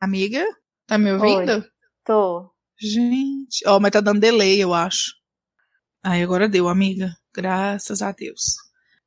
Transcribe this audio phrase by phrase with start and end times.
[0.00, 0.44] Amiga,
[0.86, 1.52] tá me ouvindo?
[1.52, 1.64] Oi.
[2.04, 2.50] Tô.
[2.78, 5.12] Gente, ó, mas tá dando delay, eu acho.
[6.04, 7.10] Aí agora deu, amiga.
[7.34, 8.54] Graças a Deus.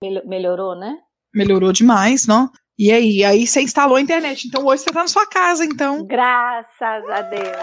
[0.01, 0.97] Mel- melhorou, né?
[1.33, 2.49] Melhorou demais, não?
[2.77, 4.47] E aí, aí você instalou a internet.
[4.47, 6.05] Então hoje você tá na sua casa, então.
[6.05, 7.57] Graças a Deus.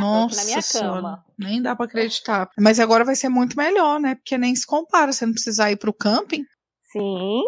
[0.00, 1.24] Nossa na minha senhora, cama.
[1.38, 2.48] nem dá pra acreditar.
[2.58, 4.16] Mas agora vai ser muito melhor, né?
[4.16, 6.44] Porque nem se compara, você não precisar ir pro camping,
[6.90, 7.42] Sim.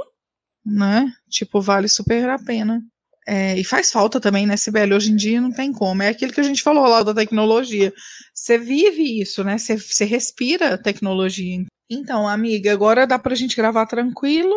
[0.64, 1.10] né?
[1.28, 2.80] Tipo, vale super a pena.
[3.28, 4.94] É, e faz falta também, né, Sibeli?
[4.94, 6.00] Hoje em dia não tem como.
[6.02, 7.92] É aquilo que a gente falou lá da tecnologia.
[8.32, 9.58] Você vive isso, né?
[9.58, 11.64] Você, respira a tecnologia.
[11.90, 14.54] Então, amiga, agora dá pra gente gravar tranquilo.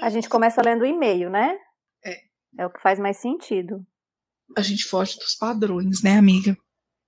[0.00, 1.56] A gente começa lendo o e-mail, né?
[2.04, 2.16] É.
[2.58, 3.84] É o que faz mais sentido.
[4.56, 6.56] A gente foge dos padrões, né, amiga?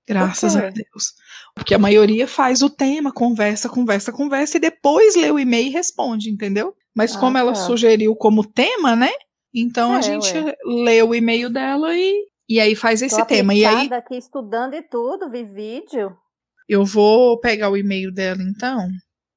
[0.09, 1.12] Graças a Deus.
[1.55, 5.70] Porque a maioria faz o tema, conversa, conversa, conversa e depois lê o e-mail e
[5.70, 6.75] responde, entendeu?
[6.97, 7.61] Mas Ah, como ela tá.
[7.61, 9.11] sugeriu como tema, né?
[9.55, 10.55] Então a É, gente ué.
[10.65, 13.55] lê o e-mail dela e, e aí faz esse Tô tema.
[13.55, 16.17] E aí aqui estudando e tudo, vi vídeo.
[16.69, 18.89] eu vou pegar o e-mail dela então.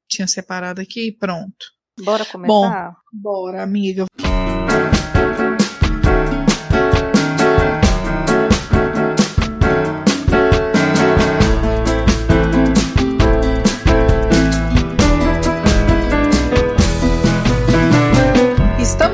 [0.09, 1.65] Tinha separado aqui, pronto.
[2.03, 2.93] Bora começar?
[3.13, 4.05] Bora, amiga.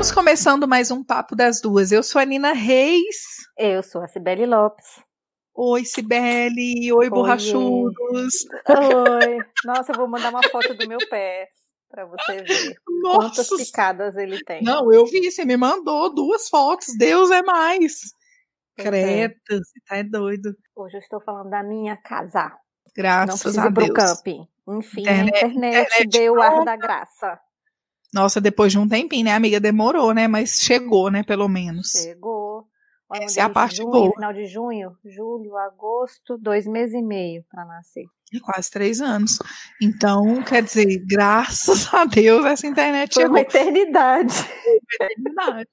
[0.08, 1.92] Estamos começando mais um Papo das Duas.
[1.92, 3.46] Eu sou a Nina Reis.
[3.58, 4.86] Eu sou a Cibele Lopes.
[5.54, 6.90] Oi, Cibele.
[6.94, 8.32] Oi, borrachudos.
[8.70, 9.38] Oi.
[9.66, 11.46] Nossa, eu vou mandar uma foto do meu pé
[11.90, 13.56] pra você ver quantas Nossa.
[13.58, 14.62] picadas ele tem.
[14.62, 16.96] Não, eu vi, você me mandou duas fotos.
[16.96, 18.00] Deus é mais.
[18.78, 18.82] É.
[18.84, 20.56] Credo, você tá doido.
[20.74, 22.44] Hoje eu estou falando da minha casa.
[22.44, 22.58] Não
[22.96, 23.94] Graças precisa a pro Deus.
[23.94, 24.48] camping.
[24.70, 27.38] Enfim, Internet- a internet, internet deu o ar da graça.
[28.12, 29.60] Nossa, depois de um tempinho, né, amiga?
[29.60, 30.26] Demorou, né?
[30.26, 31.22] Mas chegou, né?
[31.22, 31.90] Pelo menos.
[31.90, 32.66] Chegou.
[33.10, 34.12] Olha, Essa é a parte junho, boa.
[34.12, 38.04] Final de junho, julho, agosto, dois meses e meio para nascer.
[38.30, 39.38] E quase três anos.
[39.80, 43.36] Então, quer dizer, graças a Deus, essa internet Foi chegou.
[43.36, 44.34] uma eternidade.
[45.24, 45.68] Verdade.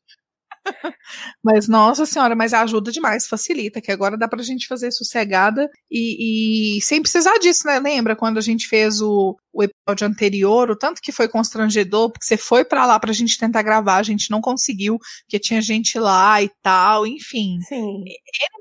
[1.43, 6.77] Mas, nossa senhora, mas ajuda demais, facilita, que agora dá pra gente fazer sossegada e,
[6.77, 7.77] e sem precisar disso, né?
[7.79, 12.25] Lembra quando a gente fez o, o episódio anterior, o tanto que foi constrangedor, porque
[12.25, 15.99] você foi pra lá pra gente tentar gravar, a gente não conseguiu, porque tinha gente
[15.99, 18.03] lá e tal, enfim, Sim.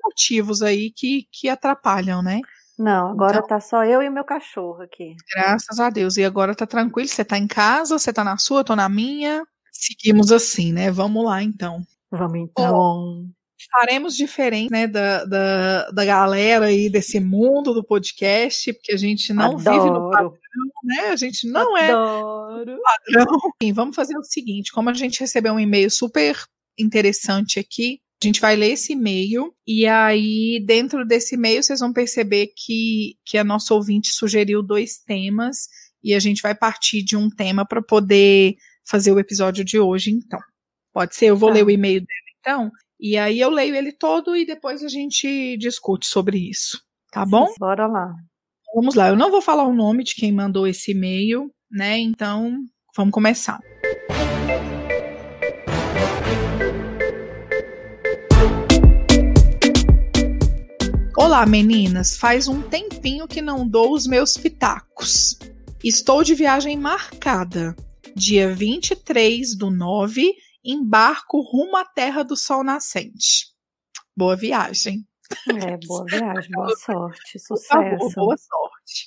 [0.05, 2.41] motivos aí que, que atrapalham, né?
[2.79, 5.15] Não, agora Então- tá só eu e o meu cachorro aqui.
[5.35, 6.17] Graças a Deus.
[6.17, 8.89] E agora tá tranquilo, você tá em casa, você tá na sua, eu tô na
[8.89, 9.45] minha.
[9.73, 10.91] Seguimos assim, né?
[10.91, 11.83] Vamos lá então.
[12.11, 13.25] Vamos então.
[13.71, 19.33] Faremos diferente, né, da, da, da galera aí desse mundo do podcast, porque a gente
[19.33, 20.39] não vive no padrão, Adoro.
[20.85, 21.01] né?
[21.09, 22.79] A gente não é Adoro.
[22.83, 23.39] padrão.
[23.63, 26.37] Sim, vamos fazer o seguinte, como a gente recebeu um e-mail super
[26.79, 31.93] interessante aqui, a gente vai ler esse e-mail e aí dentro desse e-mail vocês vão
[31.93, 35.69] perceber que, que a nossa ouvinte sugeriu dois temas
[36.03, 38.55] e a gente vai partir de um tema para poder
[38.87, 40.39] fazer o episódio de hoje, então.
[40.93, 41.57] Pode ser, eu vou Tá.
[41.57, 42.09] ler o e-mail dela
[42.41, 47.25] então, e aí eu leio ele todo e depois a gente discute sobre isso, tá
[47.27, 47.53] bom?
[47.59, 48.15] Bora lá.
[48.75, 51.99] Vamos lá, eu não vou falar o nome de quem mandou esse e-mail, né?
[51.99, 52.59] Então,
[52.97, 53.61] vamos começar.
[61.17, 62.17] Olá, meninas.
[62.17, 65.39] Faz um tempinho que não dou os meus pitacos.
[65.83, 67.75] Estou de viagem marcada.
[68.17, 70.33] Dia 23 do 9,
[70.65, 73.49] embarco rumo à Terra do Sol Nascente.
[74.17, 75.07] Boa viagem.
[75.49, 78.15] É, boa viagem, boa sorte, Por favor, sucesso.
[78.15, 79.07] boa sorte.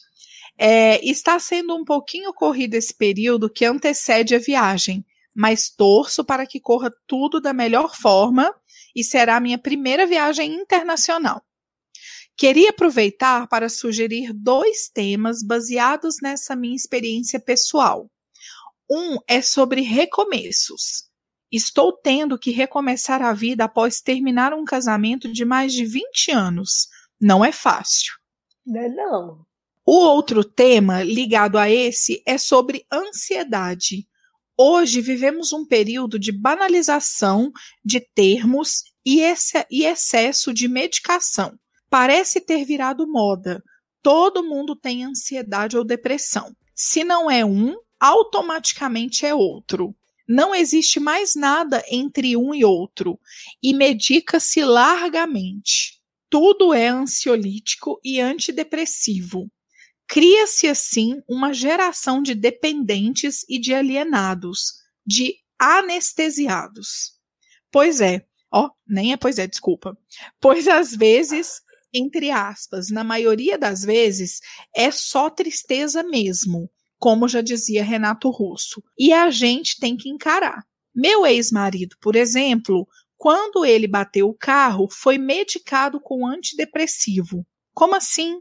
[0.58, 6.48] É, está sendo um pouquinho corrido esse período que antecede a viagem, mas torço para
[6.48, 8.54] que corra tudo da melhor forma
[8.96, 11.44] e será a minha primeira viagem internacional.
[12.36, 18.10] Queria aproveitar para sugerir dois temas baseados nessa minha experiência pessoal.
[18.90, 21.07] Um é sobre recomeços.
[21.52, 26.88] Estou tendo que recomeçar a vida após terminar um casamento de mais de 20 anos.
[27.20, 28.14] Não é fácil.
[28.66, 29.46] Não é não.
[29.86, 34.06] O outro tema ligado a esse é sobre ansiedade.
[34.58, 37.52] Hoje vivemos um período de banalização
[37.86, 41.58] de termos e, esse, e excesso de medicação.
[41.90, 43.64] Parece ter virado moda.
[44.04, 46.54] Todo mundo tem ansiedade ou depressão.
[46.76, 49.96] Se não é um, automaticamente é outro.
[50.28, 53.20] Não existe mais nada entre um e outro
[53.62, 56.02] e medica-se largamente.
[56.30, 59.50] Tudo é ansiolítico e antidepressivo.
[60.08, 64.74] Cria-se assim uma geração de dependentes e de alienados,
[65.06, 67.14] de anestesiados.
[67.72, 69.98] Pois é, Ó, nem é pois é, desculpa.
[70.40, 71.62] Pois às vezes,
[71.94, 74.40] entre aspas, na maioria das vezes,
[74.76, 78.84] é só tristeza mesmo, como já dizia Renato Russo.
[78.98, 80.64] E a gente tem que encarar.
[80.94, 87.46] Meu ex-marido, por exemplo, quando ele bateu o carro, foi medicado com antidepressivo.
[87.74, 88.40] Como assim?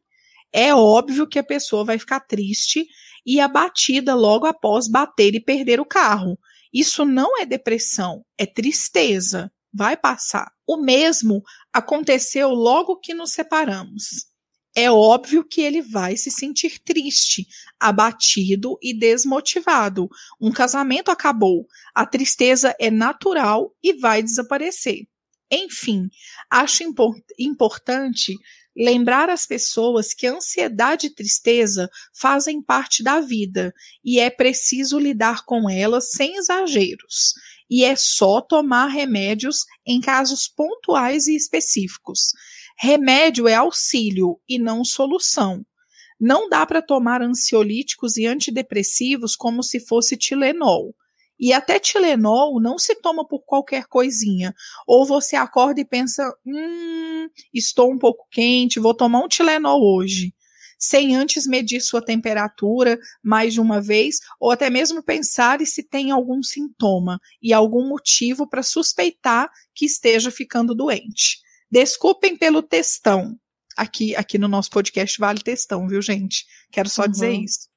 [0.53, 2.87] É óbvio que a pessoa vai ficar triste
[3.27, 6.39] e abatida logo após bater e perder o carro.
[6.73, 9.51] Isso não é depressão, é tristeza.
[9.73, 10.51] Vai passar.
[10.67, 11.43] O mesmo
[11.73, 14.27] aconteceu logo que nos separamos.
[14.79, 17.47] É óbvio que ele vai se sentir triste,
[17.81, 20.07] abatido e desmotivado.
[20.39, 21.67] Um casamento acabou.
[21.95, 25.09] A tristeza é natural e vai desaparecer.
[25.51, 26.11] Enfim,
[26.51, 28.37] acho import importante
[28.77, 33.73] lembrar as pessoas que ansiedade e tristeza fazem parte da vida
[34.05, 37.33] e é preciso lidar com elas sem exageros.
[37.71, 42.33] E é só tomar remédios em casos pontuais e específicos.
[42.79, 45.65] Remédio é auxílio e não solução.
[46.21, 50.95] Não dá para tomar ansiolíticos e antidepressivos como se fosse Tilenol.
[51.39, 54.55] E até Tilenol não se toma por qualquer coisinha.
[54.87, 60.35] Ou você acorda e pensa: hum, estou um pouco quente, vou tomar um Tilenol hoje.
[60.79, 66.11] Sem antes medir sua temperatura mais de uma vez, ou até mesmo pensar se tem
[66.11, 71.46] algum sintoma e algum motivo para suspeitar que esteja ficando doente.
[71.71, 73.37] Desculpem pelo textão.
[73.77, 76.47] Aqui, aqui no nosso podcast vale textão, viu, gente?
[76.71, 77.11] Quero só uhum.
[77.11, 77.69] dizer isso.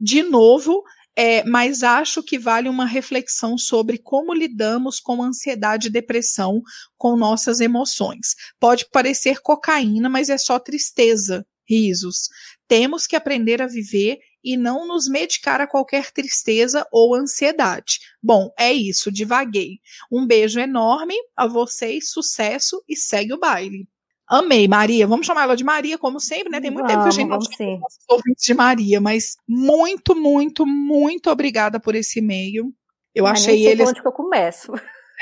[0.00, 0.82] De novo,
[1.14, 6.62] é, mas acho que vale uma reflexão sobre como lidamos com ansiedade e depressão
[6.96, 8.34] com nossas emoções.
[8.58, 12.28] Pode parecer cocaína, mas é só tristeza, risos.
[12.66, 18.00] Temos que aprender a viver e não nos medicar a qualquer tristeza ou ansiedade.
[18.22, 19.80] Bom, é isso, divaguei.
[20.10, 23.88] Um beijo enorme a vocês, sucesso e segue o baile.
[24.26, 25.06] Amei, Maria.
[25.06, 26.60] Vamos chamar ela de Maria, como sempre, né?
[26.60, 30.64] Tem muito vamos, tempo que a gente não chama ouvintes de Maria, mas muito, muito,
[30.64, 32.72] muito obrigada por esse e-mail.
[33.14, 33.82] Eu mas achei ele.
[33.82, 34.72] Onde que eu começo?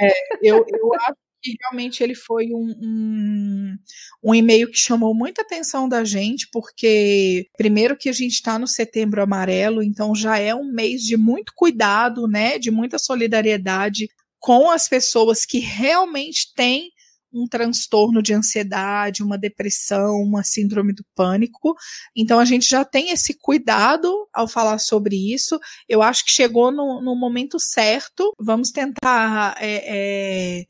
[0.00, 0.12] É,
[0.42, 3.76] eu, eu acho que realmente ele foi um, um,
[4.22, 8.66] um, e-mail que chamou muita atenção da gente, porque primeiro que a gente está no
[8.66, 12.58] setembro amarelo, então já é um mês de muito cuidado, né?
[12.58, 14.08] De muita solidariedade
[14.38, 16.90] com as pessoas que realmente têm
[17.32, 21.74] um transtorno de ansiedade, uma depressão, uma síndrome do pânico.
[22.16, 25.58] Então a gente já tem esse cuidado ao falar sobre isso.
[25.88, 28.32] Eu acho que chegou no, no momento certo.
[28.38, 30.64] Vamos tentar é, é,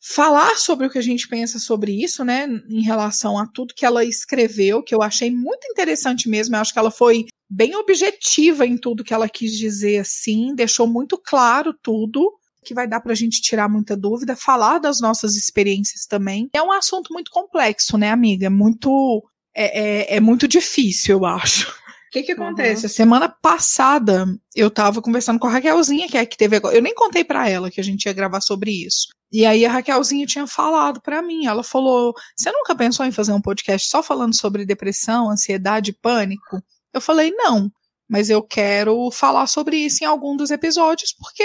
[0.00, 3.84] falar sobre o que a gente pensa sobre isso, né, em relação a tudo que
[3.84, 6.54] ela escreveu, que eu achei muito interessante mesmo.
[6.54, 10.86] Eu acho que ela foi bem objetiva em tudo que ela quis dizer, assim, deixou
[10.86, 12.32] muito claro tudo
[12.64, 16.50] que vai dar para a gente tirar muita dúvida, falar das nossas experiências também.
[16.52, 18.50] É um assunto muito complexo, né, amiga?
[18.50, 19.24] Muito
[19.54, 21.70] é, é, é muito difícil, eu acho.
[21.70, 22.86] O que que acontece?
[22.86, 22.88] Uhum.
[22.90, 26.74] Semana passada eu tava conversando com a Raquelzinha, que é que teve agora.
[26.74, 29.08] Eu nem contei para ela que a gente ia gravar sobre isso.
[29.30, 33.32] E aí a Raquelzinha tinha falado para mim, ela falou: "Você nunca pensou em fazer
[33.32, 37.70] um podcast só falando sobre depressão, ansiedade, pânico?" Eu falei: "Não,
[38.08, 41.44] mas eu quero falar sobre isso em algum dos episódios, porque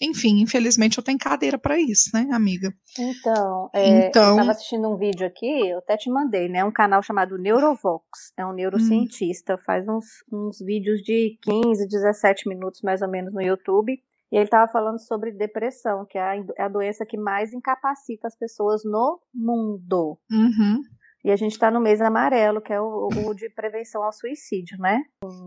[0.00, 2.72] enfim, infelizmente eu tenho cadeira para isso, né, amiga?
[2.98, 6.64] Então, é, então, eu estava assistindo um vídeo aqui, eu até te mandei, né?
[6.64, 8.32] Um canal chamado Neurovox.
[8.36, 9.58] É um neurocientista, hum.
[9.64, 14.00] faz uns, uns vídeos de 15, 17 minutos mais ou menos no YouTube.
[14.30, 18.28] E ele estava falando sobre depressão, que é a, é a, doença que mais incapacita
[18.28, 20.18] as pessoas no mundo.
[20.30, 20.82] Uhum.
[21.24, 24.78] E a gente está no mês amarelo, que é o, o, de prevenção ao suicídio,
[24.78, 25.02] né?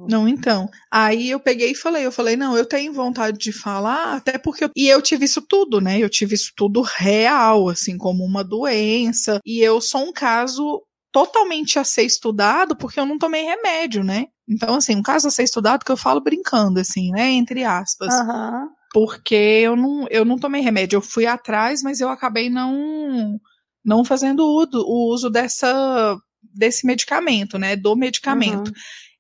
[0.10, 0.70] Não, então.
[0.92, 4.66] Aí eu peguei e falei, eu falei, não, eu tenho vontade de falar, até porque.
[4.66, 4.70] Eu...
[4.76, 5.98] E eu tive isso tudo, né?
[5.98, 9.40] Eu tive isso tudo real, assim, como uma doença.
[9.46, 14.28] E eu sou um caso totalmente a ser estudado porque eu não tomei remédio, né?
[14.52, 17.32] Então, assim, um caso a ser estudado que eu falo brincando, assim, né?
[17.32, 18.14] Entre aspas.
[18.14, 18.68] Uhum.
[18.94, 20.98] Porque eu não, eu não tomei remédio.
[20.98, 23.40] Eu fui atrás, mas eu acabei não
[23.84, 27.76] não fazendo o, o uso dessa, desse medicamento, né?
[27.76, 28.68] Do medicamento.
[28.68, 28.74] Uhum.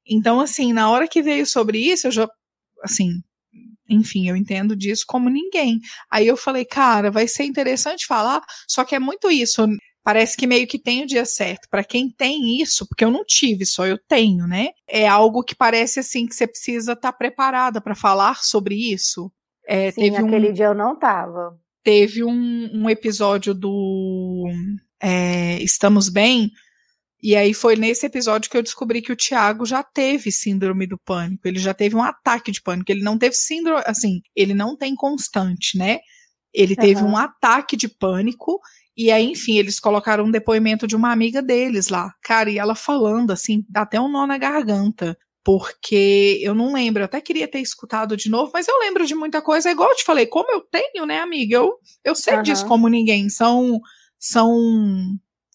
[0.06, 2.28] Então, assim, na hora que veio sobre isso, eu já,
[2.84, 3.10] assim,
[3.90, 5.80] enfim, eu entendo disso como ninguém.
[6.12, 9.66] Aí eu falei, cara, vai ser interessante falar, só que é muito isso.
[10.04, 11.68] Parece que meio que tem o dia certo.
[11.70, 14.70] Para quem tem isso, porque eu não tive, só eu tenho, né?
[14.88, 19.32] É algo que parece assim que você precisa estar tá preparada para falar sobre isso.
[19.68, 20.54] É, Sim, aquele um...
[20.54, 24.46] dia eu não tava teve um, um episódio do
[25.02, 26.52] é, Estamos Bem,
[27.22, 30.98] e aí foi nesse episódio que eu descobri que o Tiago já teve síndrome do
[30.98, 34.76] pânico, ele já teve um ataque de pânico, ele não teve síndrome, assim, ele não
[34.76, 36.00] tem constante, né?
[36.54, 37.12] Ele teve uhum.
[37.12, 38.60] um ataque de pânico
[39.06, 42.14] e aí, enfim, eles colocaram um depoimento de uma amiga deles lá.
[42.22, 45.18] Cara, e ela falando assim, dá até um nó na garganta.
[45.44, 49.16] Porque eu não lembro, eu até queria ter escutado de novo, mas eu lembro de
[49.16, 49.70] muita coisa.
[49.70, 51.56] É igual eu te falei, como eu tenho, né, amiga?
[51.56, 52.44] Eu, eu sei uhum.
[52.44, 53.28] disso como ninguém.
[53.28, 53.80] São,
[54.20, 54.56] são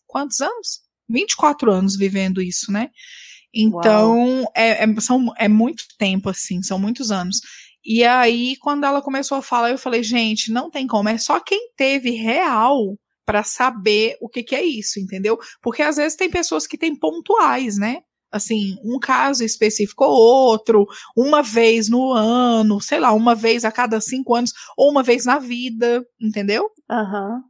[0.07, 0.81] quantos anos?
[1.09, 2.91] 24 anos vivendo isso, né?
[3.55, 7.41] Então, é, é, são, é muito tempo, assim, são muitos anos.
[7.85, 11.39] E aí, quando ela começou a falar, eu falei, gente, não tem como, é só
[11.39, 15.39] quem teve real para saber o que, que é isso, entendeu?
[15.61, 17.99] Porque às vezes tem pessoas que têm pontuais, né?
[18.31, 23.73] Assim, um caso específico ou outro, uma vez no ano, sei lá, uma vez a
[23.73, 26.71] cada cinco anos, ou uma vez na vida, entendeu?
[26.91, 27.43] Uhum.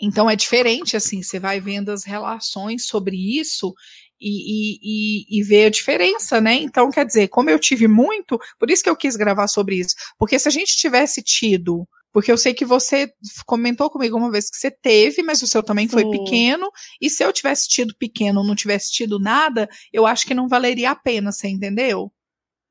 [0.00, 3.72] Então é diferente, assim, você vai vendo as relações sobre isso
[4.20, 6.54] e, e, e, ver a diferença, né?
[6.54, 9.94] Então, quer dizer, como eu tive muito, por isso que eu quis gravar sobre isso.
[10.18, 13.12] Porque se a gente tivesse tido porque eu sei que você
[13.44, 15.94] comentou comigo uma vez que você teve, mas o seu também Sim.
[15.94, 16.70] foi pequeno.
[17.00, 20.92] E se eu tivesse tido pequeno não tivesse tido nada, eu acho que não valeria
[20.92, 22.12] a pena, você entendeu?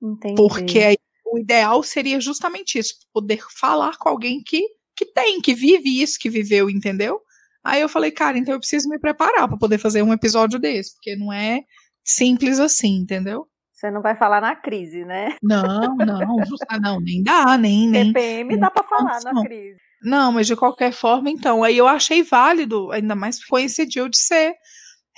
[0.01, 0.35] Entendi.
[0.35, 5.53] Porque aí, o ideal seria justamente isso, poder falar com alguém que, que tem, que
[5.53, 7.19] vive isso, que viveu, entendeu?
[7.61, 10.93] Aí eu falei, cara, então eu preciso me preparar para poder fazer um episódio desse,
[10.93, 11.63] porque não é
[12.01, 13.45] simples assim, entendeu?
[13.83, 15.35] Você não vai falar na crise, né?
[15.43, 16.37] Não, não,
[16.69, 17.85] ah, não, nem dá, nem.
[17.91, 19.75] nem TPM dá para falar na crise.
[20.01, 24.53] Não, mas de qualquer forma, então, aí eu achei válido, ainda mais coincidiu de ser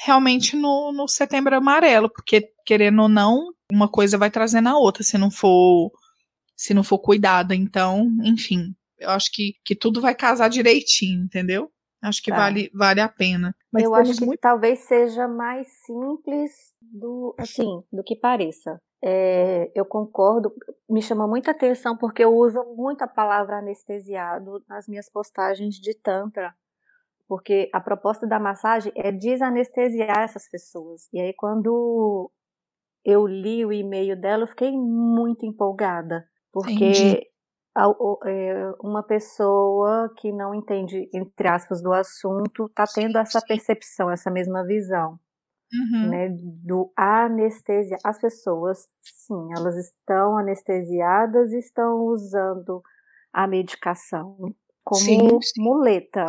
[0.03, 5.03] realmente no, no setembro amarelo, porque querendo ou não, uma coisa vai trazendo a outra,
[5.03, 5.91] se não for
[6.57, 7.53] se não for cuidada.
[7.53, 11.69] Então, enfim, eu acho que, que tudo vai casar direitinho, entendeu?
[12.07, 12.38] Acho que tá.
[12.38, 13.55] vale, vale a pena.
[13.71, 14.39] Mas eu acho que muito...
[14.39, 18.79] talvez seja mais simples do assim do que pareça.
[19.03, 20.51] É, eu concordo,
[20.89, 25.93] me chama muita atenção porque eu uso muito a palavra anestesiado nas minhas postagens de
[25.93, 26.53] Tantra.
[27.27, 31.09] Porque a proposta da massagem é desanestesiar essas pessoas.
[31.12, 32.31] E aí, quando
[33.03, 36.24] eu li o e-mail dela, eu fiquei muito empolgada.
[36.51, 37.27] Porque Entendi.
[37.77, 44.32] É, uma pessoa que não entende, entre aspas, do assunto, está tendo essa percepção, essa
[44.32, 45.20] mesma visão.
[45.74, 46.10] Uhum.
[46.10, 46.29] Né,
[46.63, 47.98] do anestesia.
[48.03, 52.82] As pessoas, sim, elas estão anestesiadas e estão usando
[53.34, 54.38] a medicação
[54.86, 55.62] como sim, sim.
[55.62, 56.27] muleta.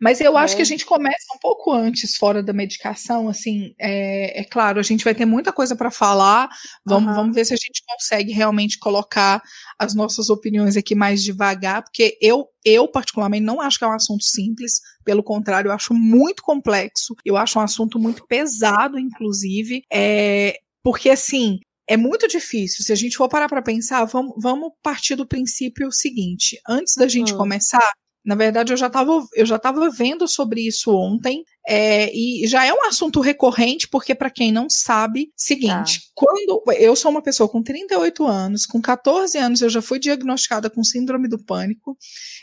[0.00, 4.40] Mas eu acho que a gente começa um pouco antes, fora da medicação, assim, é,
[4.40, 6.48] é claro, a gente vai ter muita coisa para falar,
[6.84, 7.14] vamos, uhum.
[7.16, 9.42] vamos ver se a gente consegue realmente colocar
[9.76, 13.92] as nossas opiniões aqui mais devagar, porque eu, eu particularmente não acho que é um
[13.92, 19.82] assunto simples, pelo contrário, eu acho muito complexo, eu acho um assunto muito pesado, inclusive,
[19.92, 22.84] é, porque assim, é muito difícil.
[22.84, 27.08] Se a gente for parar para pensar, vamos, vamos partir do princípio seguinte: antes da
[27.08, 27.90] gente começar,
[28.28, 31.44] na verdade, eu já estava eu já tava vendo sobre isso ontem.
[31.66, 36.12] É, e já é um assunto recorrente, porque, para quem não sabe, seguinte, ah.
[36.14, 40.68] quando eu sou uma pessoa com 38 anos, com 14 anos eu já fui diagnosticada
[40.68, 41.96] com síndrome do pânico.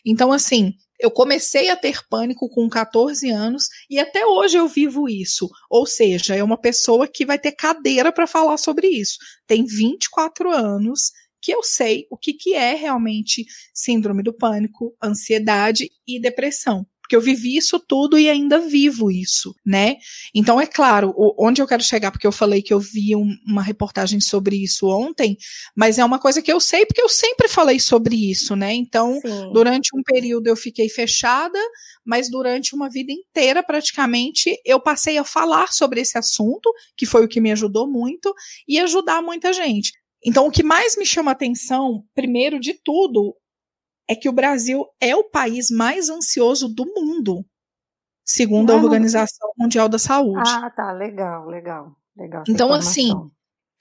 [0.03, 5.07] Então, assim, eu comecei a ter pânico com 14 anos e até hoje eu vivo
[5.07, 5.47] isso.
[5.69, 9.17] Ou seja, é uma pessoa que vai ter cadeira para falar sobre isso.
[9.45, 11.11] Tem 24 anos
[11.45, 17.15] que eu sei o que, que é realmente síndrome do pânico, ansiedade e depressão porque
[17.15, 19.97] eu vivi isso tudo e ainda vivo isso, né?
[20.33, 23.61] Então, é claro, onde eu quero chegar, porque eu falei que eu vi um, uma
[23.61, 25.37] reportagem sobre isso ontem,
[25.75, 28.73] mas é uma coisa que eu sei, porque eu sempre falei sobre isso, né?
[28.73, 29.51] Então, Sim.
[29.53, 31.59] durante um período eu fiquei fechada,
[32.03, 37.23] mas durante uma vida inteira, praticamente, eu passei a falar sobre esse assunto, que foi
[37.23, 38.33] o que me ajudou muito,
[38.67, 39.91] e ajudar muita gente.
[40.25, 43.35] Então, o que mais me chama atenção, primeiro de tudo,
[44.09, 47.45] é que o Brasil é o país mais ansioso do mundo,
[48.23, 50.49] segundo a Organização Mundial da Saúde.
[50.49, 52.43] Ah, tá, legal, legal, legal.
[52.47, 53.11] Então, assim,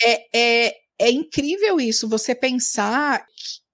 [0.03, 3.25] é, é, é incrível isso, você pensar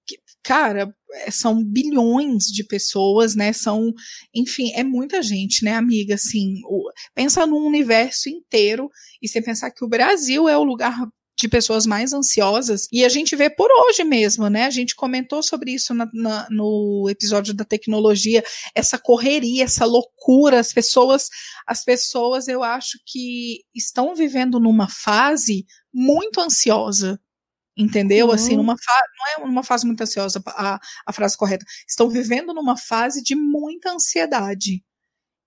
[0.06, 3.52] que, que, cara, é, são bilhões de pessoas, né?
[3.52, 3.92] São,
[4.32, 6.14] enfim, é muita gente, né, amiga?
[6.14, 8.88] Assim, o, pensa num universo inteiro
[9.20, 11.08] e você pensar que o Brasil é o lugar
[11.40, 14.64] de pessoas mais ansiosas, e a gente vê por hoje mesmo, né?
[14.64, 18.44] A gente comentou sobre isso na, na, no episódio da tecnologia,
[18.75, 21.28] essa correria, essa loucura, as pessoas,
[21.66, 27.18] as pessoas, eu acho que estão vivendo numa fase muito ansiosa,
[27.76, 28.26] entendeu?
[28.26, 28.32] Uhum.
[28.32, 31.64] Assim, numa não é uma fase muito ansiosa a, a frase correta.
[31.88, 34.82] Estão vivendo numa fase de muita ansiedade.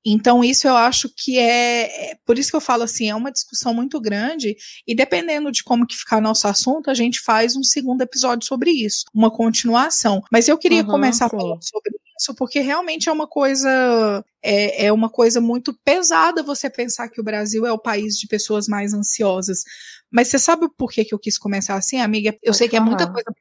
[0.05, 3.31] Então, isso eu acho que é, é, Por isso que eu falo assim, é uma
[3.31, 4.55] discussão muito grande,
[4.85, 8.71] e dependendo de como que ficar nosso assunto, a gente faz um segundo episódio sobre
[8.71, 10.21] isso, uma continuação.
[10.31, 11.37] Mas eu queria uhum, começar sim.
[11.37, 14.23] falando sobre isso, porque realmente é uma coisa.
[14.41, 18.27] É, é uma coisa muito pesada você pensar que o Brasil é o país de
[18.27, 19.63] pessoas mais ansiosas.
[20.11, 22.35] Mas você sabe por que, que eu quis começar assim, amiga?
[22.43, 23.33] Eu sei que é muita coisa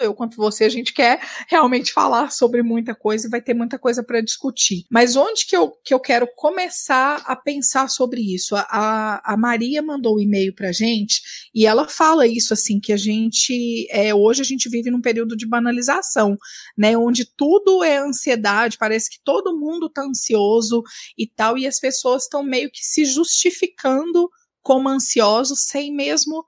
[0.00, 3.78] eu quanto você, a gente quer realmente falar sobre muita coisa e vai ter muita
[3.78, 4.84] coisa para discutir.
[4.90, 8.54] Mas onde que eu, que eu quero começar a pensar sobre isso?
[8.56, 11.22] A, a Maria mandou um e-mail para gente
[11.54, 15.36] e ela fala isso assim, que a gente, é, hoje a gente vive num período
[15.36, 16.36] de banalização,
[16.76, 20.82] né, onde tudo é ansiedade, parece que todo mundo tá ansioso
[21.16, 24.28] e tal, e as pessoas estão meio que se justificando
[24.62, 26.44] como ansiosos sem mesmo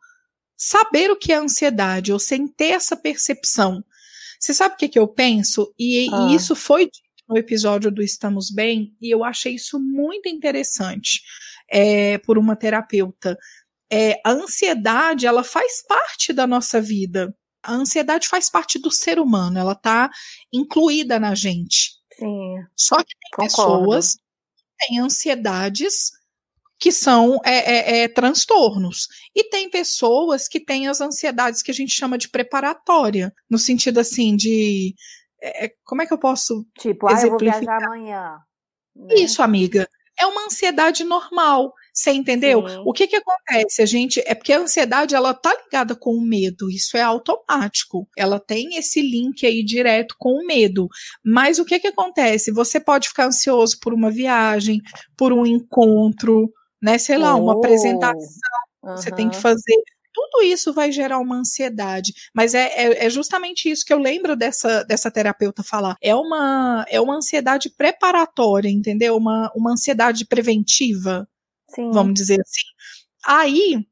[0.60, 3.82] saber o que é ansiedade ou sem ter essa percepção.
[4.38, 5.72] Você sabe o que, que eu penso?
[5.78, 6.28] E, ah.
[6.28, 6.90] e isso foi
[7.26, 11.22] no episódio do Estamos Bem, e eu achei isso muito interessante
[11.66, 13.38] é, por uma terapeuta.
[13.90, 17.34] É, a ansiedade, ela faz parte da nossa vida.
[17.62, 20.10] A ansiedade faz parte do ser humano, ela está
[20.52, 21.92] incluída na gente.
[22.18, 22.54] Sim.
[22.76, 23.78] Só que tem concordo.
[23.78, 26.10] pessoas que têm ansiedades
[26.80, 29.06] que são é, é, é, transtornos.
[29.36, 34.00] E tem pessoas que têm as ansiedades que a gente chama de preparatória, no sentido
[34.00, 34.94] assim de.
[35.42, 36.66] É, é como é que eu posso.
[36.78, 38.38] Tipo, ah, eu vou viajar amanhã.
[38.96, 39.14] Né?
[39.16, 39.86] Isso, amiga.
[40.18, 41.72] É uma ansiedade normal.
[41.92, 42.66] Você entendeu?
[42.66, 42.82] Sim.
[42.86, 43.82] O que que acontece?
[43.82, 48.08] A gente é porque a ansiedade ela tá ligada com o medo, isso é automático.
[48.16, 50.88] Ela tem esse link aí direto com o medo.
[51.24, 52.52] Mas o que que acontece?
[52.52, 54.80] Você pode ficar ansioso por uma viagem,
[55.16, 56.50] por um encontro,
[56.82, 56.98] né?
[56.98, 58.40] Sei lá, uma apresentação
[58.82, 58.96] uhum.
[58.96, 59.76] você tem que fazer.
[60.12, 64.34] Tudo isso vai gerar uma ansiedade, mas é, é, é, justamente isso que eu lembro
[64.34, 65.96] dessa, dessa terapeuta falar.
[66.00, 69.16] É uma, é uma ansiedade preparatória, entendeu?
[69.16, 71.28] Uma, uma ansiedade preventiva,
[71.68, 71.92] Sim.
[71.92, 72.66] vamos dizer assim.
[73.24, 73.86] Aí,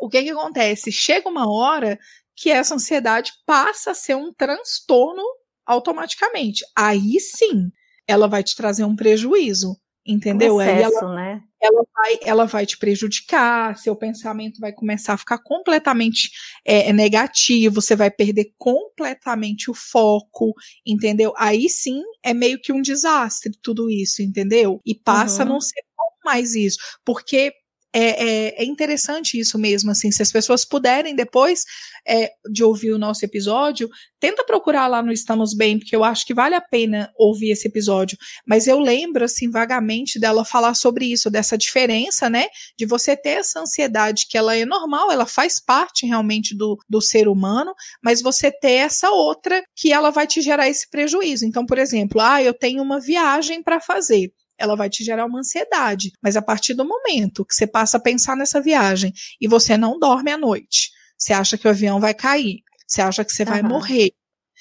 [0.00, 0.92] o que que acontece?
[0.92, 1.98] Chega uma hora
[2.36, 5.22] que essa ansiedade passa a ser um transtorno
[5.66, 6.64] automaticamente.
[6.76, 7.70] Aí sim,
[8.06, 9.76] ela vai te trazer um prejuízo.
[10.10, 10.60] Entendeu?
[10.60, 11.42] Excesso, ela, né?
[11.62, 16.30] ela, vai, ela vai te prejudicar, seu pensamento vai começar a ficar completamente
[16.64, 20.52] é, é, negativo, você vai perder completamente o foco,
[20.84, 21.32] entendeu?
[21.36, 24.80] Aí sim é meio que um desastre tudo isso, entendeu?
[24.84, 25.48] E passa uhum.
[25.48, 25.80] a não ser
[26.24, 27.52] mais isso, porque
[27.92, 31.64] é, é, é, interessante isso mesmo, assim, se as pessoas puderem depois
[32.06, 33.88] é, de ouvir o nosso episódio,
[34.20, 37.66] tenta procurar lá no Estamos Bem, porque eu acho que vale a pena ouvir esse
[37.66, 42.46] episódio, mas eu lembro, assim, vagamente dela falar sobre isso, dessa diferença, né,
[42.78, 47.00] de você ter essa ansiedade que ela é normal, ela faz parte realmente do, do
[47.00, 51.44] ser humano, mas você ter essa outra que ela vai te gerar esse prejuízo.
[51.44, 55.40] Então, por exemplo, ah, eu tenho uma viagem para fazer ela vai te gerar uma
[55.40, 56.12] ansiedade.
[56.22, 59.98] Mas a partir do momento que você passa a pensar nessa viagem e você não
[59.98, 63.62] dorme à noite, você acha que o avião vai cair, você acha que você vai
[63.62, 64.12] morrer.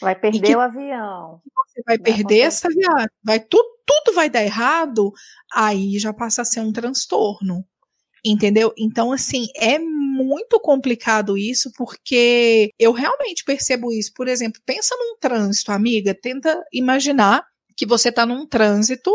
[0.02, 1.42] Vai perder que, o avião.
[1.68, 2.42] Você vai, vai perder acontecer.
[2.42, 3.10] essa viagem.
[3.24, 5.12] Vai tudo, tudo vai dar errado,
[5.54, 7.66] aí já passa a ser um transtorno.
[8.24, 8.74] Entendeu?
[8.78, 14.12] Então, assim, é muito complicado isso, porque eu realmente percebo isso.
[14.14, 19.12] Por exemplo, pensa num trânsito, amiga, tenta imaginar que você está num trânsito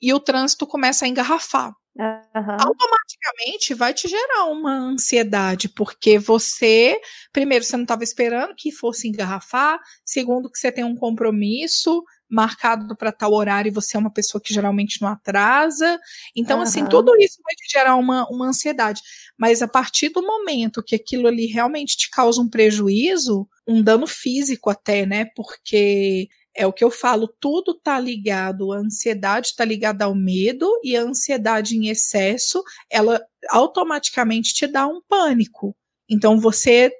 [0.00, 1.72] e o trânsito começa a engarrafar.
[1.98, 2.56] Uhum.
[2.60, 7.00] Automaticamente vai te gerar uma ansiedade, porque você,
[7.32, 12.94] primeiro, você não estava esperando que fosse engarrafar, segundo, que você tem um compromisso marcado
[12.96, 15.98] para tal horário e você é uma pessoa que geralmente não atrasa.
[16.36, 16.62] Então, uhum.
[16.62, 19.00] assim, tudo isso vai te gerar uma, uma ansiedade.
[19.36, 24.06] Mas a partir do momento que aquilo ali realmente te causa um prejuízo, um dano
[24.06, 25.26] físico até, né?
[25.34, 26.28] Porque
[26.58, 30.96] é o que eu falo, tudo está ligado, a ansiedade está ligada ao medo e
[30.96, 35.76] a ansiedade em excesso, ela automaticamente te dá um pânico.
[36.10, 36.92] Então você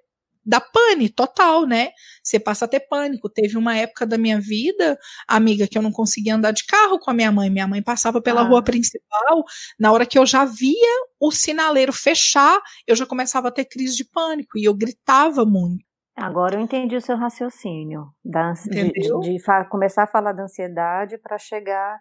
[0.46, 1.90] dá pane total, né?
[2.22, 3.28] Você passa a ter pânico.
[3.28, 7.10] Teve uma época da minha vida, amiga, que eu não conseguia andar de carro com
[7.10, 7.50] a minha mãe.
[7.50, 8.44] Minha mãe passava pela ah.
[8.44, 9.44] rua principal,
[9.78, 13.96] na hora que eu já via o sinaleiro fechar, eu já começava a ter crise
[13.96, 15.87] de pânico e eu gritava muito.
[16.18, 21.16] Agora eu entendi o seu raciocínio da, de, de, de começar a falar da ansiedade
[21.18, 22.00] para chegar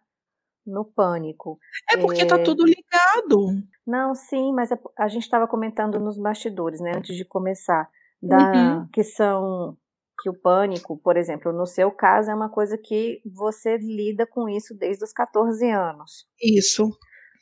[0.65, 1.58] no pânico.
[1.89, 2.38] É porque tá é...
[2.38, 3.63] tá tudo ligado.
[3.86, 7.89] Não, sim, mas é, a gente estava comentando nos bastidores, né, antes de começar,
[8.21, 8.88] da uhum.
[8.91, 9.77] que são
[10.19, 14.49] que o pânico, por exemplo, no seu caso é uma coisa que você lida com
[14.49, 16.27] isso desde os 14 anos.
[16.41, 16.89] Isso.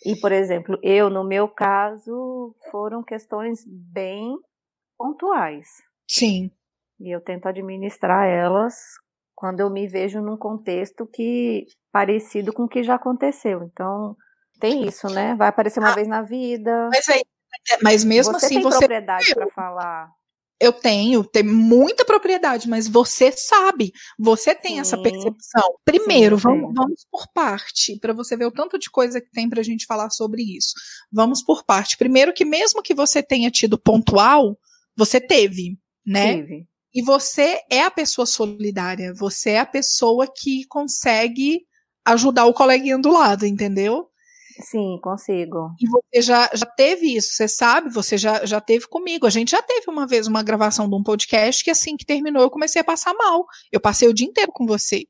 [0.05, 4.38] E, por exemplo, eu, no meu caso, foram questões bem
[4.97, 5.67] pontuais.
[6.07, 6.51] Sim.
[6.99, 8.75] E eu tento administrar elas
[9.36, 13.63] quando eu me vejo num contexto que parecido com o que já aconteceu.
[13.63, 14.15] Então,
[14.60, 15.36] tem isso, né?
[15.36, 16.89] Vai aparecer uma ah, vez na vida.
[16.91, 17.21] Mas, aí,
[17.81, 18.79] mas mesmo você assim, tem você.
[18.79, 20.10] propriedade para falar.
[20.58, 25.75] Eu tenho, tem muita propriedade, mas você sabe, você tem sim, essa percepção.
[25.84, 29.49] Primeiro, sim, vamos, vamos por parte, para você ver o tanto de coisa que tem
[29.49, 30.73] para a gente falar sobre isso.
[31.12, 31.97] Vamos por parte.
[31.97, 34.58] Primeiro, que mesmo que você tenha tido pontual,
[34.95, 36.36] você teve, né?
[36.38, 36.67] Teve.
[36.95, 41.65] E você é a pessoa solidária, você é a pessoa que consegue
[42.05, 44.10] ajudar o coleguinha do lado, entendeu?
[44.62, 45.71] Sim, consigo.
[45.81, 49.27] E você já, já teve isso, você sabe, você já, já teve comigo.
[49.27, 52.41] A gente já teve uma vez uma gravação de um podcast que assim que terminou
[52.41, 53.45] eu comecei a passar mal.
[53.69, 55.03] Eu passei o dia inteiro com você.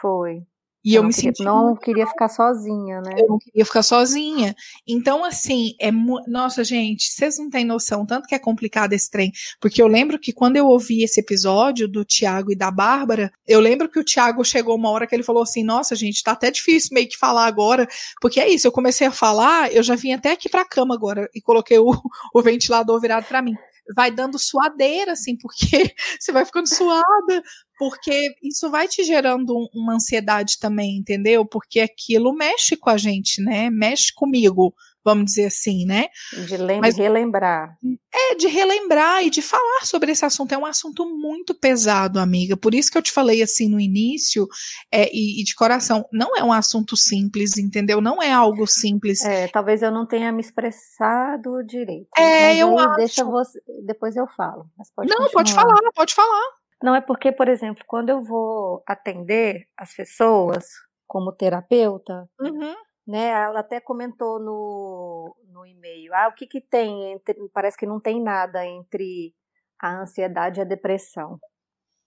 [0.00, 0.40] Foi.
[0.86, 1.42] E eu, eu me queria, senti.
[1.42, 3.16] Não queria ficar sozinha, né?
[3.18, 4.54] Eu não queria ficar sozinha.
[4.86, 5.90] Então, assim, é.
[6.28, 9.32] Nossa, gente, vocês não têm noção, tanto que é complicado esse trem.
[9.60, 13.58] Porque eu lembro que quando eu ouvi esse episódio do Tiago e da Bárbara, eu
[13.58, 16.52] lembro que o Tiago chegou uma hora que ele falou assim: Nossa, gente, tá até
[16.52, 17.88] difícil meio que falar agora.
[18.20, 21.28] Porque é isso, eu comecei a falar, eu já vim até aqui pra cama agora
[21.34, 21.90] e coloquei o,
[22.32, 23.56] o ventilador virado para mim
[23.94, 25.66] vai dando suadeira, assim, porque
[26.18, 27.42] você vai ficando suada,
[27.78, 31.44] porque isso vai te gerando uma ansiedade também, entendeu?
[31.44, 33.70] Porque aquilo mexe com a gente, né?
[33.70, 34.74] Mexe comigo,
[35.06, 36.08] vamos dizer assim, né?
[36.48, 37.78] De Mas, relembrar.
[38.12, 40.52] É, de relembrar e de falar sobre esse assunto.
[40.52, 42.56] É um assunto muito pesado, amiga.
[42.56, 44.48] Por isso que eu te falei assim no início,
[44.92, 48.00] é, e, e, de coração, não é um assunto simples, entendeu?
[48.00, 49.24] Não é algo simples.
[49.24, 52.08] É, talvez eu não tenha me expressado direito.
[52.18, 52.96] É, eu acho.
[52.96, 54.66] Deixa você, depois eu falo.
[54.96, 55.32] Pode não, continuar.
[55.32, 56.48] pode falar, pode falar.
[56.82, 60.66] Não é porque, por exemplo, quando eu vou atender as pessoas
[61.06, 62.74] como terapeuta, uhum.
[63.06, 63.28] Né?
[63.28, 68.00] Ela até comentou no, no e-mail, ah, o que que tem entre, parece que não
[68.00, 69.34] tem nada entre
[69.80, 71.38] a ansiedade e a depressão,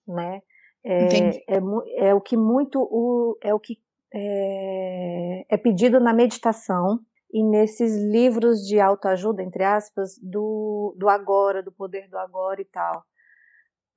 [0.08, 0.42] né?
[0.84, 1.08] É,
[1.48, 3.78] é, é, o que muito o, é o que
[4.14, 7.00] é, é pedido na meditação
[7.32, 12.66] e nesses livros de autoajuda, entre aspas, do, do agora, do poder do agora e
[12.66, 13.04] tal.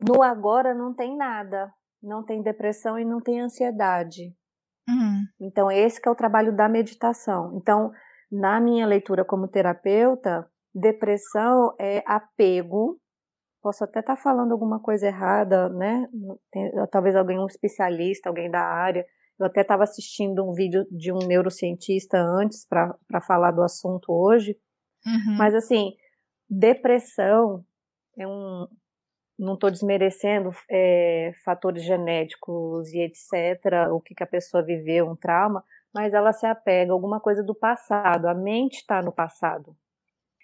[0.00, 4.34] No agora não tem nada, não tem depressão e não tem ansiedade.
[4.88, 5.24] Uhum.
[5.40, 7.56] Então esse é o trabalho da meditação.
[7.56, 7.92] Então
[8.30, 12.98] na minha leitura como terapeuta, depressão é apego.
[13.60, 16.08] Posso até estar tá falando alguma coisa errada, né?
[16.50, 19.06] Tem, talvez alguém um especialista, alguém da área.
[19.38, 24.56] Eu até estava assistindo um vídeo de um neurocientista antes para falar do assunto hoje.
[25.06, 25.36] Uhum.
[25.36, 25.92] Mas assim,
[26.48, 27.64] depressão
[28.18, 28.66] é um,
[29.38, 35.16] não estou desmerecendo é, fatores genéticos e etc., o que, que a pessoa viveu, um
[35.16, 35.64] trauma,
[35.94, 39.76] mas ela se apega a alguma coisa do passado, a mente está no passado.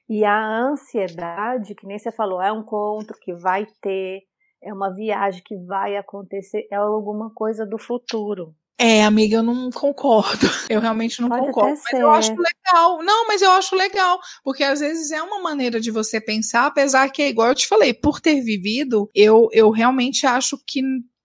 [0.08, 4.22] E a ansiedade, que nem você falou, é um encontro que vai ter,
[4.62, 8.54] é uma viagem que vai acontecer, é alguma coisa do futuro.
[8.80, 10.46] É, amiga, eu não concordo.
[10.70, 11.70] Eu realmente não Pode concordo.
[11.70, 12.00] Mas ser.
[12.00, 13.02] eu acho legal.
[13.02, 14.20] Não, mas eu acho legal.
[14.44, 17.66] Porque às vezes é uma maneira de você pensar, apesar que é igual eu te
[17.66, 20.80] falei, por ter vivido, eu, eu realmente acho que,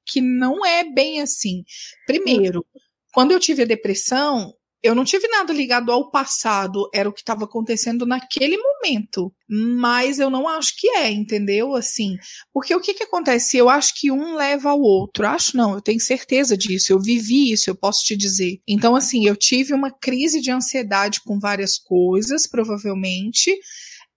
[0.06, 1.64] que não é bem assim.
[2.08, 2.66] Primeiro,
[3.14, 7.22] quando eu tive a depressão, eu não tive nada ligado ao passado, era o que
[7.22, 9.34] estava acontecendo naquele momento.
[9.48, 11.74] Mas eu não acho que é, entendeu?
[11.74, 12.18] Assim,
[12.52, 13.56] porque o que que acontece?
[13.56, 15.26] Eu acho que um leva ao outro.
[15.26, 16.92] Acho não, eu tenho certeza disso.
[16.92, 18.60] Eu vivi isso, eu posso te dizer.
[18.68, 23.58] Então, assim, eu tive uma crise de ansiedade com várias coisas, provavelmente.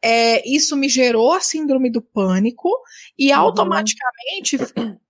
[0.03, 2.69] É, isso me gerou a síndrome do pânico
[3.17, 3.39] e uhum.
[3.39, 4.59] automaticamente,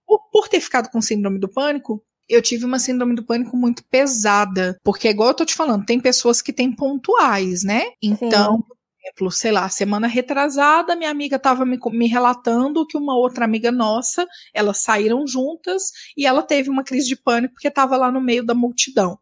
[0.07, 3.85] por, por ter ficado com síndrome do pânico, eu tive uma síndrome do pânico muito
[3.85, 7.85] pesada, porque igual eu tô te falando, tem pessoas que têm pontuais, né?
[8.03, 8.63] Então, Sim.
[8.63, 13.45] por exemplo, sei lá, semana retrasada, minha amiga estava me, me, relatando que uma outra
[13.45, 18.11] amiga nossa, elas saíram juntas e ela teve uma crise de pânico porque estava lá
[18.11, 19.19] no meio da multidão.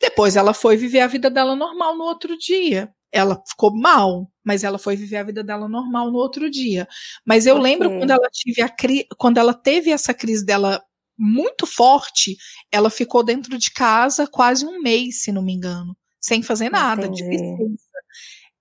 [0.00, 2.90] Depois ela foi viver a vida dela normal no outro dia.
[3.10, 6.86] Ela ficou mal, mas ela foi viver a vida dela normal no outro dia.
[7.26, 7.64] Mas eu okay.
[7.64, 8.70] lembro quando ela, tive a
[9.16, 10.82] quando ela teve essa crise dela
[11.18, 12.36] muito forte,
[12.70, 17.06] ela ficou dentro de casa quase um mês, se não me engano, sem fazer nada,
[17.06, 17.24] Entendi.
[17.24, 17.88] de licença.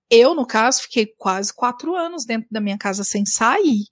[0.10, 3.84] Eu, no caso, fiquei quase quatro anos dentro da minha casa sem sair.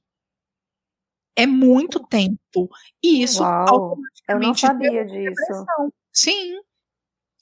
[1.35, 2.69] É muito tempo.
[3.03, 3.97] E isso Uau,
[4.29, 5.65] eu não sabia disso.
[6.13, 6.59] Sim.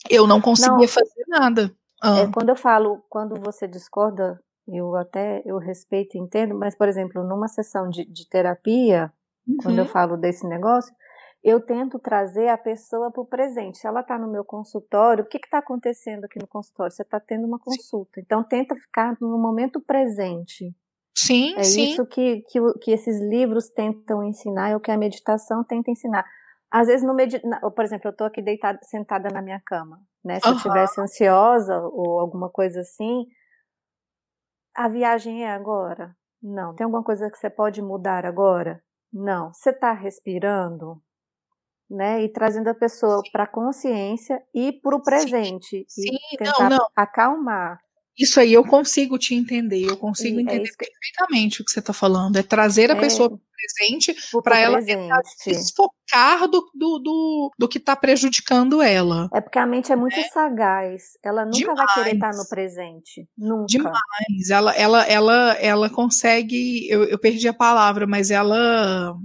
[0.10, 1.76] Eu não conseguia não, fazer nada.
[2.02, 2.20] Ah.
[2.22, 6.88] É, quando eu falo, quando você discorda, eu até eu respeito e entendo, mas, por
[6.88, 9.14] exemplo, numa sessão de, de terapia,
[9.48, 9.58] uhum.
[9.58, 9.90] quando eu uhum.
[9.90, 10.94] falo desse negócio,
[11.44, 13.78] eu tento trazer a pessoa para o presente.
[13.78, 16.92] Se ela está no meu consultório, o que está acontecendo aqui no consultório?
[16.92, 18.22] Você está tendo uma consulta.
[18.22, 20.74] Então, tenta ficar no momento presente.
[21.16, 21.92] Sim, é sim.
[21.92, 26.26] isso que, que, que esses livros tentam ensinar, é o que a meditação tenta ensinar.
[26.72, 27.14] Às vezes, no
[27.72, 30.40] por exemplo, eu tô aqui deitada, sentada na minha cama, né?
[30.40, 30.54] Se uhum.
[30.54, 33.28] eu estivesse ansiosa ou alguma coisa assim,
[34.76, 36.16] a viagem é agora?
[36.42, 36.74] Não.
[36.74, 38.82] Tem alguma coisa que você pode mudar agora?
[39.12, 39.54] Não.
[39.54, 41.00] Você está respirando?
[41.94, 42.24] Né?
[42.24, 45.86] E trazendo a pessoa para a consciência e para o presente.
[45.88, 46.18] Sim, sim.
[46.34, 46.88] E tentar não, não.
[46.96, 47.78] acalmar.
[48.18, 51.94] Isso aí eu consigo te entender, eu consigo é entender perfeitamente o que você está
[51.94, 52.38] falando.
[52.38, 53.00] É trazer a é.
[53.00, 59.30] pessoa para presente para ela tentar desfocar do, do, do, do que está prejudicando ela.
[59.34, 60.24] É porque a mente é muito é.
[60.24, 61.18] sagaz.
[61.24, 61.78] Ela nunca Demais.
[61.78, 63.28] vai querer estar tá no presente.
[63.38, 63.66] Nunca.
[63.68, 64.50] Demais.
[64.50, 66.88] Ela, ela, ela, ela consegue.
[66.90, 69.16] Eu, eu perdi a palavra, mas ela.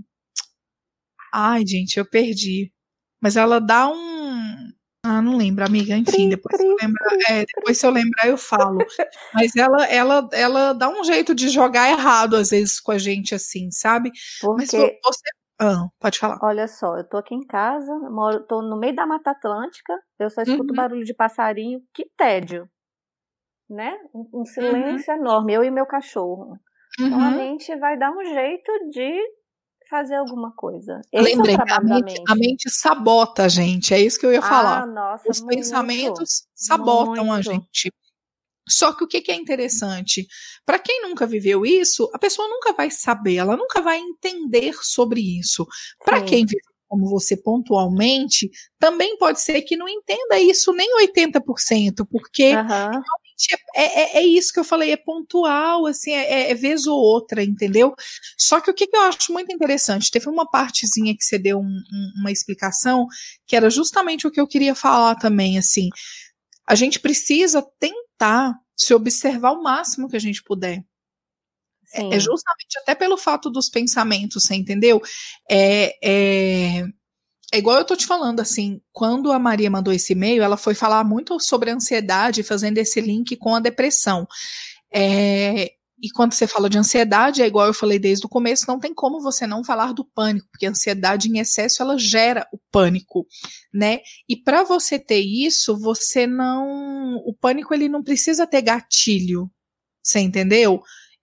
[1.32, 2.72] Ai, gente, eu perdi.
[3.20, 4.68] Mas ela dá um
[5.04, 5.96] ah, não lembro, amiga.
[5.96, 8.78] Enfim, depois, se eu lembrar, é, depois se eu lembrar, eu falo.
[9.32, 13.34] Mas ela, ela, ela dá um jeito de jogar errado, às vezes, com a gente,
[13.34, 14.10] assim, sabe?
[14.40, 14.76] Porque...
[14.76, 15.28] Mas você.
[15.60, 16.38] Ah, pode falar.
[16.42, 20.30] Olha só, eu tô aqui em casa, moro, tô no meio da Mata Atlântica, eu
[20.30, 20.76] só escuto uhum.
[20.76, 22.68] barulho de passarinho, que tédio.
[23.68, 23.98] Né?
[24.14, 24.44] Um, um uhum.
[24.44, 25.20] silêncio uhum.
[25.20, 26.56] enorme, eu e meu cachorro.
[27.00, 27.06] Uhum.
[27.06, 27.36] Então a uhum.
[27.36, 29.20] mente vai dar um jeito de
[29.88, 31.00] fazer alguma coisa.
[31.12, 34.42] Esse Lembrei, é a, mente, a mente sabota a gente, é isso que eu ia
[34.42, 34.82] falar.
[34.82, 37.32] Ah, nossa, Os muito, pensamentos sabotam muito.
[37.32, 37.92] a gente.
[38.68, 40.26] Só que o que, que é interessante?
[40.66, 45.20] Para quem nunca viveu isso, a pessoa nunca vai saber, ela nunca vai entender sobre
[45.38, 45.66] isso.
[46.04, 52.06] Para quem viveu como você pontualmente, também pode ser que não entenda isso nem 80%,
[52.10, 53.02] porque uhum
[53.74, 56.98] é, é, é, isso que eu falei, é pontual, assim, é, é, é, vez ou
[56.98, 57.94] outra, entendeu?
[58.36, 61.58] Só que o que, que, eu acho muito interessante, teve uma partezinha que você deu
[61.58, 63.06] um, um, uma explicação,
[63.46, 65.88] que era justamente o que eu queria falar também, assim,
[66.66, 70.84] a gente precisa tentar se observar o máximo que a gente puder.
[71.94, 75.00] É, é justamente até pelo fato dos pensamentos, você entendeu?
[75.50, 76.84] É, é,
[77.52, 80.74] é igual eu tô te falando, assim, quando a Maria mandou esse e-mail, ela foi
[80.74, 84.26] falar muito sobre ansiedade, fazendo esse link com a depressão.
[84.92, 88.78] É, e quando você fala de ansiedade, é igual eu falei desde o começo, não
[88.78, 92.58] tem como você não falar do pânico, porque a ansiedade em excesso ela gera o
[92.70, 93.26] pânico,
[93.72, 94.00] né?
[94.28, 99.50] E para você ter isso, você não, o pânico ele não precisa ter gatilho.
[100.02, 100.82] Você entendeu?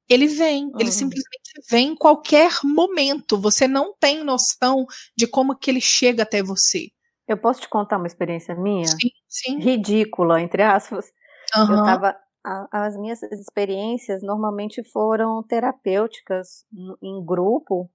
[0.09, 0.79] Ele vem, uhum.
[0.79, 3.39] ele simplesmente vem em qualquer momento.
[3.39, 4.85] Você não tem noção
[5.17, 6.89] de como que ele chega até você.
[7.27, 8.87] Eu posso te contar uma experiência minha?
[8.87, 9.59] Sim, sim.
[9.59, 11.11] Ridícula, entre aspas.
[11.55, 11.77] Uhum.
[11.77, 12.15] Eu tava.
[12.45, 16.65] A, as minhas experiências normalmente foram terapêuticas
[17.01, 17.89] em grupo.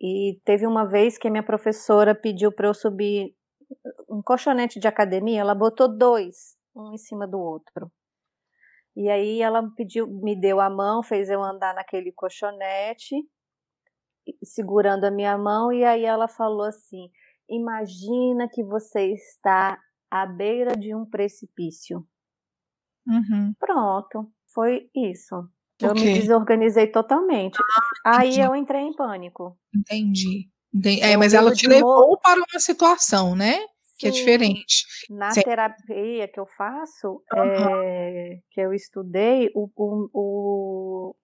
[0.00, 3.34] E teve uma vez que a minha professora pediu para eu subir
[4.08, 7.90] um colchonete de academia, ela botou dois, um em cima do outro.
[8.96, 13.14] E aí ela pediu, me deu a mão, fez eu andar naquele colchonete,
[14.42, 17.10] segurando a minha mão, e aí ela falou assim:
[17.48, 19.78] Imagina que você está
[20.10, 22.06] à beira de um precipício.
[23.06, 23.54] Uhum.
[23.58, 25.48] Pronto, foi isso.
[25.80, 26.14] Eu okay.
[26.14, 27.58] me desorganizei totalmente.
[28.04, 29.58] Ah, aí eu entrei em pânico.
[29.74, 30.48] Entendi.
[30.72, 31.02] entendi.
[31.02, 33.58] É, mas ela te levou para uma situação, né?
[33.98, 34.84] Que é diferente.
[35.10, 35.42] Na Sim.
[35.42, 37.82] terapia que eu faço, uhum.
[37.82, 41.16] é, que eu estudei, o, o, o,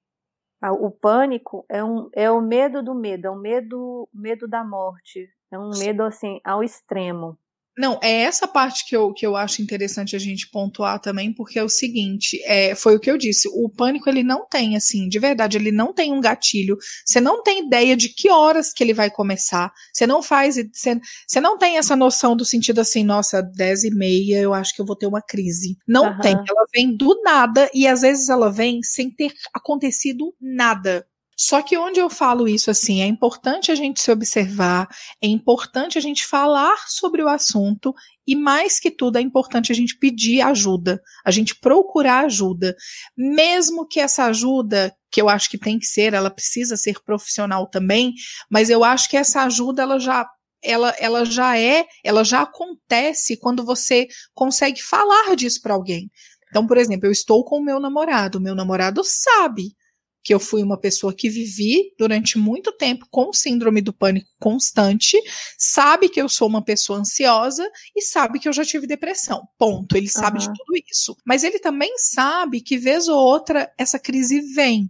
[0.61, 4.65] a, o pânico é, um, é o medo do medo, é o medo, medo da
[4.65, 7.39] morte, é um medo assim ao extremo.
[7.77, 11.59] Não, é essa parte que eu, que eu acho interessante a gente pontuar também, porque
[11.59, 15.09] é o seguinte, é, foi o que eu disse, o pânico ele não tem, assim,
[15.09, 18.85] de verdade, ele não tem um gatilho, você não tem ideia de que horas que
[18.85, 23.03] ele vai começar, você não faz, você, você não tem essa noção do sentido assim,
[23.05, 25.77] nossa, dez e meia eu acho que eu vou ter uma crise.
[25.89, 26.21] Não uhum.
[26.21, 31.07] tem, ela vem do nada e às vezes ela vem sem ter acontecido nada.
[31.37, 34.89] Só que onde eu falo isso assim, é importante a gente se observar,
[35.21, 37.95] é importante a gente falar sobre o assunto
[38.27, 42.77] e mais que tudo é importante a gente pedir ajuda, a gente procurar ajuda,
[43.17, 47.67] mesmo que essa ajuda que eu acho que tem que ser, ela precisa ser profissional
[47.69, 48.13] também,
[48.51, 50.27] mas eu acho que essa ajuda ela já
[50.65, 56.09] ela, ela já é, ela já acontece quando você consegue falar disso para alguém.
[56.51, 59.75] Então, por exemplo, eu estou com o meu namorado, meu namorado sabe
[60.23, 65.21] que eu fui uma pessoa que vivi durante muito tempo com síndrome do pânico constante,
[65.59, 69.43] sabe que eu sou uma pessoa ansiosa e sabe que eu já tive depressão.
[69.59, 69.97] Ponto.
[69.97, 70.53] Ele sabe uhum.
[70.53, 71.17] de tudo isso.
[71.27, 74.89] Mas ele também sabe que vez ou outra essa crise vem.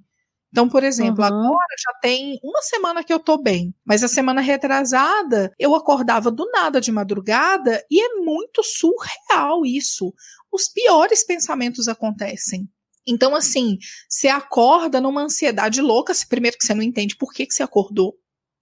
[0.52, 1.28] Então, por exemplo, uhum.
[1.28, 6.30] agora já tem uma semana que eu tô bem, mas a semana retrasada eu acordava
[6.30, 10.12] do nada de madrugada e é muito surreal isso.
[10.52, 12.68] Os piores pensamentos acontecem.
[13.06, 17.54] Então, assim, você acorda numa ansiedade louca, primeiro que você não entende por que, que
[17.54, 18.14] você acordou.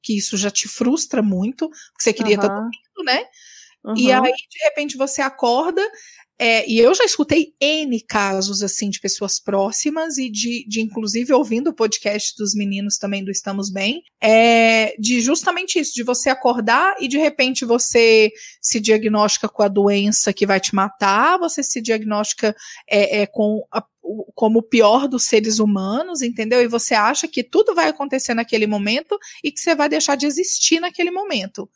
[0.02, 2.62] que isso já te frustra muito, porque você queria estar uhum.
[2.62, 3.24] dormindo, né?
[3.84, 3.94] Uhum.
[3.96, 5.86] E aí, de repente, você acorda
[6.42, 11.34] é, e eu já escutei N casos, assim, de pessoas próximas e de, de inclusive,
[11.34, 16.30] ouvindo o podcast dos meninos também do Estamos Bem, é, de justamente isso, de você
[16.30, 21.62] acordar e de repente você se diagnostica com a doença que vai te matar, você
[21.62, 22.56] se diagnostica
[22.88, 23.84] é, é com a,
[24.34, 26.62] como o pior dos seres humanos, entendeu?
[26.62, 30.24] E você acha que tudo vai acontecer naquele momento e que você vai deixar de
[30.24, 31.68] existir naquele momento.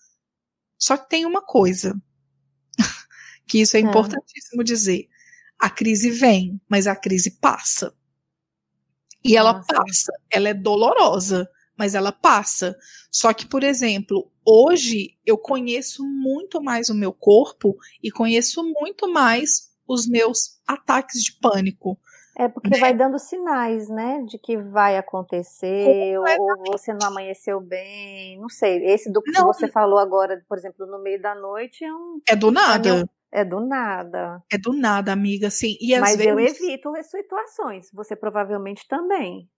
[0.79, 1.95] Só que tem uma coisa
[3.47, 5.09] que isso é, é importantíssimo dizer.
[5.59, 7.95] A crise vem, mas a crise passa.
[9.25, 9.67] E ela Nossa.
[9.67, 12.77] passa, ela é dolorosa, mas ela passa.
[13.11, 19.11] Só que, por exemplo, hoje eu conheço muito mais o meu corpo e conheço muito
[19.11, 21.99] mais os meus ataques de pânico.
[22.37, 22.79] É porque né?
[22.79, 28.49] vai dando sinais, né, de que vai acontecer, ou, ou, você não amanheceu bem, não
[28.49, 28.85] sei.
[28.87, 32.21] Esse do que não, você falou agora, por exemplo, no meio da noite é um.
[32.29, 32.89] É do nada.
[32.89, 33.05] É
[33.43, 34.43] do nada.
[34.53, 35.77] É do nada, amiga, sim.
[35.81, 36.31] E Mas vezes...
[36.31, 37.89] eu evito situações.
[37.95, 39.49] Você provavelmente também.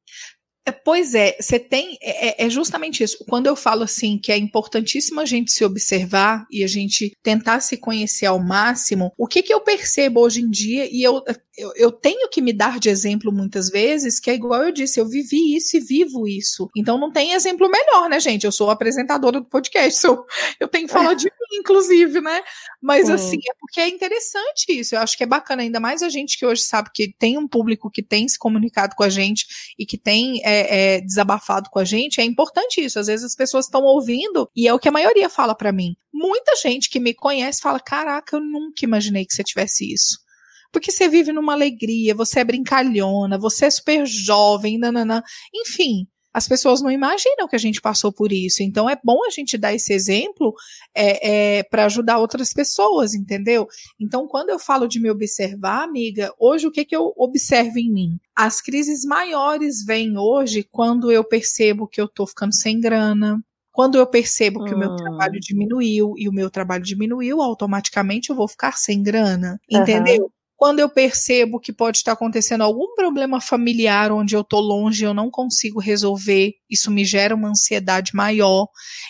[0.66, 1.96] É, pois é, você tem.
[2.02, 3.24] É, é, é, justamente isso.
[3.28, 7.60] Quando eu falo assim que é importantíssimo a gente se observar e a gente tentar
[7.60, 11.22] se conhecer ao máximo, o que, que eu percebo hoje em dia, e eu,
[11.56, 15.00] eu, eu tenho que me dar de exemplo muitas vezes, que é igual eu disse,
[15.00, 16.70] eu vivi isso e vivo isso.
[16.76, 18.44] Então não tem exemplo melhor, né, gente?
[18.44, 20.24] Eu sou apresentadora do podcast, eu,
[20.60, 22.42] eu tenho que falar de mim, inclusive, né?
[22.82, 24.94] Mas assim, é porque é interessante isso.
[24.94, 27.48] Eu acho que é bacana, ainda mais a gente que hoje sabe que tem um
[27.48, 29.46] público que tem se comunicado com a gente
[29.78, 32.20] e que tem é, é, desabafado com a gente.
[32.20, 32.98] É importante isso.
[32.98, 35.96] Às vezes as pessoas estão ouvindo e é o que a maioria fala para mim.
[36.12, 40.25] Muita gente que me conhece fala: Caraca, eu nunca imaginei que você tivesse isso
[40.72, 45.22] porque você vive numa alegria, você é brincalhona, você é super jovem, nananã.
[45.54, 48.62] Enfim, as pessoas não imaginam que a gente passou por isso.
[48.62, 50.52] Então é bom a gente dar esse exemplo
[50.94, 53.66] é, é, para ajudar outras pessoas, entendeu?
[53.98, 57.90] Então, quando eu falo de me observar, amiga, hoje o que, que eu observo em
[57.90, 58.18] mim?
[58.36, 63.96] As crises maiores vêm hoje quando eu percebo que eu tô ficando sem grana, quando
[63.96, 64.76] eu percebo que hum.
[64.76, 64.96] o meu hum.
[64.96, 70.30] trabalho diminuiu e o meu trabalho diminuiu, automaticamente eu vou ficar sem grana, entendeu?
[70.56, 75.12] Quando eu percebo que pode estar acontecendo algum problema familiar onde eu estou longe, eu
[75.12, 78.66] não consigo resolver, isso me gera uma ansiedade maior.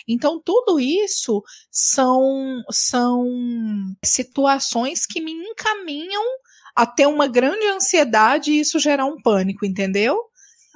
[0.08, 3.24] Então, tudo isso são, são
[4.04, 6.24] situações que me encaminham
[6.74, 10.18] a ter uma grande ansiedade e isso gerar um pânico, entendeu?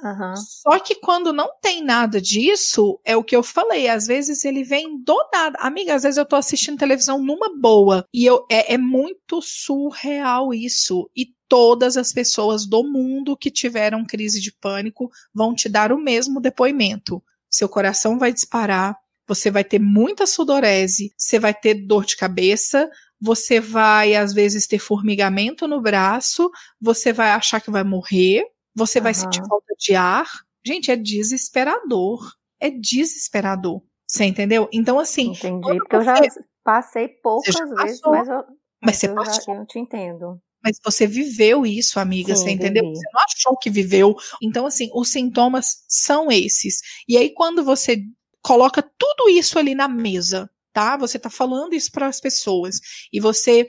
[0.03, 0.35] Uhum.
[0.35, 3.87] Só que quando não tem nada disso, é o que eu falei.
[3.87, 5.57] Às vezes ele vem do nada.
[5.59, 8.05] Amiga, às vezes eu tô assistindo televisão numa boa.
[8.13, 11.09] E eu, é, é muito surreal isso.
[11.15, 16.01] E todas as pessoas do mundo que tiveram crise de pânico vão te dar o
[16.01, 17.21] mesmo depoimento.
[17.49, 18.95] Seu coração vai disparar,
[19.27, 24.65] você vai ter muita sudorese, você vai ter dor de cabeça, você vai às vezes
[24.65, 28.43] ter formigamento no braço, você vai achar que vai morrer,
[28.75, 29.03] você uhum.
[29.03, 30.27] vai sentir falta de ar.
[30.65, 32.19] Gente, é desesperador.
[32.59, 33.81] É desesperador.
[34.07, 34.69] Você entendeu?
[34.71, 35.31] Então, assim.
[35.31, 36.15] Entendi, porque eu já
[36.63, 38.43] passei poucas já vezes, mas eu.
[38.83, 39.55] Mas você eu passou.
[39.55, 40.41] Já, eu te entendo.
[40.63, 42.83] Mas você viveu isso, amiga, Sim, você entendeu?
[42.83, 42.95] Vivi.
[42.95, 44.15] Você não achou que viveu.
[44.41, 46.81] Então, assim, os sintomas são esses.
[47.07, 48.03] E aí, quando você
[48.43, 50.97] coloca tudo isso ali na mesa, tá?
[50.97, 52.79] Você tá falando isso para as pessoas
[53.11, 53.67] e você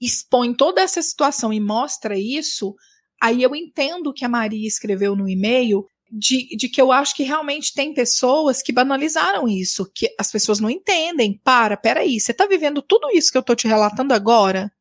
[0.00, 2.74] expõe toda essa situação e mostra isso,
[3.20, 7.22] Aí eu entendo que a Maria escreveu no e-mail de, de, que eu acho que
[7.22, 11.40] realmente tem pessoas que banalizaram isso, que as pessoas não entendem.
[11.44, 14.72] Para, peraí, você está vivendo tudo isso que eu estou te relatando agora?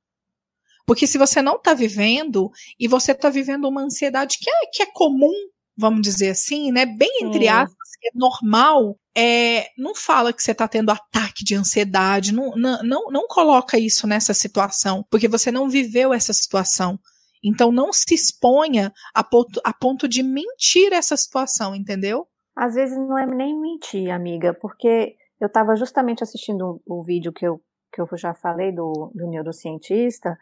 [0.85, 4.81] Porque se você não está vivendo e você está vivendo uma ansiedade que é, que
[4.81, 5.33] é comum,
[5.77, 6.85] vamos dizer assim, né?
[6.85, 7.53] Bem entre hum.
[7.53, 12.83] aspas, é normal, é, não fala que você está tendo ataque de ansiedade, não, não,
[12.83, 16.99] não, não coloca isso nessa situação, porque você não viveu essa situação.
[17.43, 22.27] Então não se exponha a ponto, a ponto de mentir essa situação, entendeu?
[22.55, 27.47] Às vezes não é nem mentir, amiga, porque eu estava justamente assistindo o, vídeo que
[27.47, 27.61] eu,
[27.93, 30.37] que eu já falei do, do neurocientista.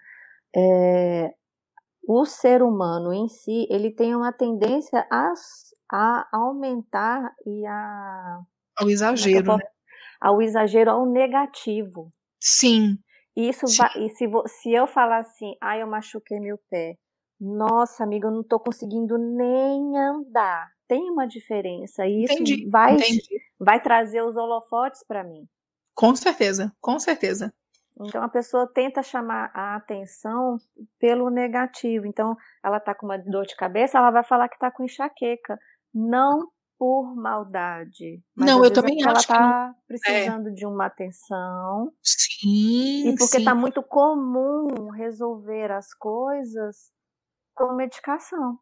[0.55, 1.31] É,
[2.07, 5.33] o ser humano em si, ele tem uma tendência a,
[5.91, 8.39] a aumentar e a.
[8.77, 9.51] Ao exagero.
[9.51, 9.63] É né?
[10.19, 12.11] Ao exagero, ao negativo.
[12.39, 12.97] Sim.
[13.37, 16.97] Isso vai, e se, se eu falar assim, ai, ah, eu machuquei meu pé,
[17.39, 20.71] nossa, amiga, eu não tô conseguindo nem andar.
[20.87, 22.07] Tem uma diferença.
[22.07, 23.39] E isso entendi, vai, entendi.
[23.59, 25.47] vai trazer os holofotes para mim.
[25.93, 27.53] Com certeza, com certeza.
[27.99, 30.57] Então a pessoa tenta chamar a atenção
[30.99, 32.07] pelo negativo.
[32.07, 35.59] Então ela tá com uma dor de cabeça, ela vai falar que tá com enxaqueca.
[35.93, 36.47] Não
[36.77, 38.21] por maldade.
[38.35, 40.51] não, eu também é acho ela tá precisando é.
[40.51, 41.91] de uma atenção.
[42.03, 43.09] Sim.
[43.09, 43.43] E porque sim.
[43.43, 46.91] tá muito comum resolver as coisas
[47.55, 48.59] com medicação.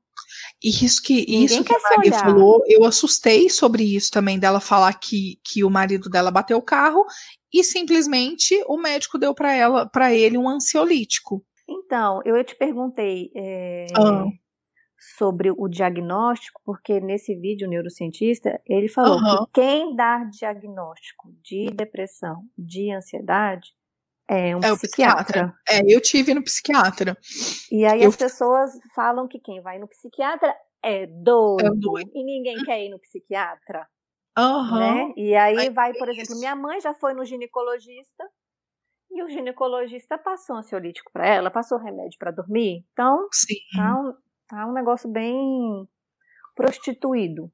[0.64, 5.40] Isso que, isso que a Maria falou, eu assustei sobre isso também, dela falar que,
[5.44, 7.06] que o marido dela bateu o carro
[7.54, 11.46] e simplesmente o médico deu para ela, para ele um ansiolítico.
[11.68, 14.26] Então, eu te perguntei é, ah.
[15.18, 19.46] Sobre o diagnóstico, porque nesse vídeo o neurocientista ele falou uhum.
[19.46, 23.70] que quem dá diagnóstico de depressão, de ansiedade,
[24.28, 25.24] é um é psiquiatra.
[25.24, 25.54] psiquiatra.
[25.70, 27.18] É, eu tive no psiquiatra.
[27.72, 28.10] E aí eu...
[28.10, 31.66] as pessoas falam que quem vai no psiquiatra é doido.
[31.66, 32.12] É doido.
[32.14, 33.88] E ninguém quer ir no psiquiatra.
[34.38, 34.80] Uhum.
[34.80, 35.14] Né?
[35.16, 38.26] E aí vai, por exemplo, minha mãe já foi no ginecologista
[39.12, 42.86] e o ginecologista passou ansiolítico para ela, passou remédio para dormir.
[42.92, 43.56] Então, Sim.
[43.80, 44.14] Um,
[44.48, 45.88] tá um negócio bem
[46.56, 47.52] prostituído.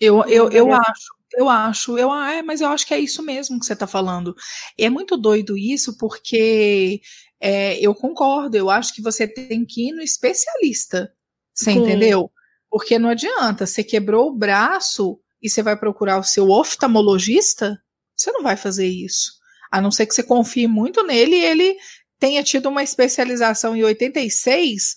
[0.00, 3.22] Eu, eu, eu acho, eu acho, eu, ah, é, mas eu acho que é isso
[3.22, 4.34] mesmo que você está falando.
[4.78, 7.02] E é muito doido isso, porque
[7.38, 11.12] é, eu concordo, eu acho que você tem que ir no especialista.
[11.54, 11.80] Você Sim.
[11.80, 12.30] entendeu?
[12.70, 17.78] Porque não adianta, você quebrou o braço e você vai procurar o seu oftalmologista,
[18.16, 19.32] você não vai fazer isso.
[19.70, 21.76] A não ser que você confie muito nele e ele
[22.20, 24.94] tenha tido uma especialização em 86,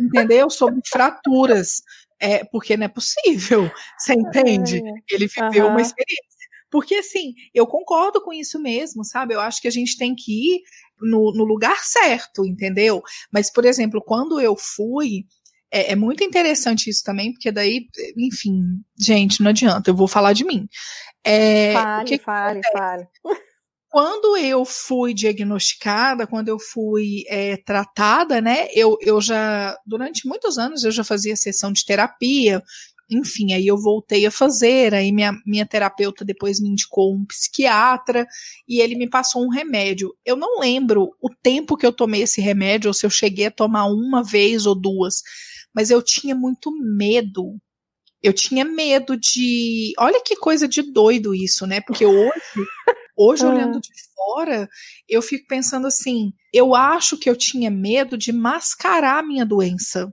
[0.00, 0.50] entendeu?
[0.50, 1.82] Sobre fraturas
[2.20, 4.80] é, porque não é possível, você entende?
[5.10, 5.72] Ele viveu uhum.
[5.72, 6.28] uma experiência.
[6.70, 9.34] Porque, assim, eu concordo com isso mesmo, sabe?
[9.34, 10.62] Eu acho que a gente tem que ir
[11.00, 13.02] no, no lugar certo, entendeu?
[13.32, 15.24] Mas, por exemplo, quando eu fui,
[15.70, 17.86] é, é, muito interessante isso também, porque daí,
[18.18, 20.68] enfim, gente, não adianta, eu vou falar de mim.
[21.24, 23.08] É, fale, que fale, que fale.
[23.98, 30.56] Quando eu fui diagnosticada, quando eu fui é, tratada, né, eu, eu já, durante muitos
[30.56, 32.62] anos, eu já fazia sessão de terapia,
[33.10, 38.24] enfim, aí eu voltei a fazer, aí minha, minha terapeuta depois me indicou um psiquiatra
[38.68, 40.14] e ele me passou um remédio.
[40.24, 43.50] Eu não lembro o tempo que eu tomei esse remédio, ou se eu cheguei a
[43.50, 45.22] tomar uma vez ou duas,
[45.74, 47.56] mas eu tinha muito medo.
[48.22, 49.92] Eu tinha medo de.
[49.98, 51.80] Olha que coisa de doido isso, né?
[51.80, 52.32] Porque hoje
[53.18, 53.48] Hoje, ah.
[53.48, 54.68] olhando de fora,
[55.08, 60.12] eu fico pensando assim: eu acho que eu tinha medo de mascarar a minha doença.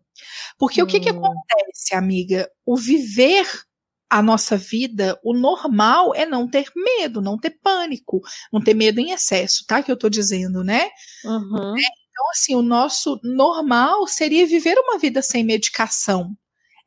[0.58, 0.86] Porque hum.
[0.86, 1.20] o que, que hum.
[1.20, 2.50] acontece, amiga?
[2.66, 3.48] O viver
[4.10, 9.00] a nossa vida, o normal é não ter medo, não ter pânico, não ter medo
[9.00, 9.84] em excesso, tá?
[9.84, 10.90] Que eu tô dizendo, né?
[11.24, 11.76] Uhum.
[11.78, 16.32] Então, assim, o nosso normal seria viver uma vida sem medicação.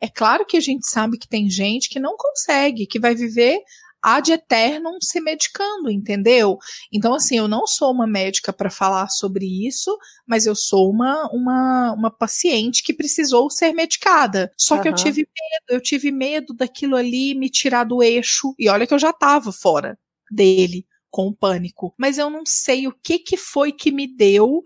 [0.00, 3.60] É claro que a gente sabe que tem gente que não consegue, que vai viver
[4.02, 6.58] ad eternum se medicando, entendeu?
[6.92, 9.96] Então, assim, eu não sou uma médica para falar sobre isso,
[10.26, 14.52] mas eu sou uma, uma, uma paciente que precisou ser medicada.
[14.56, 14.82] Só uhum.
[14.82, 18.54] que eu tive medo, eu tive medo daquilo ali me tirar do eixo.
[18.58, 19.98] E olha que eu já tava fora
[20.30, 21.94] dele com o pânico.
[21.98, 24.62] Mas eu não sei o que que foi que me deu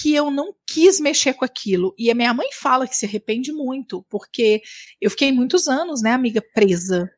[0.00, 1.92] que eu não quis mexer com aquilo.
[1.98, 4.62] E a minha mãe fala que se arrepende muito, porque
[5.00, 7.10] eu fiquei muitos anos, né, amiga, presa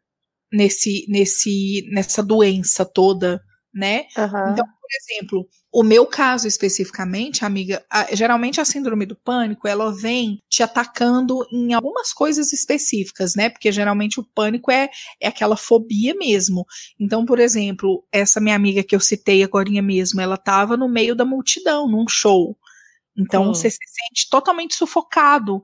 [0.52, 3.42] nesse, nesse, nessa doença toda,
[3.72, 4.06] né?
[4.16, 4.52] Uhum.
[4.52, 9.94] Então, por exemplo, o meu caso especificamente, amiga, a, geralmente a síndrome do pânico, ela
[9.94, 13.48] vem te atacando em algumas coisas específicas, né?
[13.48, 14.90] Porque geralmente o pânico é,
[15.20, 16.66] é aquela fobia mesmo.
[16.98, 21.14] Então, por exemplo, essa minha amiga que eu citei agora mesmo, ela estava no meio
[21.14, 22.58] da multidão, num show.
[23.16, 23.60] Então, Sim.
[23.60, 25.62] você se sente totalmente sufocado.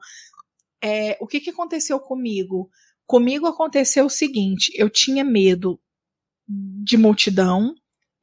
[0.80, 2.70] É, o que, que aconteceu comigo?
[3.06, 5.78] Comigo aconteceu o seguinte: eu tinha medo
[6.48, 7.74] de multidão,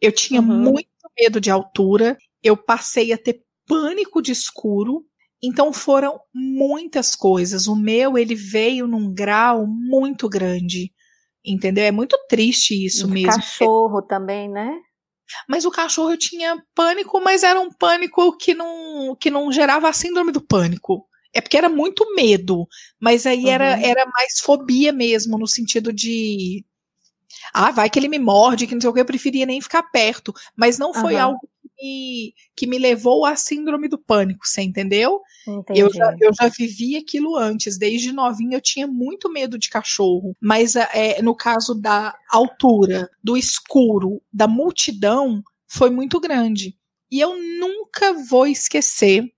[0.01, 0.47] eu tinha uhum.
[0.47, 5.05] muito medo de altura, eu passei a ter pânico de escuro.
[5.41, 7.67] Então foram muitas coisas.
[7.67, 10.91] O meu ele veio num grau muito grande,
[11.45, 11.84] entendeu?
[11.84, 13.41] É muito triste isso o mesmo.
[13.41, 14.73] Cachorro também, né?
[15.47, 19.89] Mas o cachorro eu tinha pânico, mas era um pânico que não que não gerava
[19.89, 21.05] a síndrome do pânico.
[21.34, 22.67] É porque era muito medo,
[22.99, 23.49] mas aí uhum.
[23.49, 26.63] era, era mais fobia mesmo, no sentido de.
[27.53, 29.84] Ah, vai que ele me morde, que não sei o que, eu preferia nem ficar
[29.84, 30.34] perto.
[30.55, 31.21] Mas não foi uhum.
[31.21, 35.21] algo que me, que me levou à síndrome do pânico, você entendeu?
[35.75, 40.36] Eu já, eu já vivi aquilo antes, desde novinha eu tinha muito medo de cachorro,
[40.39, 46.77] mas é, no caso da altura, do escuro, da multidão, foi muito grande.
[47.11, 49.31] E eu nunca vou esquecer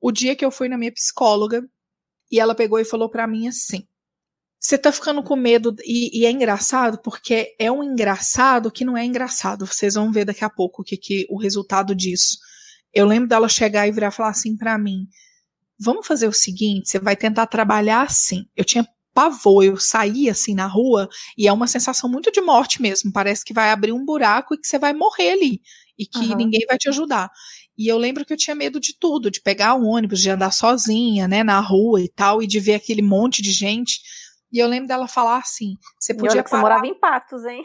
[0.00, 1.62] o dia que eu fui na minha psicóloga
[2.30, 3.86] e ela pegou e falou para mim assim:
[4.60, 8.96] você tá ficando com medo, e, e, é engraçado, porque é um engraçado que não
[8.96, 9.66] é engraçado.
[9.66, 12.38] Vocês vão ver daqui a pouco o que, que o resultado disso.
[12.92, 15.06] Eu lembro dela chegar e virar e falar assim para mim:
[15.78, 18.46] vamos fazer o seguinte, você vai tentar trabalhar assim.
[18.56, 19.64] Eu tinha pavor.
[19.64, 23.12] Eu saí assim na rua e é uma sensação muito de morte mesmo.
[23.12, 25.60] Parece que vai abrir um buraco e que você vai morrer ali
[25.98, 26.36] e que uhum.
[26.36, 27.30] ninguém vai te ajudar.
[27.78, 30.50] E eu lembro que eu tinha medo de tudo, de pegar um ônibus, de andar
[30.50, 34.00] sozinha, né, na rua e tal, e de ver aquele monte de gente.
[34.52, 36.30] E eu lembro dela falar assim: você podia.
[36.30, 36.60] E olha que parar...
[36.60, 37.64] você morava em Patos, hein?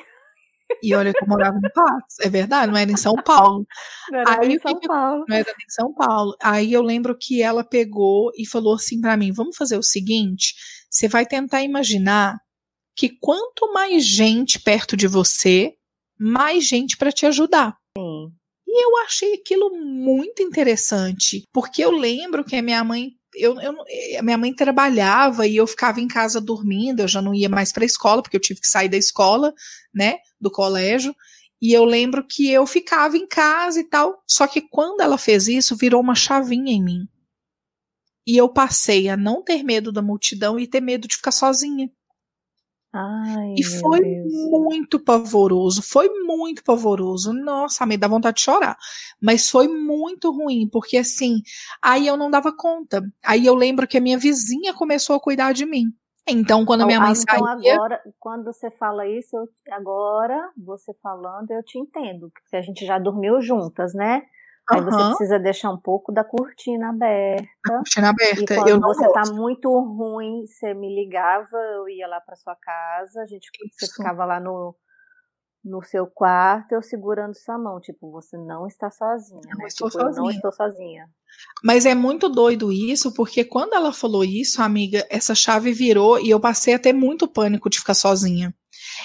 [0.81, 3.65] E olha que eu morava em Patos, é verdade, não era em São Paulo.
[4.11, 5.25] Não era Aí, em São que, Paulo.
[5.27, 6.35] Não era em São Paulo.
[6.41, 10.53] Aí eu lembro que ela pegou e falou assim para mim: vamos fazer o seguinte,
[10.89, 12.37] você vai tentar imaginar
[12.95, 15.73] que quanto mais gente perto de você,
[16.19, 17.75] mais gente para te ajudar.
[17.97, 18.31] Sim.
[18.75, 23.75] E eu achei aquilo muito interessante, porque eu lembro que a minha mãe eu, eu,
[23.87, 27.71] eh, minha mãe trabalhava e eu ficava em casa dormindo, eu já não ia mais
[27.71, 29.53] para a escola, porque eu tive que sair da escola,
[29.93, 31.15] né, do colégio.
[31.61, 34.23] E eu lembro que eu ficava em casa e tal.
[34.27, 37.07] Só que quando ela fez isso, virou uma chavinha em mim.
[38.25, 41.91] E eu passei a não ter medo da multidão e ter medo de ficar sozinha.
[42.95, 44.01] Ai, e foi
[44.51, 47.33] muito pavoroso, foi muito pavoroso.
[47.33, 48.77] Nossa, me dá vontade de chorar.
[49.19, 51.41] Mas foi muito ruim, porque assim,
[51.81, 53.01] aí eu não dava conta.
[53.25, 55.85] Aí eu lembro que a minha vizinha começou a cuidar de mim.
[56.29, 57.73] Então, quando a minha mãe então, saía...
[57.73, 62.31] agora, quando você fala isso, eu, agora, você falando, eu te entendo.
[62.31, 64.21] Porque a gente já dormiu juntas, né?
[64.69, 64.85] Aí uhum.
[64.85, 67.47] você precisa deixar um pouco da cortina aberta.
[67.65, 68.53] A cortina aberta.
[68.53, 72.55] E quando eu você tá muito ruim, você me ligava, eu ia lá para sua
[72.55, 74.73] casa, a gente você ficava lá no,
[75.63, 79.67] no seu quarto, eu segurando sua mão, tipo, você não está sozinha, não né?
[79.67, 80.19] Estou tipo, sozinha.
[80.19, 81.09] eu não estou sozinha.
[81.63, 86.29] Mas é muito doido isso, porque quando ela falou isso, amiga, essa chave virou e
[86.29, 88.53] eu passei a ter muito pânico de ficar sozinha.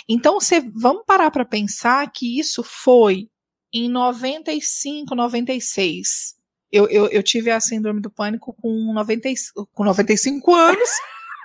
[0.09, 3.29] Então, você, vamos parar para pensar que isso foi
[3.73, 6.35] em 95, 96.
[6.71, 9.29] Eu, eu, eu tive a síndrome do pânico com, 90,
[9.73, 10.89] com 95 anos.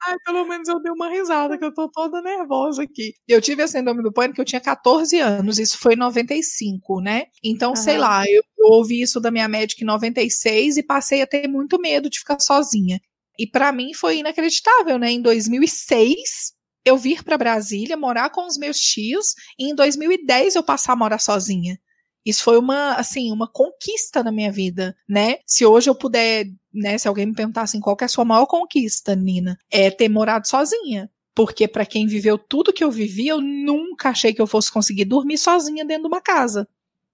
[0.05, 3.13] Ai, pelo menos eu dei uma risada, que eu tô toda nervosa aqui.
[3.27, 7.27] Eu tive a síndrome do pânico, eu tinha 14 anos, isso foi em 95, né?
[7.43, 7.75] Então, uhum.
[7.75, 11.47] sei lá, eu, eu ouvi isso da minha médica em 96 e passei a ter
[11.47, 12.99] muito medo de ficar sozinha.
[13.39, 15.11] E para mim foi inacreditável, né?
[15.11, 16.53] Em 2006,
[16.85, 20.95] eu vir para Brasília, morar com os meus tios, e em 2010 eu passar a
[20.95, 21.79] morar sozinha.
[22.25, 25.37] Isso foi uma, assim, uma conquista na minha vida, né?
[25.45, 28.45] Se hoje eu puder, né, se alguém me perguntar assim, qual é a sua maior
[28.45, 29.57] conquista, Nina?
[29.69, 31.09] É ter morado sozinha.
[31.35, 35.05] Porque para quem viveu tudo que eu vivi, eu nunca achei que eu fosse conseguir
[35.05, 36.67] dormir sozinha dentro de uma casa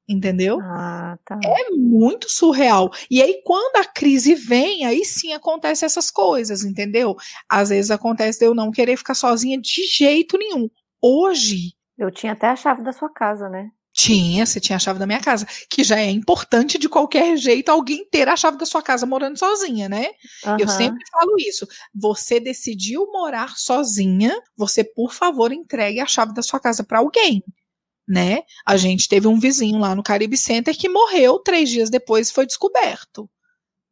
[0.09, 0.59] entendeu?
[0.61, 1.39] Ah, tá.
[1.45, 2.89] É muito surreal.
[3.09, 7.15] E aí, quando a crise vem, aí sim acontece essas coisas, entendeu?
[7.47, 10.67] Às vezes acontece de eu não querer ficar sozinha de jeito nenhum.
[10.99, 11.73] Hoje.
[11.97, 13.69] Eu tinha até a chave da sua casa, né?
[13.91, 17.69] Tinha, você tinha a chave da minha casa, que já é importante de qualquer jeito
[17.69, 20.07] alguém ter a chave da sua casa morando sozinha, né?
[20.45, 20.57] Uhum.
[20.59, 21.67] Eu sempre falo isso.
[21.93, 27.43] Você decidiu morar sozinha, você, por favor, entregue a chave da sua casa para alguém
[28.09, 28.41] né?
[28.65, 32.33] A gente teve um vizinho lá no Caribe Center que morreu três dias depois e
[32.33, 33.29] foi descoberto.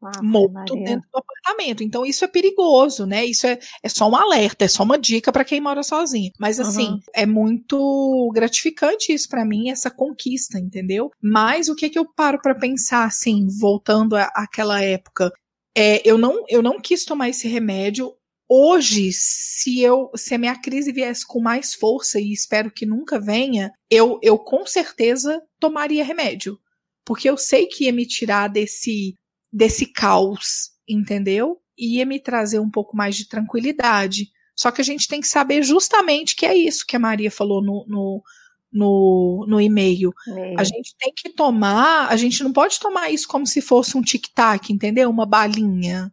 [0.01, 0.85] Ah, morto Maria.
[0.85, 1.83] dentro do apartamento.
[1.83, 3.25] Então, isso é perigoso, né?
[3.25, 6.31] Isso é, é só um alerta, é só uma dica para quem mora sozinho.
[6.39, 6.99] Mas, assim, uhum.
[7.15, 11.09] é muito gratificante isso para mim, essa conquista, entendeu?
[11.21, 15.31] Mas o que, que eu paro para pensar, assim, voltando àquela época?
[15.75, 18.13] É, eu, não, eu não quis tomar esse remédio
[18.49, 23.19] hoje, se eu se a minha crise viesse com mais força e espero que nunca
[23.19, 26.57] venha, eu, eu com certeza tomaria remédio,
[27.05, 29.15] porque eu sei que ia me tirar desse
[29.51, 31.57] desse caos, entendeu?
[31.77, 34.27] E ia me trazer um pouco mais de tranquilidade.
[34.55, 37.61] Só que a gente tem que saber justamente que é isso que a Maria falou
[37.61, 38.23] no, no,
[38.71, 40.11] no, no e-mail.
[40.57, 44.01] A gente tem que tomar, a gente não pode tomar isso como se fosse um
[44.01, 45.09] tic-tac, entendeu?
[45.09, 46.11] Uma balinha.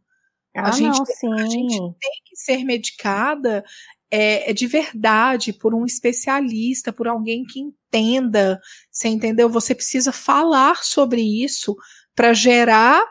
[0.57, 1.33] Ah, a, gente, não, sim.
[1.33, 3.65] a gente tem que ser medicada
[4.11, 8.61] é, é, de verdade por um especialista, por alguém que entenda.
[8.91, 9.49] Você entendeu?
[9.49, 11.77] Você precisa falar sobre isso
[12.15, 13.05] para gerar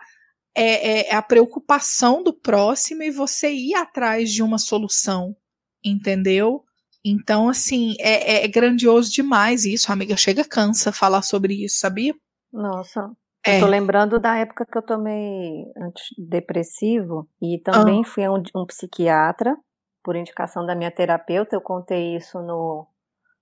[0.56, 5.36] é, é, a preocupação do próximo e você ir atrás de uma solução.
[5.84, 6.64] Entendeu?
[7.04, 10.16] Então, assim, é, é, é grandioso demais isso, amiga.
[10.16, 12.16] Chega, cansa falar sobre isso, sabia?
[12.52, 13.12] Nossa,
[13.46, 13.58] é.
[13.58, 18.08] Eu tô lembrando da época que eu tomei antidepressivo e também ah.
[18.08, 19.58] fui a um, um, psiquiatra,
[20.02, 21.56] por indicação da minha terapeuta.
[21.56, 22.88] Eu contei isso no,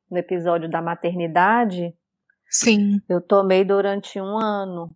[0.10, 1.96] no episódio da maternidade.
[2.50, 3.00] Sim.
[3.08, 4.90] Eu tomei durante um ano.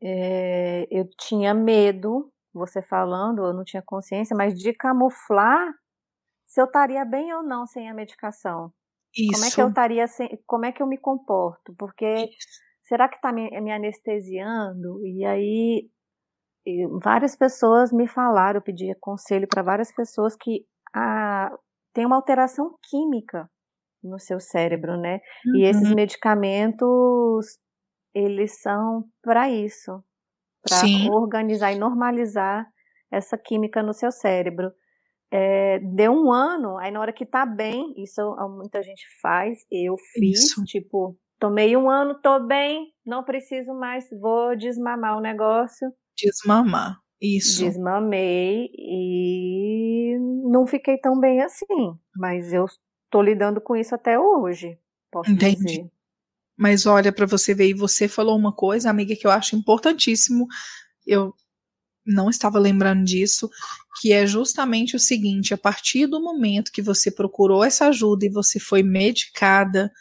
[0.00, 5.74] É, eu tinha medo, você falando, eu não tinha consciência, mas de camuflar
[6.46, 8.72] se eu estaria bem ou não sem a medicação.
[9.16, 9.32] Isso.
[9.32, 11.74] Como é que eu estaria sem, como é que eu me comporto?
[11.76, 15.06] Porque Isso será que está me, me, anestesiando?
[15.06, 15.88] E aí
[17.02, 21.50] várias pessoas me falaram, eu pedi conselho para várias pessoas que a,
[21.94, 23.48] tem uma alteração química
[24.02, 25.20] no seu cérebro, né?
[25.46, 25.56] Uhum.
[25.56, 27.58] E esses medicamentos,
[28.14, 30.02] eles são para isso,
[30.62, 30.82] para
[31.14, 32.66] organizar e normalizar
[33.10, 34.70] essa química no seu cérebro.
[35.30, 38.22] É, deu um ano, aí na hora que tá bem, isso
[38.56, 40.64] muita gente faz, eu fiz, isso.
[40.64, 45.92] tipo, tomei um ano, tô bem, não preciso mais, vou desmamar o negócio.
[46.16, 47.64] Desmamar, isso.
[47.64, 50.16] Desmamei e
[50.50, 52.66] não fiquei tão bem assim, mas eu
[53.10, 54.78] tô lidando com isso até hoje,
[55.10, 55.64] posso Entendi.
[55.64, 55.90] dizer.
[56.56, 60.48] Mas olha, para você ver, e você falou uma coisa, amiga, que eu acho importantíssimo.
[61.06, 61.32] Eu
[62.04, 63.48] não estava lembrando disso,
[64.00, 68.30] que é justamente o seguinte: a partir do momento que você procurou essa ajuda e
[68.30, 69.92] você foi medicada,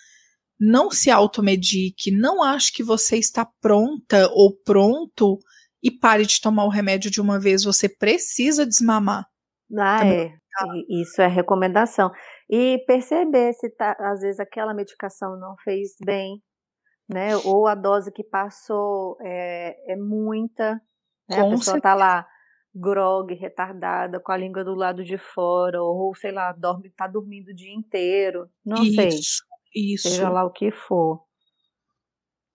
[0.60, 5.38] não se automedique, não ache que você está pronta ou pronto
[5.84, 9.26] e pare de tomar o remédio de uma vez, você precisa desmamar.
[9.78, 10.34] Ah, é.
[10.90, 12.12] Isso é recomendação.
[12.50, 16.42] E perceber se tá, às vezes aquela medicação não fez bem,
[17.08, 17.36] né?
[17.38, 20.82] Ou a dose que passou é, é muita,
[21.30, 21.42] né?
[21.42, 22.26] a pessoa está lá
[22.74, 27.50] grog, retardada, com a língua do lado de fora, ou sei lá, dorme, tá dormindo
[27.50, 28.50] o dia inteiro.
[28.66, 29.10] Não isso, sei.
[29.78, 30.10] Isso.
[30.10, 31.22] Seja lá o que for.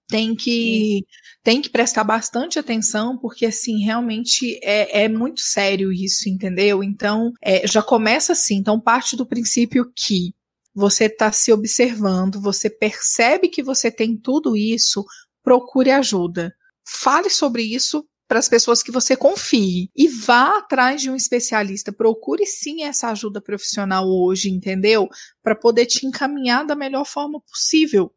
[0.09, 1.07] Tem que,
[1.43, 6.83] tem que prestar bastante atenção, porque assim, realmente é, é muito sério isso, entendeu?
[6.83, 8.57] Então, é, já começa assim.
[8.57, 10.35] Então, parte do princípio que
[10.75, 15.05] você está se observando, você percebe que você tem tudo isso,
[15.43, 16.53] procure ajuda.
[16.85, 21.93] Fale sobre isso para as pessoas que você confie e vá atrás de um especialista.
[21.93, 25.07] Procure sim essa ajuda profissional hoje, entendeu?
[25.43, 28.11] Para poder te encaminhar da melhor forma possível.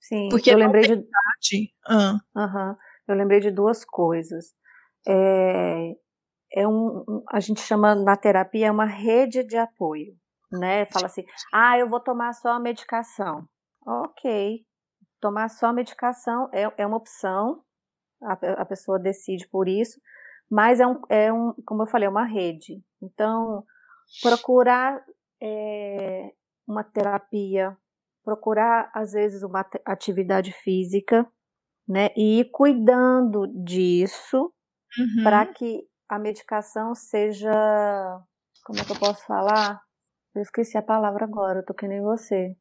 [0.00, 1.06] Sim, porque eu lembrei de
[1.86, 2.18] ah.
[2.34, 2.76] uhum.
[3.06, 4.46] eu lembrei de duas coisas.
[5.06, 5.92] É,
[6.52, 10.16] é um, a gente chama na terapia é uma rede de apoio,
[10.50, 10.86] né?
[10.86, 11.24] Fala assim,
[11.54, 13.48] ah, eu vou tomar só a medicação.
[13.86, 14.66] Ok,
[15.20, 17.62] tomar só a medicação é, é uma opção,
[18.22, 20.00] a, a pessoa decide por isso,
[20.50, 22.82] mas é um, é um, como eu falei, é uma rede.
[23.02, 23.64] Então,
[24.22, 25.02] procurar
[25.42, 26.32] é,
[26.66, 27.76] uma terapia,
[28.24, 31.26] procurar às vezes uma atividade física,
[31.88, 34.52] né, e ir cuidando disso
[34.98, 35.22] uhum.
[35.22, 37.52] para que a medicação seja,
[38.64, 39.80] como é que eu posso falar?
[40.34, 42.56] Eu esqueci a palavra agora, eu tô que nem você.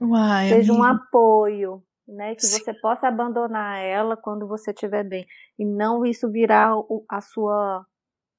[0.00, 0.86] Uai, seja amiga.
[0.86, 2.34] um apoio, né?
[2.34, 2.58] Que Sim.
[2.58, 5.26] você possa abandonar ela quando você estiver bem.
[5.58, 7.86] E não isso virar o, a sua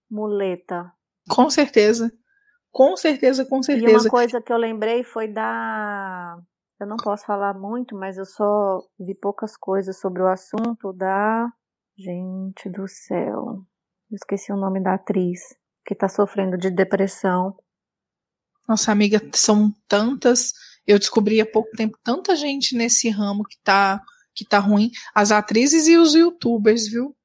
[0.09, 0.91] muleta.
[1.29, 2.11] Com certeza.
[2.71, 3.91] Com certeza, com certeza.
[3.91, 6.39] E uma coisa que eu lembrei foi da.
[6.79, 11.47] Eu não posso falar muito, mas eu só vi poucas coisas sobre o assunto da.
[11.95, 13.63] Gente do céu.
[14.09, 15.39] Eu esqueci o nome da atriz
[15.85, 17.55] que tá sofrendo de depressão.
[18.67, 20.53] Nossa amiga, são tantas
[20.85, 24.01] eu descobri há pouco tempo tanta gente nesse ramo que tá,
[24.33, 24.91] que tá ruim.
[25.13, 27.15] As atrizes e os youtubers, viu?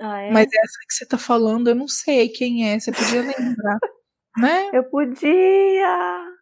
[0.00, 0.30] Ah, é?
[0.30, 2.78] Mas essa que você tá falando, eu não sei quem é.
[2.78, 3.78] Você podia lembrar,
[4.36, 4.70] né?
[4.72, 6.36] Eu podia!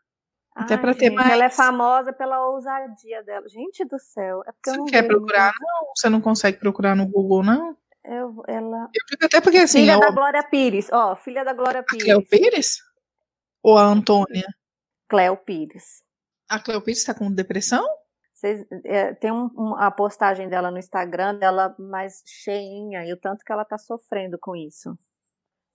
[0.54, 1.32] Até para ter mais.
[1.32, 3.48] Ela é famosa pela ousadia dela.
[3.48, 4.40] Gente do céu.
[4.46, 5.92] É porque você não quer procurar, não?
[5.96, 7.76] Você não consegue procurar no Google, não?
[8.04, 8.88] Eu, ela...
[8.94, 9.80] eu digo até porque assim.
[9.80, 10.88] Filha da Glória Pires.
[10.92, 12.02] Ó, filha da Glória Pires.
[12.02, 12.76] A Cleo Pires?
[13.62, 14.46] Ou a Antônia?
[15.08, 16.03] Cleo Pires.
[16.54, 17.84] A Cleopatra está com depressão?
[18.32, 23.16] Vocês, é, tem um, um, a postagem dela no Instagram, dela mais cheinha, e o
[23.16, 24.96] tanto que ela está sofrendo com isso.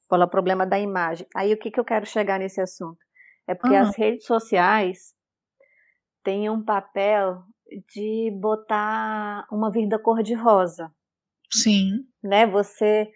[0.09, 1.27] Pelo problema da imagem.
[1.36, 2.97] Aí o que, que eu quero chegar nesse assunto?
[3.45, 5.13] É porque as redes sociais
[6.23, 7.43] têm um papel
[7.93, 10.89] de botar uma vida cor-de-rosa.
[11.51, 12.07] Sim.
[12.23, 12.47] Né?
[12.47, 13.11] Você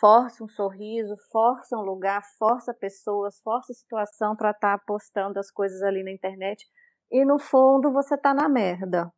[0.00, 5.38] força um sorriso, força um lugar, força pessoas, força a situação para estar tá postando
[5.38, 6.64] as coisas ali na internet
[7.12, 9.12] e no fundo você tá na merda.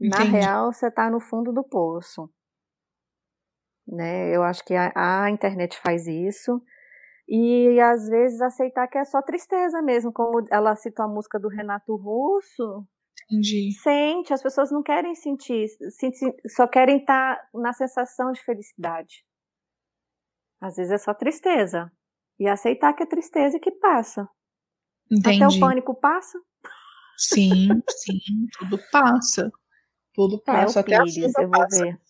[0.00, 0.16] Entendi.
[0.16, 2.30] Na real, você tá no fundo do poço.
[3.86, 4.34] Né?
[4.34, 6.62] Eu acho que a, a, internet faz isso.
[7.28, 11.48] E às vezes aceitar que é só tristeza mesmo, como ela citou a música do
[11.48, 12.86] Renato Russo.
[13.24, 13.72] Entendi.
[13.82, 15.66] Sente, as pessoas não querem sentir,
[16.48, 19.24] só querem estar tá na sensação de felicidade.
[20.60, 21.90] Às vezes é só tristeza.
[22.38, 24.28] E aceitar que é tristeza e que passa.
[25.10, 25.42] Entendi.
[25.42, 26.38] Até o pânico passa.
[27.22, 28.18] Sim, sim,
[28.58, 29.52] tudo passa.
[30.12, 30.80] Tudo passa.
[30.80, 31.84] É, Até Pires, a chuva passa.
[31.84, 32.00] Ver.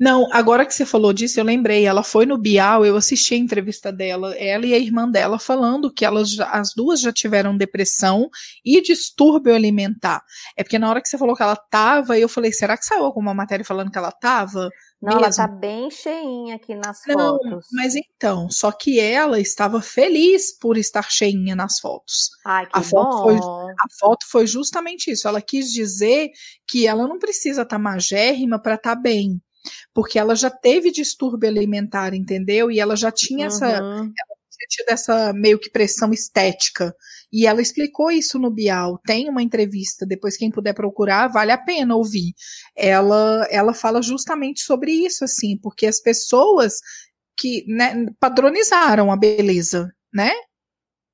[0.00, 1.84] Não, agora que você falou disso, eu lembrei.
[1.84, 5.92] Ela foi no Bial, eu assisti a entrevista dela, ela e a irmã dela falando
[5.92, 8.30] que elas já, as duas já tiveram depressão
[8.64, 10.22] e distúrbio alimentar.
[10.56, 13.04] É porque na hora que você falou que ela tava, eu falei, será que saiu
[13.04, 14.70] alguma matéria falando que ela tava?
[15.02, 15.24] Não, mesmo?
[15.24, 17.66] ela tá bem cheinha aqui nas Não, fotos.
[17.72, 22.30] Mas então, só que ela estava feliz por estar cheinha nas fotos.
[22.46, 22.88] Ai, que a bom.
[22.88, 25.28] Foto foi, a foto foi justamente isso.
[25.28, 26.30] Ela quis dizer
[26.66, 29.40] que ela não precisa estar tá magérrima para estar tá bem
[29.92, 32.70] porque ela já teve distúrbio alimentar, entendeu?
[32.70, 33.46] E ela já tinha uhum.
[33.46, 34.33] essa, ela
[34.68, 36.94] tido essa meio que pressão estética.
[37.32, 38.98] E ela explicou isso no Bial.
[39.04, 42.32] Tem uma entrevista, depois quem puder procurar, vale a pena ouvir.
[42.76, 46.74] Ela, ela fala justamente sobre isso, assim, porque as pessoas
[47.36, 50.30] que né, padronizaram a beleza, né?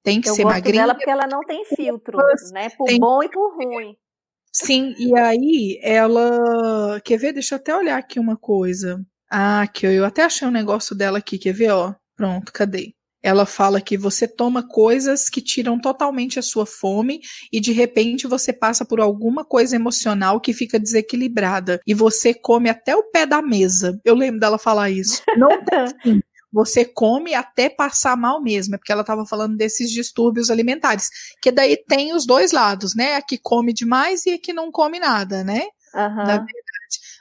[0.03, 0.83] Tem que Eu ser gosto magrinha.
[0.83, 2.19] dela porque ela não tem filtro,
[2.53, 2.71] né?
[2.71, 2.99] Por tem...
[2.99, 3.97] bom e por ruim.
[4.53, 7.01] Sim, e aí ela.
[7.05, 7.33] Quer ver?
[7.33, 9.01] Deixa eu até olhar aqui uma coisa.
[9.31, 11.71] Ah, que eu até achei um negócio dela aqui, quer ver?
[11.71, 12.93] Ó, pronto, cadê?
[13.23, 17.21] Ela fala que você toma coisas que tiram totalmente a sua fome
[17.53, 22.71] e de repente você passa por alguma coisa emocional que fica desequilibrada e você come
[22.71, 24.01] até o pé da mesa.
[24.05, 25.23] Eu lembro dela falar isso.
[25.37, 26.21] Não tem fim
[26.53, 31.09] você come até passar mal mesmo, é porque ela estava falando desses distúrbios alimentares,
[31.41, 33.15] que daí tem os dois lados, né?
[33.15, 35.63] A que come demais e a que não come nada, né?
[35.95, 36.17] Uhum.
[36.17, 36.70] Na verdade.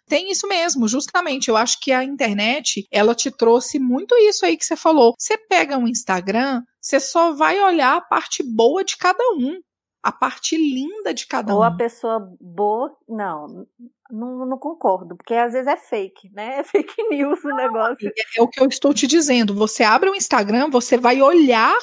[0.09, 1.49] Tem isso mesmo, justamente.
[1.49, 5.13] Eu acho que a internet, ela te trouxe muito isso aí que você falou.
[5.17, 9.59] Você pega um Instagram, você só vai olhar a parte boa de cada um
[10.01, 11.61] a parte linda de cada Ou um.
[11.61, 13.67] Ou a pessoa boa, não,
[14.09, 16.59] não, não, concordo, porque às vezes é fake, né?
[16.59, 18.07] É fake news o negócio.
[18.07, 19.53] É, é, o que eu estou te dizendo.
[19.55, 21.77] Você abre o Instagram, você vai olhar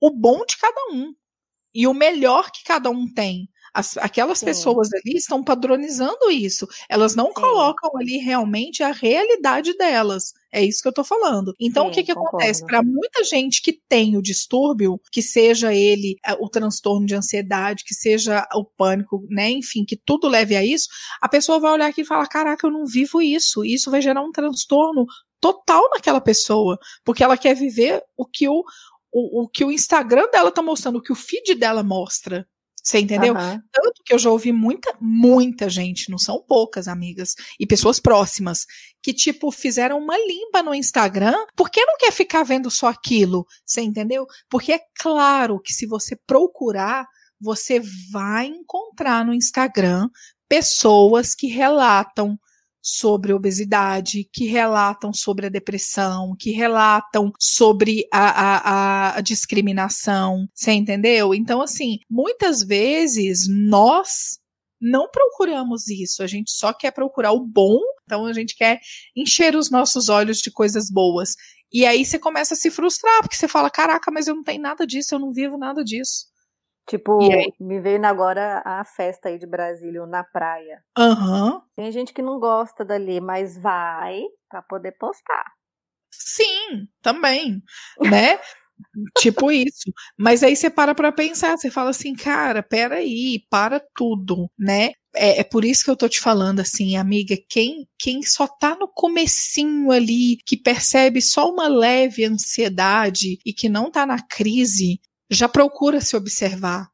[0.00, 1.12] o bom de cada um
[1.74, 3.48] e o melhor que cada um tem.
[3.72, 4.46] As, aquelas Sim.
[4.46, 6.66] pessoas ali estão padronizando isso.
[6.88, 7.34] Elas não Sim.
[7.34, 10.32] colocam ali realmente a realidade delas.
[10.52, 11.54] É isso que eu tô falando.
[11.60, 12.36] Então, Sim, o que que concordo.
[12.38, 12.64] acontece?
[12.64, 17.84] Para muita gente que tem o distúrbio, que seja ele é, o transtorno de ansiedade,
[17.84, 19.50] que seja o pânico, né?
[19.50, 20.88] Enfim, que tudo leve a isso,
[21.20, 23.64] a pessoa vai olhar aqui e falar: caraca, eu não vivo isso.
[23.64, 25.04] Isso vai gerar um transtorno
[25.40, 28.64] total naquela pessoa, porque ela quer viver o que o,
[29.12, 32.46] o, o que o Instagram dela tá mostrando, o que o feed dela mostra.
[32.88, 33.34] Você entendeu?
[33.34, 33.60] Uhum.
[33.70, 38.64] Tanto que eu já ouvi muita, muita gente, não são poucas amigas e pessoas próximas,
[39.02, 43.44] que, tipo, fizeram uma limpa no Instagram porque não quer ficar vendo só aquilo.
[43.66, 44.26] Você entendeu?
[44.48, 47.06] Porque é claro que se você procurar,
[47.38, 47.78] você
[48.10, 50.08] vai encontrar no Instagram
[50.48, 52.38] pessoas que relatam
[52.90, 60.48] sobre obesidade, que relatam sobre a depressão, que relatam sobre a, a, a discriminação.
[60.54, 61.34] Você entendeu?
[61.34, 64.38] Então, assim, muitas vezes nós
[64.80, 68.78] não procuramos isso, a gente só quer procurar o bom, então a gente quer
[69.14, 71.34] encher os nossos olhos de coisas boas.
[71.70, 74.62] E aí você começa a se frustrar, porque você fala: caraca, mas eu não tenho
[74.62, 76.27] nada disso, eu não vivo nada disso.
[76.88, 77.18] Tipo,
[77.60, 80.82] me veio agora a festa aí de Brasília, na praia.
[80.98, 81.60] Uhum.
[81.76, 85.52] Tem gente que não gosta dali, mas vai para poder postar.
[86.10, 87.62] Sim, também,
[88.00, 88.38] né?
[89.18, 89.92] tipo isso.
[90.16, 94.92] Mas aí você para pra pensar, você fala assim, cara, peraí, para tudo, né?
[95.14, 98.76] É, é, por isso que eu tô te falando assim, amiga, quem, quem só tá
[98.76, 105.00] no comecinho ali, que percebe só uma leve ansiedade e que não tá na crise,
[105.30, 106.88] já procura se observar.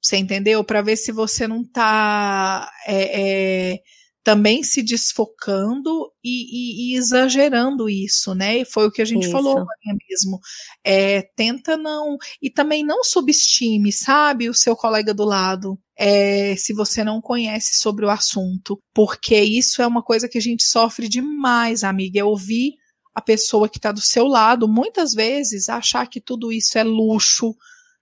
[0.00, 0.62] Você entendeu?
[0.62, 3.78] Para ver se você não está é, é,
[4.22, 8.58] também se desfocando e, e, e, exagerando isso, né?
[8.58, 9.32] E foi o que a gente isso.
[9.32, 9.64] falou
[10.08, 10.38] mesmo.
[10.84, 12.16] É, tenta não.
[12.40, 15.78] E também não subestime, sabe, o seu colega do lado.
[15.96, 18.80] É, se você não conhece sobre o assunto.
[18.94, 22.20] Porque isso é uma coisa que a gente sofre demais, amiga.
[22.20, 22.74] É ouvir
[23.14, 27.52] a pessoa que está do seu lado, muitas vezes, achar que tudo isso é luxo,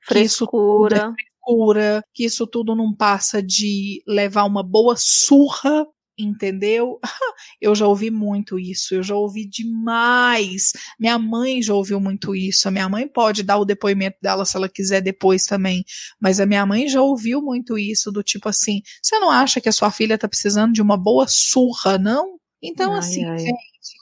[0.07, 0.97] frescura.
[0.97, 5.87] Que isso, frescura, que isso tudo não passa de levar uma boa surra
[6.19, 6.99] entendeu?
[7.61, 10.73] Eu já ouvi muito isso, eu já ouvi demais.
[10.99, 12.69] Minha mãe já ouviu muito isso.
[12.69, 15.85] A minha mãe pode dar o depoimento dela se ela quiser depois também,
[16.21, 19.69] mas a minha mãe já ouviu muito isso do tipo assim: "Você não acha que
[19.69, 23.45] a sua filha tá precisando de uma boa surra, não?" Então ai, assim, ai.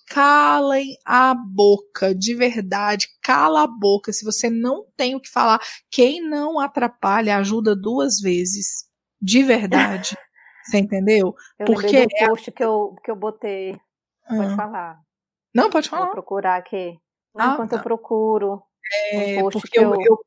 [0.07, 4.13] Calem a boca, de verdade, cala a boca.
[4.13, 8.89] Se você não tem o que falar, quem não atrapalha ajuda duas vezes.
[9.21, 10.17] De verdade.
[10.65, 11.35] Você entendeu?
[11.59, 13.79] Eu Porque do post que eu, que eu botei.
[14.27, 14.57] Pode ah.
[14.57, 15.01] falar.
[15.55, 16.07] Não, pode falar.
[16.07, 16.99] Vou procurar aqui.
[17.35, 17.77] Não, ah, enquanto tá.
[17.77, 18.63] eu procuro.
[19.13, 20.19] É, um porque eu, eu,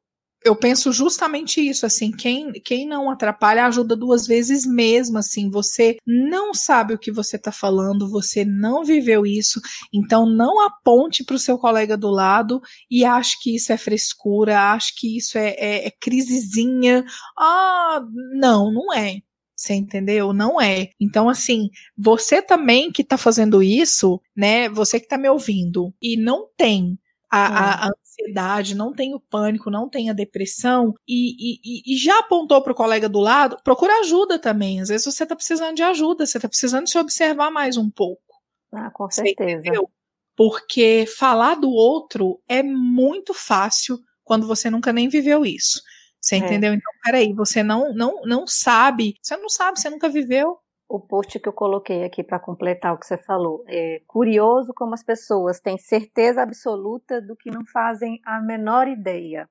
[0.47, 5.97] eu penso justamente isso, assim, quem, quem não atrapalha ajuda duas vezes mesmo, assim, você
[6.05, 9.59] não sabe o que você está falando, você não viveu isso,
[9.93, 14.71] então não aponte para o seu colega do lado e ache que isso é frescura,
[14.71, 17.03] ache que isso é, é, é crisezinha,
[17.37, 18.01] ah,
[18.33, 19.17] não, não é.
[19.55, 20.33] Você entendeu?
[20.33, 20.89] Não é.
[20.99, 24.69] Então, assim, você também que tá fazendo isso, né?
[24.69, 26.97] Você que tá me ouvindo e não tem
[27.29, 31.97] a, a, a ansiedade, não tem o pânico, não tem a depressão e, e, e
[31.97, 34.81] já apontou para o colega do lado, procura ajuda também.
[34.81, 38.21] Às vezes você está precisando de ajuda, você está precisando se observar mais um pouco.
[38.73, 39.71] Ah, com certeza.
[40.35, 45.81] Porque falar do outro é muito fácil quando você nunca nem viveu isso.
[46.21, 46.37] Você é.
[46.39, 46.73] entendeu?
[46.73, 50.57] Então, peraí, você não, não, não sabe, você não sabe, você nunca viveu
[50.89, 53.63] o post que eu coloquei aqui para completar o que você falou.
[53.67, 59.49] É curioso como as pessoas têm certeza absoluta do que não fazem a menor ideia.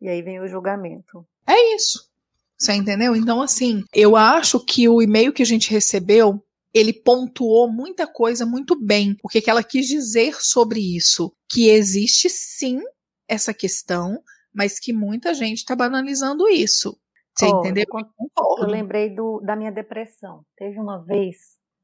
[0.00, 1.26] E aí vem o julgamento.
[1.46, 2.08] É isso.
[2.56, 3.14] Você entendeu?
[3.14, 6.42] Então, assim, eu acho que o e-mail que a gente recebeu,
[6.74, 9.16] ele pontuou muita coisa muito bem.
[9.22, 11.32] O que, que ela quis dizer sobre isso?
[11.48, 12.80] Que existe sim
[13.28, 14.20] essa questão,
[14.52, 16.98] mas que muita gente está banalizando isso.
[17.38, 17.84] Você oh, entendeu?
[17.92, 20.44] Eu, eu lembrei do, da minha depressão.
[20.56, 21.36] Teve uma vez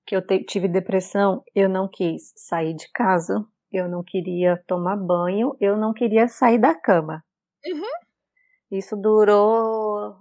[0.05, 4.97] que eu te, tive depressão, eu não quis sair de casa, eu não queria tomar
[4.97, 7.23] banho, eu não queria sair da cama.
[7.65, 7.83] Uhum.
[8.73, 10.17] Isso durou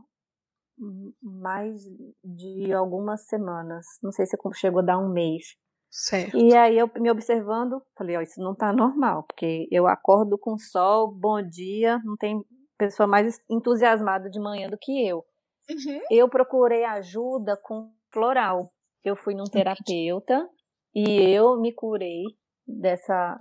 [1.22, 1.82] mais
[2.24, 3.86] de algumas semanas.
[4.04, 5.56] Não sei se chegou a dar um mês.
[5.90, 6.38] Certo.
[6.38, 10.58] E aí eu me observando, falei, ó, isso não tá normal, porque eu acordo com
[10.58, 12.44] sol, bom dia, não tem
[12.78, 15.26] pessoa mais entusiasmada de manhã do que eu.
[15.70, 16.02] Uhum.
[16.10, 18.72] Eu procurei ajuda com floral.
[19.04, 20.48] Eu fui num terapeuta
[20.96, 22.24] e eu me curei
[22.66, 23.38] dessa,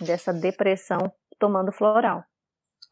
[0.00, 2.22] dessa depressão tomando floral.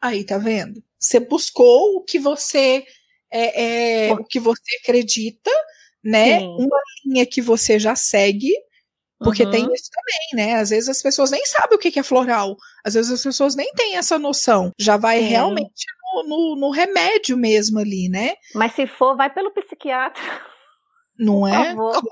[0.00, 0.82] Aí, tá vendo?
[0.98, 2.84] Você buscou o que você
[3.30, 5.50] é, é o que você acredita,
[6.02, 6.40] né?
[6.40, 6.46] Sim.
[6.46, 8.52] Uma linha que você já segue,
[9.18, 9.50] porque uhum.
[9.50, 10.54] tem isso também, né?
[10.56, 12.56] Às vezes as pessoas nem sabem o que é floral.
[12.84, 14.72] Às vezes as pessoas nem têm essa noção.
[14.78, 15.26] Já vai Sim.
[15.26, 18.34] realmente no, no, no, remédio mesmo ali, né?
[18.54, 20.22] Mas se for, vai pelo psiquiatra.
[21.18, 21.64] Não Por é?
[21.64, 22.02] Favor.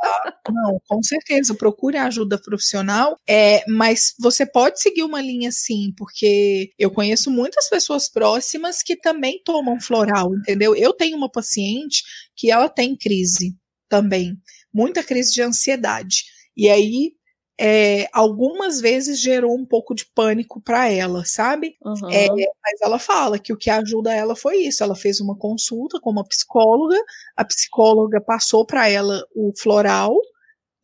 [0.51, 1.55] Não, com certeza.
[1.55, 3.17] Procure ajuda profissional.
[3.29, 8.97] É, mas você pode seguir uma linha sim, porque eu conheço muitas pessoas próximas que
[8.97, 10.75] também tomam floral, entendeu?
[10.75, 12.03] Eu tenho uma paciente
[12.35, 13.55] que ela tem crise
[13.89, 14.37] também,
[14.75, 16.25] muita crise de ansiedade.
[16.57, 17.13] E aí,
[17.59, 21.77] é, algumas vezes gerou um pouco de pânico para ela, sabe?
[21.83, 22.11] Uhum.
[22.11, 24.83] É, mas ela fala que o que ajuda ela foi isso.
[24.83, 26.99] Ela fez uma consulta com uma psicóloga,
[27.37, 30.15] a psicóloga passou para ela o floral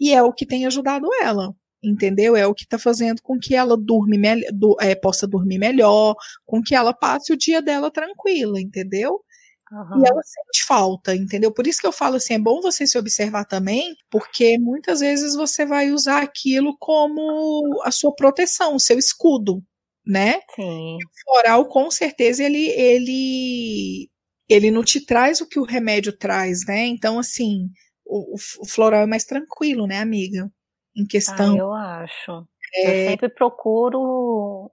[0.01, 1.55] e é o que tem ajudado ela.
[1.85, 2.37] Entendeu?
[2.37, 4.17] É o que está fazendo com que ela dorme
[4.53, 6.15] do, é, possa dormir melhor,
[6.47, 9.21] com que ela passe o dia dela tranquila, entendeu?
[9.73, 10.05] Uhum.
[10.05, 11.51] E ela sente falta, entendeu?
[11.51, 15.35] Por isso que eu falo assim, é bom você se observar também, porque muitas vezes
[15.35, 19.63] você vai usar aquilo como a sua proteção, o seu escudo,
[20.07, 20.41] né?
[20.55, 20.99] Sim.
[21.01, 24.11] E o floral, com certeza, ele, ele,
[24.47, 26.85] ele não te traz o que o remédio traz, né?
[26.85, 27.71] Então, assim,
[28.05, 30.53] o, o floral é mais tranquilo, né, amiga?
[30.95, 31.55] Em questão.
[31.55, 32.47] Ah, eu acho.
[32.75, 33.07] É...
[33.07, 34.71] Eu sempre procuro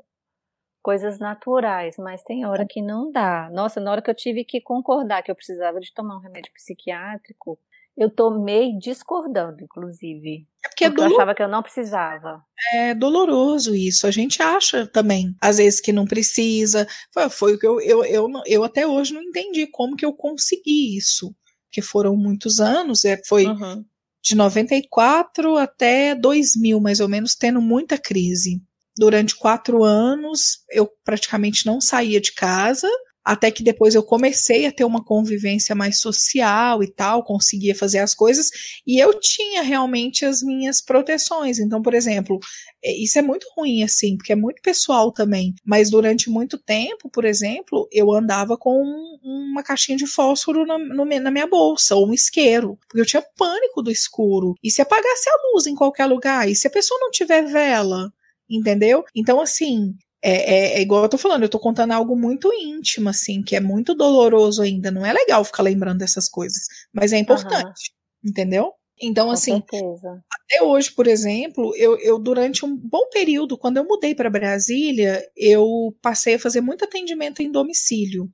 [0.82, 3.50] coisas naturais, mas tem hora que não dá.
[3.52, 6.52] Nossa, na hora que eu tive que concordar que eu precisava de tomar um remédio
[6.54, 7.60] psiquiátrico,
[8.00, 10.48] eu tomei discordando, inclusive.
[10.64, 12.42] É porque, é porque é eu achava que eu não precisava.
[12.74, 14.08] É doloroso isso.
[14.08, 16.88] A gente acha também, às vezes, que não precisa.
[17.30, 20.98] Foi, o que eu, eu, eu, eu até hoje não entendi como que eu consegui
[20.98, 21.36] isso.
[21.70, 23.84] Que foram muitos anos, é, foi uhum.
[24.24, 28.62] de 94 até 2000, mais ou menos, tendo muita crise.
[29.00, 32.90] Durante quatro anos, eu praticamente não saía de casa,
[33.24, 38.00] até que depois eu comecei a ter uma convivência mais social e tal, conseguia fazer
[38.00, 38.48] as coisas,
[38.86, 41.60] e eu tinha realmente as minhas proteções.
[41.60, 42.40] Então, por exemplo,
[42.84, 45.54] é, isso é muito ruim, assim, porque é muito pessoal também.
[45.66, 48.84] Mas durante muito tempo, por exemplo, eu andava com
[49.24, 53.24] uma caixinha de fósforo na, no, na minha bolsa, ou um isqueiro, porque eu tinha
[53.38, 54.56] pânico do escuro.
[54.62, 56.50] E se apagasse a luz em qualquer lugar?
[56.50, 58.12] E se a pessoa não tiver vela?
[58.50, 59.04] Entendeu?
[59.16, 63.10] Então, assim, é, é, é, igual eu tô falando, eu tô contando algo muito íntimo,
[63.10, 64.92] assim, que é muito doloroso ainda.
[64.92, 67.94] Não é legal ficar lembrando dessas coisas, mas é importante,
[68.24, 68.30] uhum.
[68.30, 68.74] entendeu?
[69.02, 70.22] Então, Com assim, certeza.
[70.30, 75.26] até hoje, por exemplo, eu, eu durante um bom período, quando eu mudei para Brasília,
[75.38, 78.30] eu passei a fazer muito atendimento em domicílio.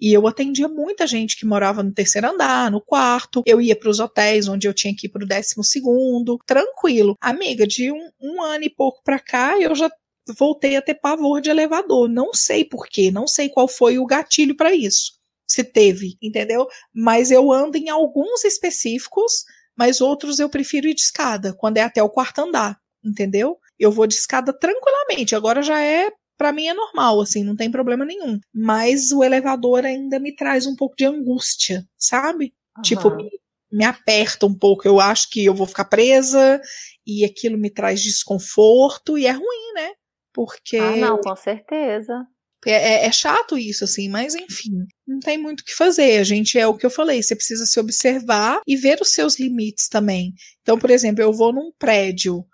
[0.00, 3.42] E eu atendia muita gente que morava no terceiro andar, no quarto.
[3.46, 7.16] Eu ia para os hotéis onde eu tinha que ir para o décimo segundo, tranquilo.
[7.20, 9.90] Amiga, de um, um ano e pouco para cá, eu já
[10.38, 12.08] voltei a ter pavor de elevador.
[12.08, 15.12] Não sei porquê, não sei qual foi o gatilho para isso.
[15.46, 16.66] Se teve, entendeu?
[16.92, 19.44] Mas eu ando em alguns específicos,
[19.76, 23.56] mas outros eu prefiro ir de escada, quando é até o quarto andar, entendeu?
[23.78, 25.36] Eu vou de escada tranquilamente.
[25.36, 28.38] Agora já é para mim é normal, assim, não tem problema nenhum.
[28.54, 32.54] Mas o elevador ainda me traz um pouco de angústia, sabe?
[32.76, 32.82] Uhum.
[32.82, 33.30] Tipo, me,
[33.70, 34.86] me aperta um pouco.
[34.86, 36.60] Eu acho que eu vou ficar presa
[37.06, 39.90] e aquilo me traz desconforto e é ruim, né?
[40.32, 40.76] Porque.
[40.76, 42.26] Ah, não, com certeza.
[42.66, 46.18] É, é, é, chato isso, assim, mas enfim, não tem muito o que fazer.
[46.18, 49.38] A gente é o que eu falei, você precisa se observar e ver os seus
[49.38, 50.32] limites também.
[50.62, 52.44] Então, por exemplo, eu vou num prédio.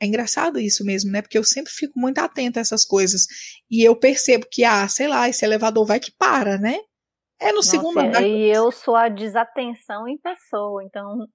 [0.00, 1.20] É engraçado isso mesmo, né?
[1.20, 3.26] Porque eu sempre fico muito atenta a essas coisas.
[3.70, 6.78] E eu percebo que, ah, sei lá, esse elevador vai que para, né?
[7.40, 8.22] É no Nossa, segundo andar.
[8.22, 11.26] E eu sou a desatenção em pessoa, então.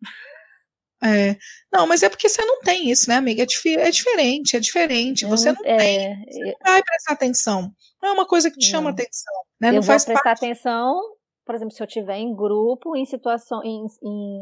[1.04, 1.36] É.
[1.72, 3.44] Não, mas é porque você não tem isso, né, amiga?
[3.44, 5.26] É, dif é diferente, é diferente.
[5.26, 6.26] Você não é, tem.
[6.26, 7.72] Você não vai prestar atenção.
[8.02, 9.34] Não é uma coisa que te chama atenção.
[9.60, 9.70] Né?
[9.70, 10.46] Eu não vou prestar parte...
[10.46, 11.02] atenção,
[11.46, 14.40] por exemplo, se eu estiver em grupo, em, situação, em, em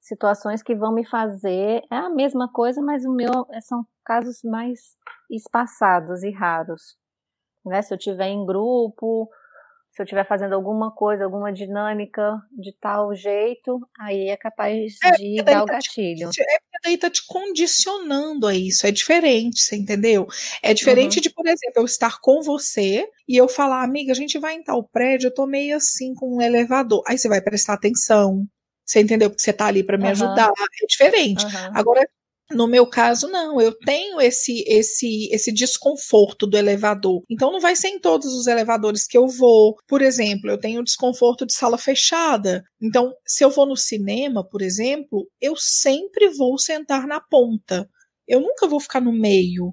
[0.00, 1.82] situações que vão me fazer.
[1.90, 4.80] É a mesma coisa, mas o meu é, são casos mais
[5.30, 6.96] espaçados e raros.
[7.64, 7.82] Né?
[7.82, 9.28] Se eu estiver em grupo,
[9.92, 15.10] se eu estiver fazendo alguma coisa, alguma dinâmica de tal jeito, aí é capaz é,
[15.12, 16.30] de dar o tá gatilho.
[16.30, 18.86] Te, é porque daí tá te condicionando a isso.
[18.86, 20.26] É diferente, você entendeu?
[20.62, 21.22] É diferente uhum.
[21.22, 24.62] de, por exemplo, eu estar com você e eu falar, amiga, a gente vai em
[24.62, 27.02] tal prédio, eu tô meio assim com um elevador.
[27.06, 28.46] Aí você vai prestar atenção.
[28.90, 29.30] Você entendeu?
[29.30, 30.10] Porque você tá ali para me uhum.
[30.10, 30.50] ajudar.
[30.82, 31.44] É diferente.
[31.44, 31.70] Uhum.
[31.74, 32.04] Agora,
[32.50, 33.60] no meu caso, não.
[33.60, 37.22] Eu tenho esse, esse, esse desconforto do elevador.
[37.30, 39.76] Então, não vai ser em todos os elevadores que eu vou.
[39.86, 42.64] Por exemplo, eu tenho desconforto de sala fechada.
[42.82, 47.88] Então, se eu vou no cinema, por exemplo, eu sempre vou sentar na ponta.
[48.26, 49.72] Eu nunca vou ficar no meio.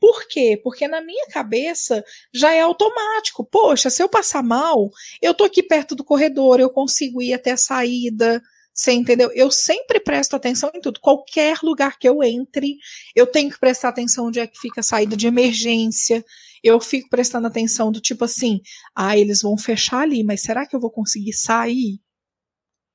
[0.00, 0.60] Por quê?
[0.62, 3.44] Porque na minha cabeça já é automático.
[3.44, 4.90] Poxa, se eu passar mal,
[5.22, 8.42] eu tô aqui perto do corredor, eu consigo ir até a saída.
[8.74, 9.30] Você entendeu?
[9.34, 11.00] Eu sempre presto atenção em tudo.
[11.00, 12.76] Qualquer lugar que eu entre,
[13.14, 16.22] eu tenho que prestar atenção onde é que fica a saída de emergência.
[16.62, 18.60] Eu fico prestando atenção do tipo assim,
[18.94, 21.98] ah, eles vão fechar ali, mas será que eu vou conseguir sair?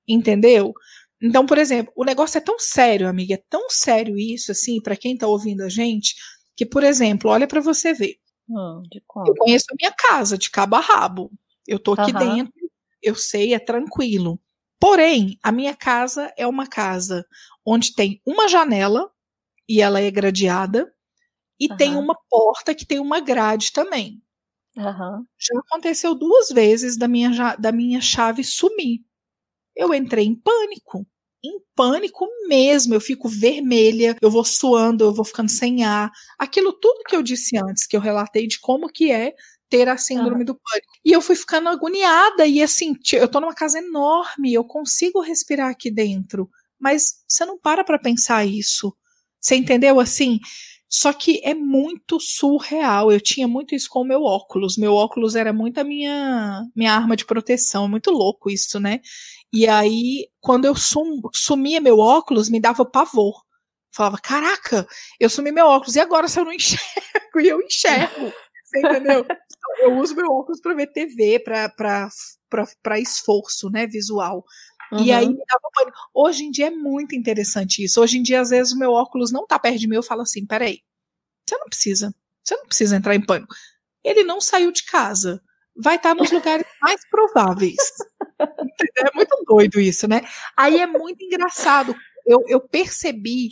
[0.08, 0.74] Entendeu?
[1.22, 4.96] Então, por exemplo, o negócio é tão sério, amiga, é tão sério isso, assim, para
[4.96, 6.16] quem tá ouvindo a gente,
[6.56, 8.18] que, por exemplo, olha para você ver.
[8.50, 8.84] Hum,
[9.26, 11.32] eu conheço a minha casa de cabo a rabo.
[11.68, 12.36] Eu tô aqui uhum.
[12.36, 12.54] dentro,
[13.02, 14.40] eu sei, é tranquilo.
[14.80, 17.26] Porém, a minha casa é uma casa
[17.66, 19.12] onde tem uma janela
[19.70, 20.92] e ela é gradeada
[21.60, 21.78] e uhum.
[21.78, 24.22] tem uma porta que tem uma grade também.
[24.76, 25.26] Uhum.
[25.38, 29.02] Já aconteceu duas vezes da minha, da minha chave sumir.
[29.76, 31.06] Eu entrei em pânico.
[31.44, 32.94] Em pânico mesmo.
[32.94, 36.12] Eu fico vermelha, eu vou suando, eu vou ficando sem ar.
[36.38, 39.34] Aquilo tudo que eu disse antes, que eu relatei de como que é
[39.70, 40.46] ter a síndrome uhum.
[40.46, 40.94] do pânico.
[41.04, 45.70] E eu fui ficando agoniada, e assim, eu tô numa casa enorme, eu consigo respirar
[45.70, 48.94] aqui dentro, mas você não para pra pensar isso.
[49.40, 50.00] Você entendeu?
[50.00, 50.40] Assim,
[50.90, 53.12] só que é muito surreal.
[53.12, 54.78] Eu tinha muito isso com o meu óculos.
[54.78, 57.88] Meu óculos era muito a minha, minha arma de proteção.
[57.88, 59.00] Muito louco isso, né?
[59.54, 63.44] E aí, quando eu sum, sumia meu óculos, me dava pavor.
[63.94, 64.88] Falava, caraca,
[65.20, 66.84] eu sumi meu óculos, e agora se eu não enxergo?
[67.42, 68.34] E eu enxergo.
[68.66, 69.26] Você entendeu?
[69.80, 74.44] eu uso meu óculos para ver TV, para esforço, né, visual.
[74.92, 75.04] Uhum.
[75.04, 75.98] E aí me dava pânico.
[76.14, 78.02] Hoje em dia é muito interessante isso.
[78.02, 80.22] Hoje em dia, às vezes, o meu óculos não tá perto de mim, eu falo
[80.22, 80.80] assim: peraí,
[81.48, 83.56] você não precisa, você não precisa entrar em pânico.
[84.04, 85.42] Ele não saiu de casa.
[85.76, 87.78] Vai estar nos lugares mais prováveis.
[88.40, 90.22] é muito doido isso, né?
[90.56, 91.96] Aí é muito engraçado.
[92.26, 93.50] Eu, eu percebi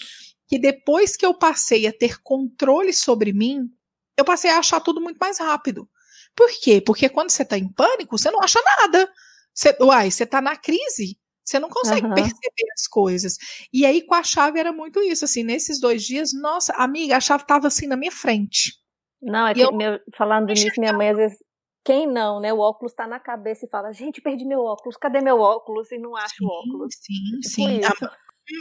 [0.47, 3.69] que depois que eu passei a ter controle sobre mim,
[4.17, 5.87] eu passei a achar tudo muito mais rápido.
[6.35, 6.81] Por quê?
[6.81, 9.09] Porque quando você está em pânico, você não acha nada.
[9.53, 11.17] Você, uai, você está na crise.
[11.43, 12.13] Você não consegue uhum.
[12.13, 13.37] perceber as coisas.
[13.73, 15.25] E aí, com a chave, era muito isso.
[15.25, 18.73] Assim, nesses dois dias, nossa, amiga, a chave estava assim na minha frente.
[19.21, 21.37] Não, é que eu, meu, falando nisso, minha mãe às vezes.
[21.83, 22.53] Quem não, né?
[22.53, 25.91] O óculos está na cabeça e fala: gente, perdi meu óculos, cadê meu óculos?
[25.91, 26.95] E não acha o óculos.
[26.95, 27.81] Sim, tipo sim.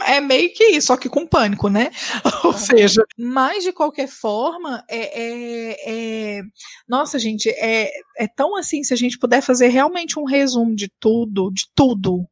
[0.05, 1.89] É meio que isso, só que com pânico, né?
[2.45, 6.41] Ou seja, mas de qualquer forma, é, é, é,
[6.87, 10.91] nossa, gente, é, é tão assim, se a gente puder fazer realmente um resumo de
[10.99, 12.27] tudo, de tudo,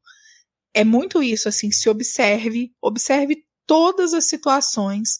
[0.73, 5.17] é muito isso, assim, se observe, observe todas as situações.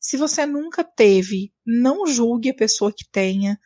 [0.00, 3.58] Se você nunca teve, não julgue a pessoa que tenha,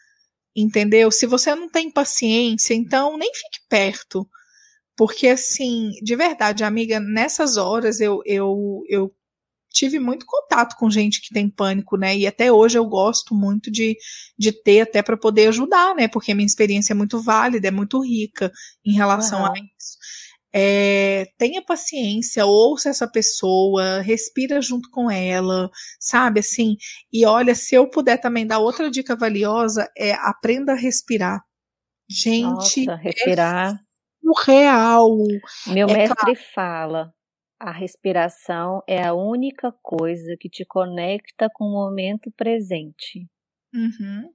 [0.60, 1.10] entendeu?
[1.10, 4.28] Se você não tem paciência, então nem fique perto
[4.98, 9.14] porque, assim, de verdade, amiga, nessas horas eu, eu, eu
[9.70, 12.18] tive muito contato com gente que tem pânico, né?
[12.18, 13.96] E até hoje eu gosto muito de,
[14.36, 16.08] de ter até para poder ajudar, né?
[16.08, 18.50] Porque a minha experiência é muito válida, é muito rica
[18.84, 19.46] em relação uhum.
[19.46, 19.98] a isso.
[20.54, 25.70] É, tenha paciência, ouça essa pessoa, respira junto com ela,
[26.00, 26.76] sabe assim?
[27.12, 31.40] E olha, se eu puder também dar outra dica valiosa, é aprenda a respirar.
[32.10, 33.74] Gente, Nossa, respirar.
[33.74, 33.78] É
[34.24, 35.16] surreal.
[35.66, 36.50] Meu é mestre claro.
[36.54, 37.14] fala:
[37.60, 43.28] a respiração é a única coisa que te conecta com o momento presente.
[43.74, 44.30] Uhum.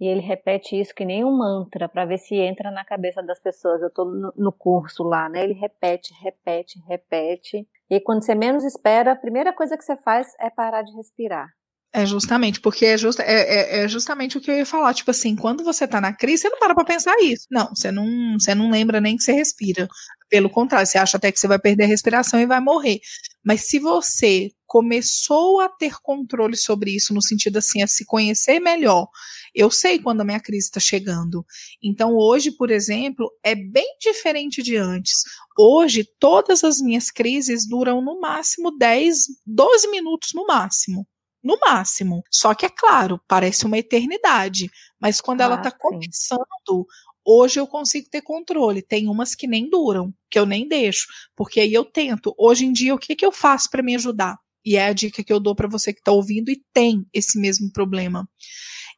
[0.00, 3.40] E ele repete isso que nem um mantra para ver se entra na cabeça das
[3.40, 3.82] pessoas.
[3.82, 5.42] Eu estou no, curso lá, né?
[5.42, 7.68] Ele repete, repete, repete.
[7.90, 11.57] E quando você menos espera, a primeira coisa que você faz é parar de respirar.
[11.90, 14.92] É justamente, porque é, just, é, é, é, justamente o que eu ia falar.
[14.92, 17.46] Tipo assim, quando você tá na crise, você não para pra pensar isso.
[17.50, 18.06] Não, você não,
[18.38, 19.88] você não lembra nem que você respira.
[20.28, 23.00] Pelo contrário, você acha até que você vai perder a respiração e vai morrer.
[23.42, 28.60] Mas se você começou a ter controle sobre isso, no sentido assim, a se conhecer
[28.60, 29.08] melhor,
[29.54, 31.42] eu sei quando a minha crise está chegando.
[31.82, 35.22] Então, hoje, por exemplo, é bem diferente de antes.
[35.58, 39.16] Hoje, todas as minhas crises duram no máximo 10,
[39.46, 41.06] 12 minutos no máximo
[41.42, 42.22] no máximo.
[42.30, 44.70] Só que é claro, parece uma eternidade,
[45.00, 46.86] mas quando ah, ela está começando,
[47.24, 48.82] hoje eu consigo ter controle.
[48.82, 52.34] Tem umas que nem duram, que eu nem deixo, porque aí eu tento.
[52.38, 54.38] Hoje em dia, o que, que eu faço para me ajudar?
[54.64, 57.40] E é a dica que eu dou para você que está ouvindo e tem esse
[57.40, 58.28] mesmo problema.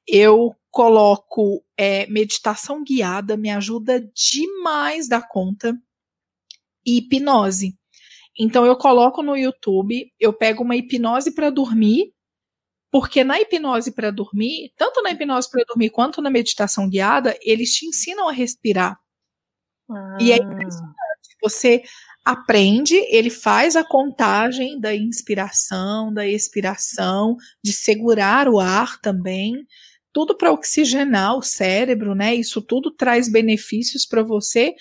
[0.07, 5.77] Eu coloco é, meditação guiada, me ajuda demais da conta,
[6.85, 7.77] e hipnose.
[8.39, 12.13] Então eu coloco no YouTube, eu pego uma hipnose para dormir
[12.91, 17.73] porque na hipnose para dormir, tanto na hipnose para dormir quanto na meditação guiada, eles
[17.73, 18.99] te ensinam a respirar.
[19.89, 20.19] Ah.
[20.21, 20.45] E é ah.
[20.45, 20.97] impressionante.
[21.43, 21.83] Você
[22.25, 29.55] aprende, ele faz a contagem da inspiração, da expiração, de segurar o ar também,
[30.13, 32.35] tudo para oxigenar o cérebro, né?
[32.35, 34.75] Isso tudo traz benefícios para você.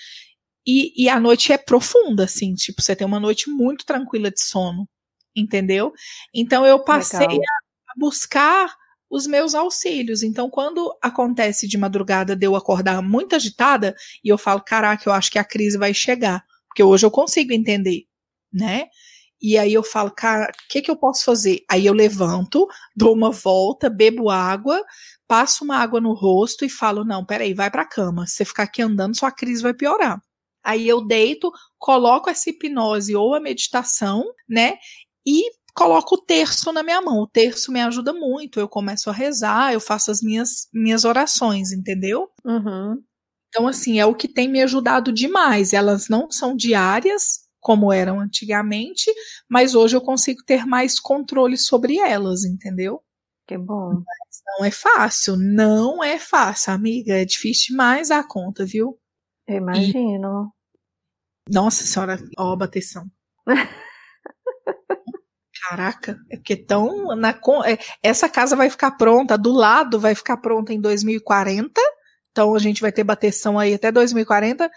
[0.67, 4.41] E, e a noite é profunda, assim, tipo, você tem uma noite muito tranquila de
[4.41, 4.87] sono,
[5.35, 5.93] entendeu?
[6.33, 7.39] Então eu passei Legal.
[7.39, 8.73] a buscar
[9.09, 10.21] os meus auxílios.
[10.21, 15.13] Então, quando acontece de madrugada de eu acordar muito agitada e eu falo, caraca, eu
[15.13, 18.03] acho que a crise vai chegar, porque hoje eu consigo entender,
[18.53, 18.87] né?
[19.41, 21.63] E aí eu falo, cara, o que, que eu posso fazer?
[21.69, 24.83] Aí eu levanto, dou uma volta, bebo água,
[25.27, 28.27] passo uma água no rosto e falo, não, peraí, vai pra cama.
[28.27, 30.21] Se você ficar aqui andando, sua crise vai piorar.
[30.63, 34.75] Aí eu deito, coloco essa hipnose ou a meditação, né?
[35.25, 35.43] E
[35.79, 37.19] coloco o terço na minha mão.
[37.19, 38.59] O terço me ajuda muito.
[38.59, 42.29] Eu começo a rezar, eu faço as minhas, minhas orações, entendeu?
[42.43, 43.01] Uhum.
[43.47, 45.73] Então, assim, é o que tem me ajudado demais.
[45.73, 49.11] Elas não são diárias, como eram antigamente,
[49.49, 53.01] mas hoje eu consigo ter mais controle sobre elas, entendeu?
[53.47, 53.93] Que bom.
[53.93, 57.13] Mas não é fácil, não é fácil, amiga.
[57.13, 58.99] É difícil demais a conta, viu?
[59.47, 60.51] Eu imagino.
[61.49, 61.53] E...
[61.53, 63.09] Nossa senhora, ó, bateção.
[65.67, 67.29] Caraca, é porque tão na
[67.65, 71.81] é, essa casa vai ficar pronta, do lado vai ficar pronta em 2040.
[72.31, 74.69] Então a gente vai ter bateção aí até 2040.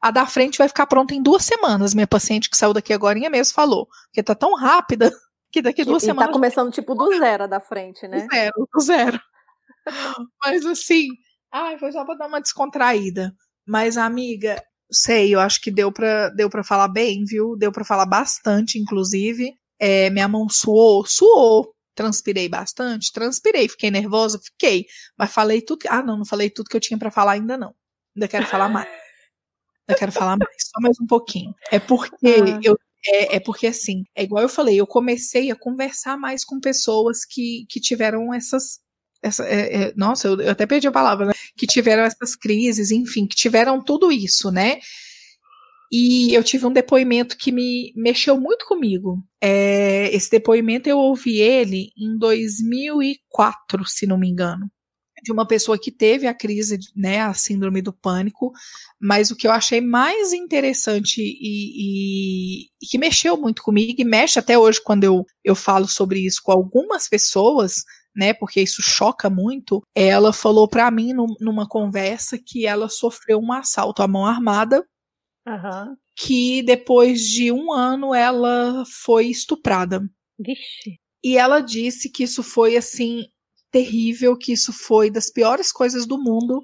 [0.00, 1.94] A da frente vai ficar pronta em duas semanas.
[1.94, 5.10] Minha paciente que saiu daqui agora mesmo falou, porque tá tão rápida
[5.50, 6.28] que daqui duas e tá semanas.
[6.28, 8.20] Tá começando tipo do zero da frente, né?
[8.20, 9.20] Do zero, do zero.
[10.44, 11.08] Mas assim,
[11.52, 13.32] ai, foi só para dar uma descontraída.
[13.66, 17.56] Mas amiga, sei, eu acho que deu para deu para falar bem, viu?
[17.56, 19.52] Deu para falar bastante, inclusive.
[19.78, 21.74] É, minha mão suou, suou.
[21.94, 23.68] Transpirei bastante, transpirei.
[23.68, 24.86] Fiquei nervosa, fiquei.
[25.16, 25.80] Mas falei tudo.
[25.88, 27.74] Ah, não, não falei tudo que eu tinha para falar ainda não.
[28.14, 28.86] Ainda quero falar mais.
[28.86, 31.54] Ainda quero falar mais, só mais um pouquinho.
[31.70, 32.60] É porque ah.
[32.62, 36.60] eu é, é, porque assim, é igual eu falei, eu comecei a conversar mais com
[36.60, 38.80] pessoas que, que tiveram essas.
[39.22, 41.32] Essa, é, é, nossa, eu, eu, até perdi a palavra, né?
[41.56, 44.78] Que tiveram essas crises, enfim, que tiveram tudo isso, né?
[45.90, 49.22] E eu tive um depoimento que me mexeu muito comigo.
[49.40, 54.70] É, esse depoimento eu ouvi ele em 2004, se não me engano.
[55.24, 58.52] De uma pessoa que teve a crise, né, a síndrome do pânico,
[59.00, 64.04] mas o que eu achei mais interessante e, e, e que mexeu muito comigo, e
[64.04, 67.82] mexe até hoje quando eu, eu falo sobre isso com algumas pessoas,
[68.14, 73.52] né, porque isso choca muito, ela falou para mim numa conversa que ela sofreu um
[73.52, 74.84] assalto à mão armada
[75.48, 75.96] Uhum.
[76.16, 80.00] Que depois de um ano ela foi estuprada.
[80.38, 80.98] Vixe.
[81.24, 83.24] E ela disse que isso foi assim
[83.70, 86.60] terrível, que isso foi das piores coisas do mundo,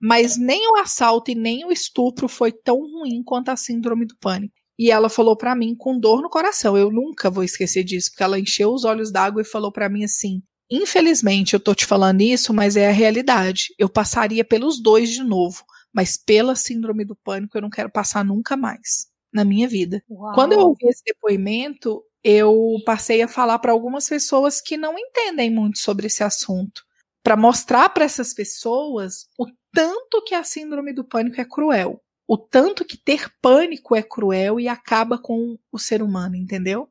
[0.00, 4.16] mas nem o assalto e nem o estupro foi tão ruim quanto a síndrome do
[4.20, 4.54] pânico.
[4.78, 6.76] e ela falou para mim com dor no coração.
[6.76, 10.02] Eu nunca vou esquecer disso, porque ela encheu os olhos d'água e falou para mim
[10.04, 13.66] assim: "Infelizmente eu tô te falando isso, mas é a realidade.
[13.78, 18.24] Eu passaria pelos dois de novo, mas pela síndrome do pânico eu não quero passar
[18.24, 20.02] nunca mais na minha vida".
[20.10, 20.34] Uau.
[20.34, 25.50] Quando eu ouvi esse depoimento, eu passei a falar para algumas pessoas que não entendem
[25.50, 26.82] muito sobre esse assunto,
[27.22, 32.00] para mostrar para essas pessoas o tanto que a síndrome do pânico é cruel
[32.32, 36.88] o tanto que ter pânico é cruel e acaba com o ser humano, entendeu?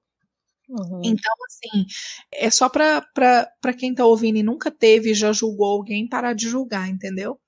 [0.69, 1.02] Uhum.
[1.03, 1.86] Então, assim,
[2.32, 6.48] é só para quem tá ouvindo e nunca teve e já julgou alguém parar de
[6.48, 7.40] julgar, entendeu?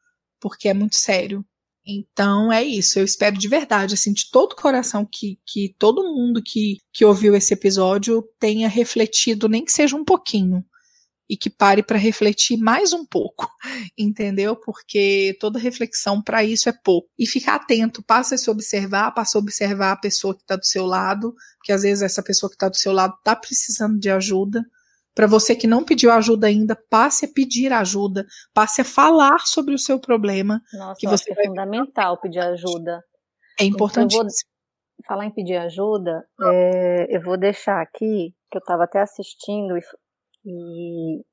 [0.43, 1.45] Porque é muito sério.
[1.87, 2.99] Então é isso.
[2.99, 7.05] Eu espero de verdade, assim, de todo o coração que, que todo mundo que, que
[7.05, 10.65] ouviu esse episódio tenha refletido, nem que seja um pouquinho,
[11.29, 13.49] e que pare para refletir mais um pouco,
[13.97, 14.53] entendeu?
[14.57, 17.07] Porque toda reflexão para isso é pouco.
[17.17, 20.65] E ficar atento, passa a se observar, passa a observar a pessoa que está do
[20.65, 21.33] seu lado,
[21.63, 24.61] que às vezes essa pessoa que está do seu lado está precisando de ajuda.
[25.15, 29.73] Para você que não pediu ajuda ainda, passe a pedir ajuda, passe a falar sobre
[29.73, 30.59] o seu problema.
[30.73, 33.03] Nossa, que você é fundamental pedir ajuda.
[33.59, 34.15] É importante.
[35.07, 39.81] Falar em pedir ajuda, é, eu vou deixar aqui, que eu estava até assistindo e
[40.45, 41.23] e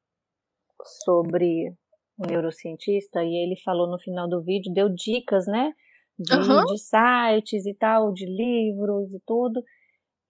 [1.04, 1.72] sobre
[2.18, 5.72] um neurocientista e ele falou no final do vídeo, deu dicas, né?
[6.18, 6.64] De, uhum.
[6.66, 9.62] de sites e tal, de livros e tudo.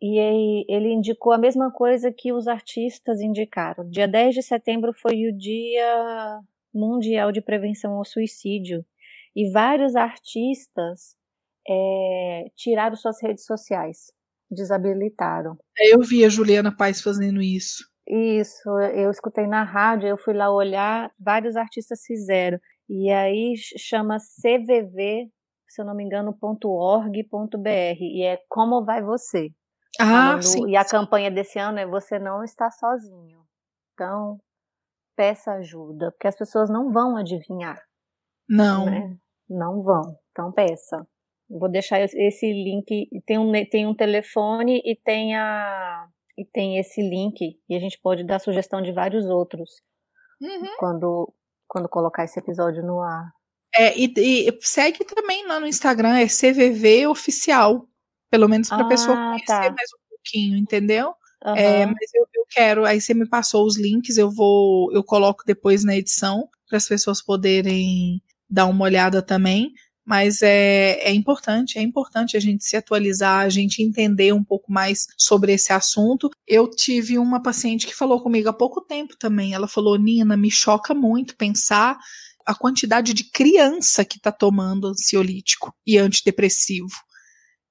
[0.02, 0.18] E
[0.66, 3.88] ele indicou a mesma coisa que os artistas indicaram.
[3.88, 6.40] Dia 10 de setembro foi o Dia
[6.72, 8.84] Mundial de Prevenção ao Suicídio.
[9.36, 11.14] E vários artistas
[11.68, 14.12] é, tiraram suas redes sociais,
[14.50, 15.58] desabilitaram.
[15.78, 17.84] Eu vi a Juliana Paz fazendo isso.
[18.08, 22.58] Isso, eu escutei na rádio, eu fui lá olhar, vários artistas fizeram.
[22.88, 25.30] E aí chama CVV,
[25.68, 27.68] se eu não me engano, .org.br
[28.00, 29.52] e é Como Vai Você.
[30.00, 30.68] Ah, no, sim.
[30.68, 33.40] E a campanha desse ano é Você Não Está Sozinho.
[33.94, 34.40] Então,
[35.16, 37.80] peça ajuda, porque as pessoas não vão adivinhar.
[38.48, 38.86] Não.
[38.86, 39.16] Né?
[39.48, 40.16] Não vão.
[40.30, 41.06] Então, peça.
[41.48, 43.08] Vou deixar esse link.
[43.26, 46.08] Tem um, tem um telefone e tem a,
[46.40, 49.70] e tem esse link e a gente pode dar sugestão de vários outros
[50.40, 50.76] uhum.
[50.78, 51.34] quando,
[51.68, 53.30] quando colocar esse episódio no ar.
[53.74, 57.86] É, e, e, segue também lá no Instagram, é CVV Oficial.
[58.30, 59.60] Pelo menos para a ah, pessoa conhecer tá.
[59.60, 61.14] mais um pouquinho, entendeu?
[61.44, 61.56] Uhum.
[61.56, 65.42] É, mas eu, eu, quero, aí você me passou os links, eu vou, eu coloco
[65.46, 69.72] depois na edição para as pessoas poderem dar uma olhada também.
[70.04, 74.72] Mas é, é importante, é importante a gente se atualizar, a gente entender um pouco
[74.72, 76.30] mais sobre esse assunto.
[76.48, 79.54] Eu tive uma paciente que falou comigo há pouco tempo também.
[79.54, 81.96] Ela falou: Nina, me choca muito pensar
[82.44, 86.88] a quantidade de criança que está tomando ansiolítico e antidepressivo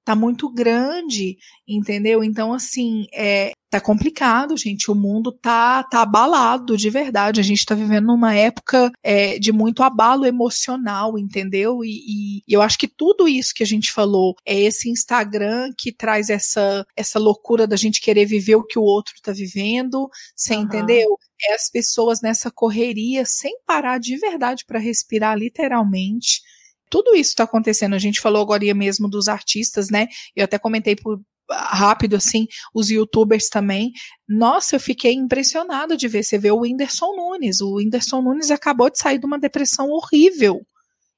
[0.10, 1.38] tá muito grande,
[1.68, 2.24] entendeu?
[2.24, 4.90] Então, assim, é, tá complicado, gente.
[4.90, 7.40] O mundo tá, tá abalado de verdade.
[7.40, 11.86] A gente tá vivendo numa época é, de muito abalo emocional, entendeu?
[11.86, 15.92] E, e, eu acho que tudo isso que a gente falou é esse Instagram que
[15.92, 20.56] traz essa, essa loucura da gente querer viver o que o outro tá vivendo, você
[20.56, 20.64] uhum.
[20.64, 21.20] entendeu?
[21.48, 26.42] É as pessoas nessa correria sem parar de verdade para respirar, literalmente
[26.90, 27.94] tudo isso está acontecendo.
[27.94, 30.08] A gente falou agora mesmo dos artistas, né?
[30.36, 31.22] Eu até comentei por
[31.52, 33.92] rápido assim, os youtubers também.
[34.28, 36.24] Nossa, eu fiquei impressionado de ver.
[36.24, 37.62] Você vê o Whindersson Nunes.
[37.62, 40.62] O Whindersson Nunes acabou de sair de uma depressão horrível.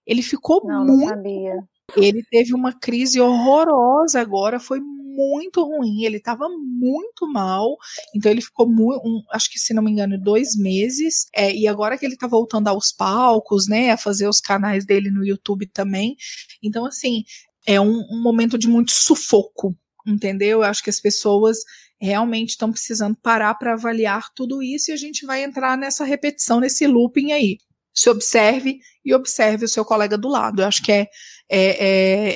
[0.06, 1.02] Ele ficou não, muito.
[1.02, 1.64] Não sabia.
[1.98, 7.76] Ele teve uma crise horrorosa agora, foi muito ruim, ele estava muito mal,
[8.16, 11.68] então ele ficou muito, um, acho que se não me engano, dois meses, é, e
[11.68, 15.68] agora que ele está voltando aos palcos, né, a fazer os canais dele no YouTube
[15.68, 16.16] também,
[16.64, 17.24] então assim,
[17.66, 19.76] é um, um momento de muito sufoco,
[20.08, 20.60] entendeu?
[20.60, 21.58] Eu acho que as pessoas
[22.00, 26.60] realmente estão precisando parar para avaliar tudo isso e a gente vai entrar nessa repetição,
[26.60, 27.58] nesse looping aí.
[27.94, 30.62] Se observe e observe o seu colega do lado.
[30.62, 31.08] Eu acho que é,
[31.50, 31.86] é,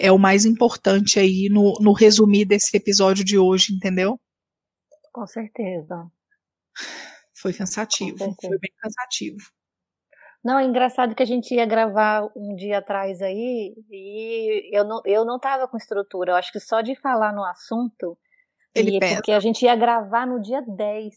[0.03, 4.19] é, é o mais importante aí no, no resumir desse episódio de hoje, entendeu?
[5.13, 6.09] Com certeza.
[7.33, 9.37] Foi cansativo, foi bem cansativo.
[10.43, 15.01] Não, é engraçado que a gente ia gravar um dia atrás aí e eu não,
[15.03, 16.31] eu não tava com estrutura.
[16.31, 18.17] Eu acho que só de falar no assunto,
[18.75, 21.15] Ele e, porque a gente ia gravar no dia 10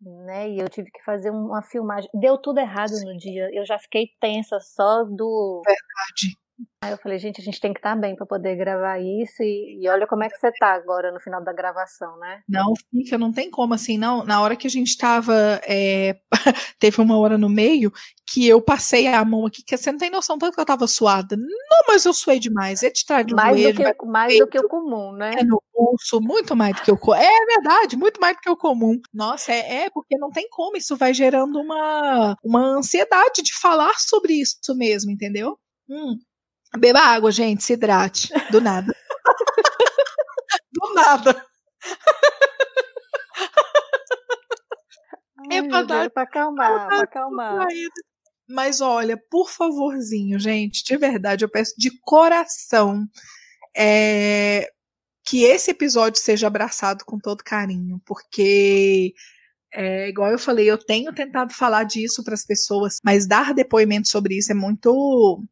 [0.00, 0.50] né?
[0.50, 2.08] E eu tive que fazer uma filmagem.
[2.14, 3.48] Deu tudo errado no dia.
[3.52, 5.62] Eu já fiquei tensa só do.
[5.64, 6.45] Verdade.
[6.82, 9.42] Aí eu falei, gente, a gente tem que estar tá bem para poder gravar isso.
[9.42, 12.42] E, e, olha como é que você tá agora no final da gravação, né?
[12.48, 14.24] Não fica, não tem como assim, não.
[14.24, 15.34] Na hora que a gente tava.
[15.66, 16.16] É,
[16.78, 17.92] teve uma hora no meio
[18.26, 20.86] que eu passei a mão aqui, que você não tem noção tanto que eu tava
[20.86, 21.36] suada.
[21.36, 22.82] Não, mas eu suei demais.
[22.82, 25.34] É de trás do mais joelho, do que Mais do que o comum, né?
[25.38, 27.16] É no pulso, muito mais do que o comum.
[27.16, 28.98] É verdade, muito mais do que o comum.
[29.12, 30.76] Nossa, é, é porque não tem como.
[30.76, 35.58] Isso vai gerando uma, uma ansiedade de falar sobre isso mesmo, entendeu?
[35.88, 36.16] Hum.
[36.76, 38.28] Beba água, gente, se hidrate.
[38.50, 38.94] Do nada.
[40.72, 41.46] Do nada.
[45.50, 46.10] Ai, é pra dar.
[46.10, 47.66] Pra acalmar, pra acalmar.
[48.48, 53.04] Mas olha, por favorzinho, gente, de verdade, eu peço de coração
[53.76, 54.70] é,
[55.24, 59.12] que esse episódio seja abraçado com todo carinho, porque
[59.74, 64.08] é, igual eu falei, eu tenho tentado falar disso para as pessoas, mas dar depoimento
[64.08, 65.42] sobre isso é muito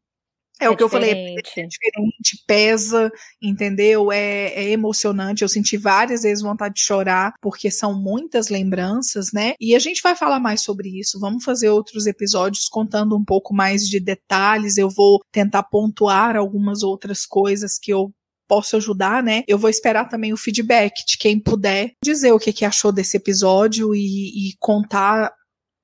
[0.61, 0.85] é, é, o que diferente.
[0.85, 3.11] eu falei, é diferente, pesa,
[3.43, 4.13] entendeu?
[4.13, 5.43] É, é, emocionante.
[5.43, 9.55] Eu senti várias vezes vontade de chorar, porque são muitas lembranças, né?
[9.61, 11.19] E a gente vai falar mais sobre isso.
[11.19, 14.79] Vamos fazer outros episódios contando um pouco mais de detalhes.
[14.79, 18.13] Eu vou tentar pontuar algumas outras coisas que eu
[18.47, 19.43] posso ajudar, né?
[19.49, 23.17] Eu vou esperar também o feedback de quem puder dizer o que, que achou desse
[23.17, 25.33] episódio e, e contar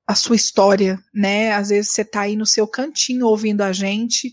[0.07, 1.51] a sua história, né?
[1.53, 4.31] Às vezes você tá aí no seu cantinho ouvindo a gente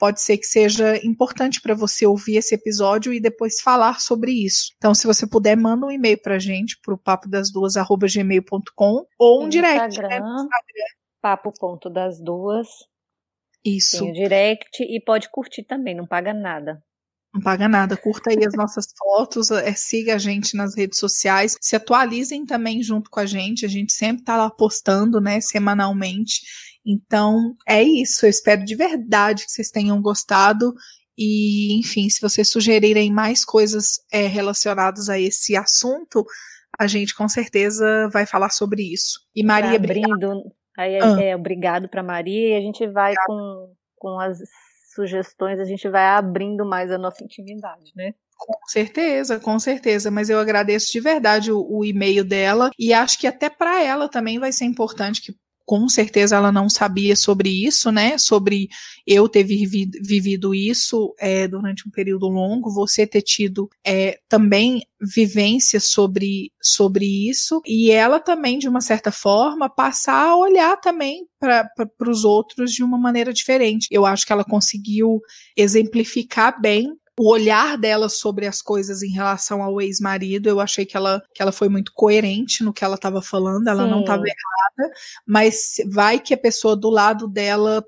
[0.00, 4.72] pode ser que seja importante para você ouvir esse episódio e depois falar sobre isso.
[4.78, 9.44] Então, se você puder, manda um e-mail pra gente pro papo das duas gmail.com ou
[9.44, 10.84] um direct Instagram, né, no Instagram.
[11.20, 12.66] Papo ponto das duas.
[13.62, 13.98] Isso.
[13.98, 16.82] Tem o direct e pode curtir também, não paga nada.
[17.32, 17.94] Não paga nada.
[17.94, 22.82] Curta aí as nossas fotos, é, siga a gente nas redes sociais, se atualizem também
[22.82, 23.66] junto com a gente.
[23.66, 26.40] A gente sempre tá lá postando, né, semanalmente.
[26.84, 28.24] Então, é isso.
[28.24, 30.74] Eu espero de verdade que vocês tenham gostado.
[31.16, 36.24] E, enfim, se vocês sugerirem mais coisas é, relacionadas a esse assunto,
[36.78, 39.20] a gente com certeza vai falar sobre isso.
[39.36, 40.42] E Maria, abrindo,
[40.78, 41.20] aí é, ah.
[41.20, 44.38] é obrigado para Maria e a gente vai com, com as
[44.94, 48.14] sugestões, a gente vai abrindo mais a nossa intimidade, né?
[48.38, 50.10] Com certeza, com certeza.
[50.10, 54.08] Mas eu agradeço de verdade o, o e-mail dela e acho que até para ela
[54.08, 55.34] também vai ser importante que
[55.70, 58.18] com certeza ela não sabia sobre isso, né?
[58.18, 58.68] Sobre
[59.06, 64.82] eu ter vivido, vivido isso é, durante um período longo, você ter tido é, também
[65.00, 71.24] vivências sobre, sobre isso, e ela também, de uma certa forma, passar a olhar também
[71.38, 71.70] para
[72.08, 73.86] os outros de uma maneira diferente.
[73.92, 75.20] Eu acho que ela conseguiu
[75.56, 76.88] exemplificar bem
[77.20, 81.42] o olhar dela sobre as coisas em relação ao ex-marido, eu achei que ela, que
[81.42, 83.90] ela foi muito coerente no que ela estava falando, ela Sim.
[83.90, 84.94] não estava errada,
[85.26, 87.84] mas vai que a pessoa do lado dela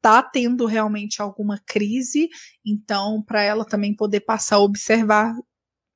[0.00, 2.30] tá tendo realmente alguma crise,
[2.64, 5.34] então para ela também poder passar a observar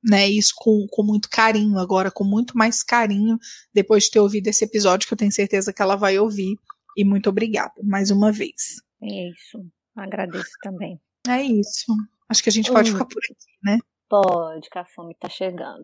[0.03, 3.39] né, isso com, com muito carinho, agora com muito mais carinho,
[3.73, 6.55] depois de ter ouvido esse episódio, que eu tenho certeza que ela vai ouvir.
[6.95, 8.79] E muito obrigada, mais uma vez.
[9.01, 9.65] É isso.
[9.95, 10.99] Agradeço também.
[11.27, 11.91] É isso.
[12.29, 12.93] Acho que a gente pode hum.
[12.93, 13.77] ficar por aqui, né?
[14.09, 15.83] Pode, que a fome tá chegando.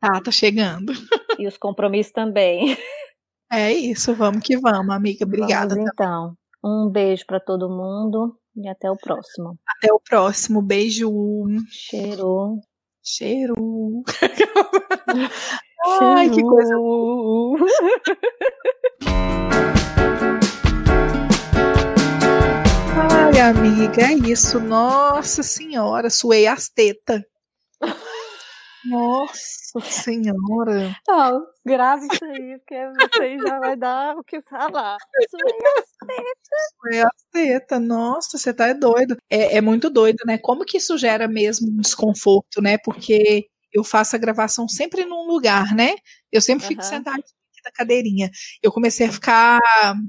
[0.00, 0.92] Tá, tá chegando.
[1.38, 2.76] E os compromissos também.
[3.50, 5.24] É isso, vamos que vamos, amiga.
[5.24, 5.74] Obrigada.
[5.74, 6.36] Vamos, então.
[6.62, 9.58] Um beijo para todo mundo e até o próximo.
[9.66, 10.60] Até o próximo.
[10.60, 11.10] Beijo.
[11.70, 12.58] Cheiro.
[13.02, 13.54] Cheiro.
[16.02, 16.74] Ai, que coisa.
[23.40, 24.60] Ai, amiga, é isso.
[24.60, 27.22] Nossa senhora, suei as tetas.
[28.84, 30.94] Nossa senhora.
[31.08, 34.98] Não, grave isso aí, porque você já vai dar o que falar.
[35.30, 36.68] Suei as tetas.
[36.78, 37.80] Suei as tetas.
[37.80, 39.16] Nossa, você tá doido.
[39.30, 40.36] É, é muito doido, né?
[40.36, 42.76] Como que isso gera mesmo um desconforto, né?
[42.84, 45.94] Porque eu faço a gravação sempre num lugar, né?
[46.30, 46.88] Eu sempre fico uhum.
[46.88, 47.24] sentada
[47.62, 48.30] da cadeirinha.
[48.62, 49.60] Eu comecei a ficar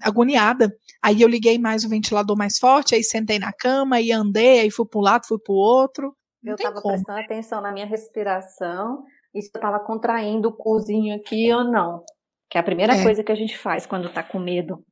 [0.01, 0.73] agoniada.
[1.03, 4.71] Aí eu liguei mais o ventilador mais forte, aí sentei na cama e andei, aí
[4.71, 6.15] fui para um lado, fui para o outro.
[6.43, 9.03] Não eu estava prestando atenção na minha respiração
[9.33, 12.03] e se eu estava contraindo o cozinho aqui ou não.
[12.49, 13.03] Que é a primeira é.
[13.03, 14.83] coisa que a gente faz quando está com medo.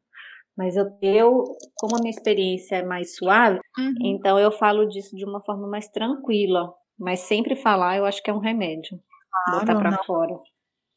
[0.57, 1.43] Mas eu, eu,
[1.75, 3.93] como a minha experiência é mais suave, uhum.
[4.01, 6.73] então eu falo disso de uma forma mais tranquila.
[6.97, 8.99] Mas sempre falar, eu acho que é um remédio.
[9.47, 10.33] Ah, botar para fora.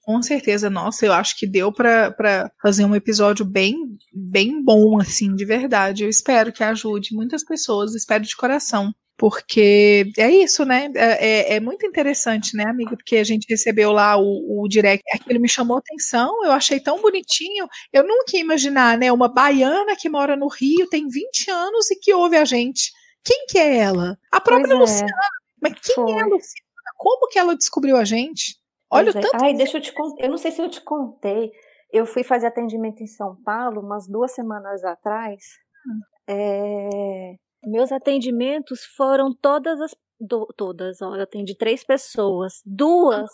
[0.02, 3.76] Com certeza, nossa, eu acho que deu para fazer um episódio bem,
[4.12, 6.02] bem bom, assim, de verdade.
[6.02, 8.92] Eu espero que ajude muitas pessoas, espero de coração.
[9.16, 10.90] Porque é isso, né?
[10.96, 12.96] É, é, é muito interessante, né, amiga?
[12.96, 17.00] Porque a gente recebeu lá o, o direct, aquilo me chamou atenção, eu achei tão
[17.00, 17.68] bonitinho.
[17.92, 19.12] Eu nunca ia imaginar, né?
[19.12, 22.90] Uma baiana que mora no Rio, tem 20 anos e que ouve a gente.
[23.24, 24.18] Quem que é ela?
[24.32, 24.92] A própria pois é.
[24.94, 25.12] Luciana.
[25.60, 26.10] Mas quem Foi.
[26.10, 26.72] é a Luciana?
[26.96, 28.56] Como que ela descobriu a gente?
[28.92, 29.20] Olha o é.
[29.20, 29.42] tanto.
[29.42, 30.22] Ai, deixa eu te contar.
[30.22, 31.50] Eu não sei se eu te contei.
[31.90, 35.42] Eu fui fazer atendimento em São Paulo umas duas semanas atrás.
[35.86, 36.00] Hum.
[36.28, 37.34] É...
[37.64, 39.94] Meus atendimentos foram todas as.
[40.20, 42.60] Do, todas, ó, eu atendi três pessoas.
[42.64, 43.28] Duas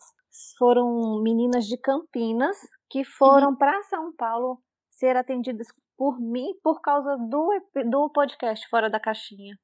[0.59, 2.57] foram meninas de Campinas
[2.89, 3.57] que foram uhum.
[3.57, 4.59] para São Paulo
[4.91, 5.69] ser atendidas
[5.99, 7.51] por mim por causa do,
[7.91, 9.55] do podcast Fora da Caixinha.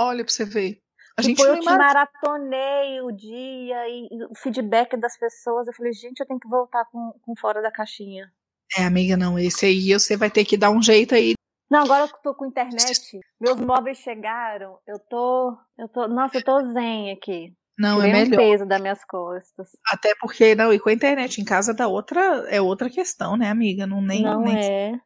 [0.00, 0.80] Olha pra você ver.
[1.18, 5.66] A gente eu maratonei o dia e, e, o feedback das pessoas.
[5.66, 8.30] Eu falei, gente, eu tenho que voltar com, com Fora da Caixinha.
[8.78, 9.36] É, amiga, não.
[9.36, 11.34] Esse aí você vai ter que dar um jeito aí.
[11.68, 13.18] Não, agora eu tô com internet.
[13.40, 14.78] Meus móveis chegaram.
[14.86, 15.58] Eu tô.
[15.76, 16.06] Eu tô.
[16.06, 17.52] Nossa, eu tô zen aqui.
[17.78, 18.34] Não, é melhor.
[18.34, 19.70] o peso das minhas costas.
[19.92, 23.48] Até porque, não, e com a internet em casa da outra, é outra questão, né,
[23.48, 23.86] amiga?
[23.86, 24.56] Não, nem, não nem...
[24.56, 25.00] é.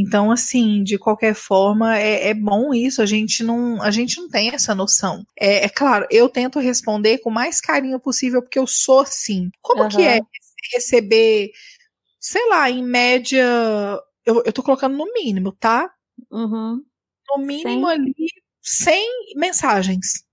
[0.00, 3.02] Então, assim, de qualquer forma, é, é, bom isso.
[3.02, 5.24] A gente não, a gente não tem essa noção.
[5.36, 9.50] É, é, claro, eu tento responder com o mais carinho possível, porque eu sou assim.
[9.60, 9.88] Como uhum.
[9.88, 10.20] que é
[10.72, 11.50] receber,
[12.20, 13.44] sei lá, em média,
[14.24, 15.90] eu, eu tô colocando no mínimo, tá?
[16.30, 16.80] Uhum.
[17.30, 17.92] No mínimo Sim.
[17.92, 18.14] ali,
[18.62, 20.24] 100 mensagens.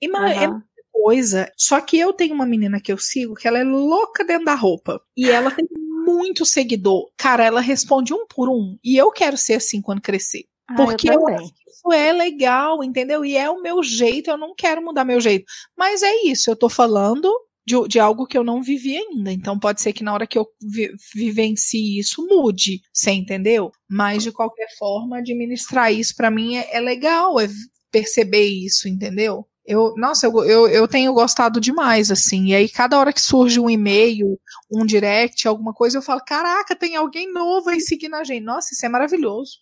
[0.00, 0.26] Ima uhum.
[0.26, 1.52] É muita coisa.
[1.56, 4.54] Só que eu tenho uma menina que eu sigo que ela é louca dentro da
[4.54, 5.02] roupa.
[5.14, 5.66] E ela tem
[6.04, 7.10] muito seguidor.
[7.16, 8.76] Cara, ela responde um por um.
[8.82, 10.44] E eu quero ser assim quando crescer.
[10.68, 13.24] Ah, porque eu, eu acho que isso é legal, entendeu?
[13.24, 15.44] E é o meu jeito, eu não quero mudar meu jeito.
[15.76, 17.28] Mas é isso, eu tô falando
[17.66, 19.32] de, de, algo que eu não vivi ainda.
[19.32, 23.70] Então pode ser que na hora que eu vi, vivencie isso mude, você entendeu?
[23.88, 27.48] Mas de qualquer forma, administrar isso para mim é, é, legal, é
[27.90, 29.46] perceber isso, entendeu?
[29.64, 32.46] Eu, nossa, eu, eu, eu, tenho gostado demais, assim.
[32.46, 34.38] E aí, cada hora que surge um e-mail,
[34.70, 38.42] um direct, alguma coisa, eu falo: caraca, tem alguém novo aí seguindo a gente.
[38.42, 39.52] Nossa, isso é maravilhoso.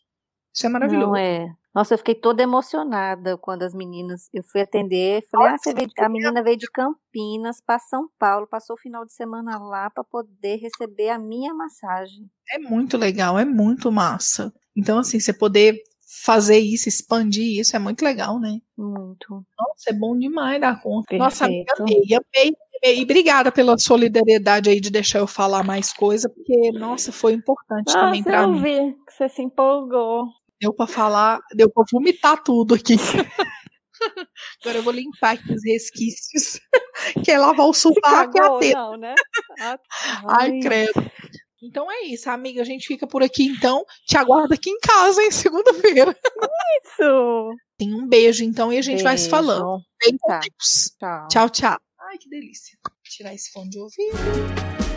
[0.54, 1.08] Isso é maravilhoso.
[1.08, 1.46] Não é.
[1.72, 4.28] Nossa, eu fiquei toda emocionada quando as meninas.
[4.32, 8.46] Eu fui atender, falei: ah, você veio, a menina veio de Campinas para São Paulo,
[8.46, 12.28] passou o final de semana lá para poder receber a minha massagem.
[12.50, 14.52] É muito legal, é muito massa.
[14.74, 15.80] Então, assim, você poder
[16.10, 18.58] fazer isso, expandir isso, é muito legal, né?
[18.76, 19.44] Muito.
[19.58, 21.06] Nossa, é bom demais dar conta.
[21.08, 21.22] Perfeito.
[21.22, 21.62] Nossa, amei,
[22.04, 23.00] amei, amei.
[23.00, 27.86] E obrigada pela solidariedade aí de deixar eu falar mais coisa, porque, nossa, foi importante
[27.86, 28.62] nossa, também pra eu mim.
[28.62, 30.24] vi que você se empolgou.
[30.60, 32.96] Deu pra falar, deu pra vomitar tudo aqui.
[34.62, 36.58] Agora eu vou limpar aqui os resquícios.
[37.24, 38.78] que é lavar o sovaco e a teta.
[38.78, 39.14] Não, né?
[39.60, 39.76] Ai.
[40.26, 40.92] Ai, credo.
[41.62, 42.62] Então é isso, amiga.
[42.62, 43.84] A gente fica por aqui, então.
[44.06, 46.16] Te aguardo aqui em casa, em segunda-feira.
[46.82, 47.50] Isso!
[47.76, 49.04] Tem um beijo, então, e a gente beijo.
[49.04, 49.82] vai se falando.
[50.04, 50.40] Bem tá.
[50.40, 51.28] Tchau.
[51.28, 51.80] Tchau, tchau.
[52.00, 52.78] Ai, que delícia.
[52.84, 54.89] Vou tirar esse fone de ouvido.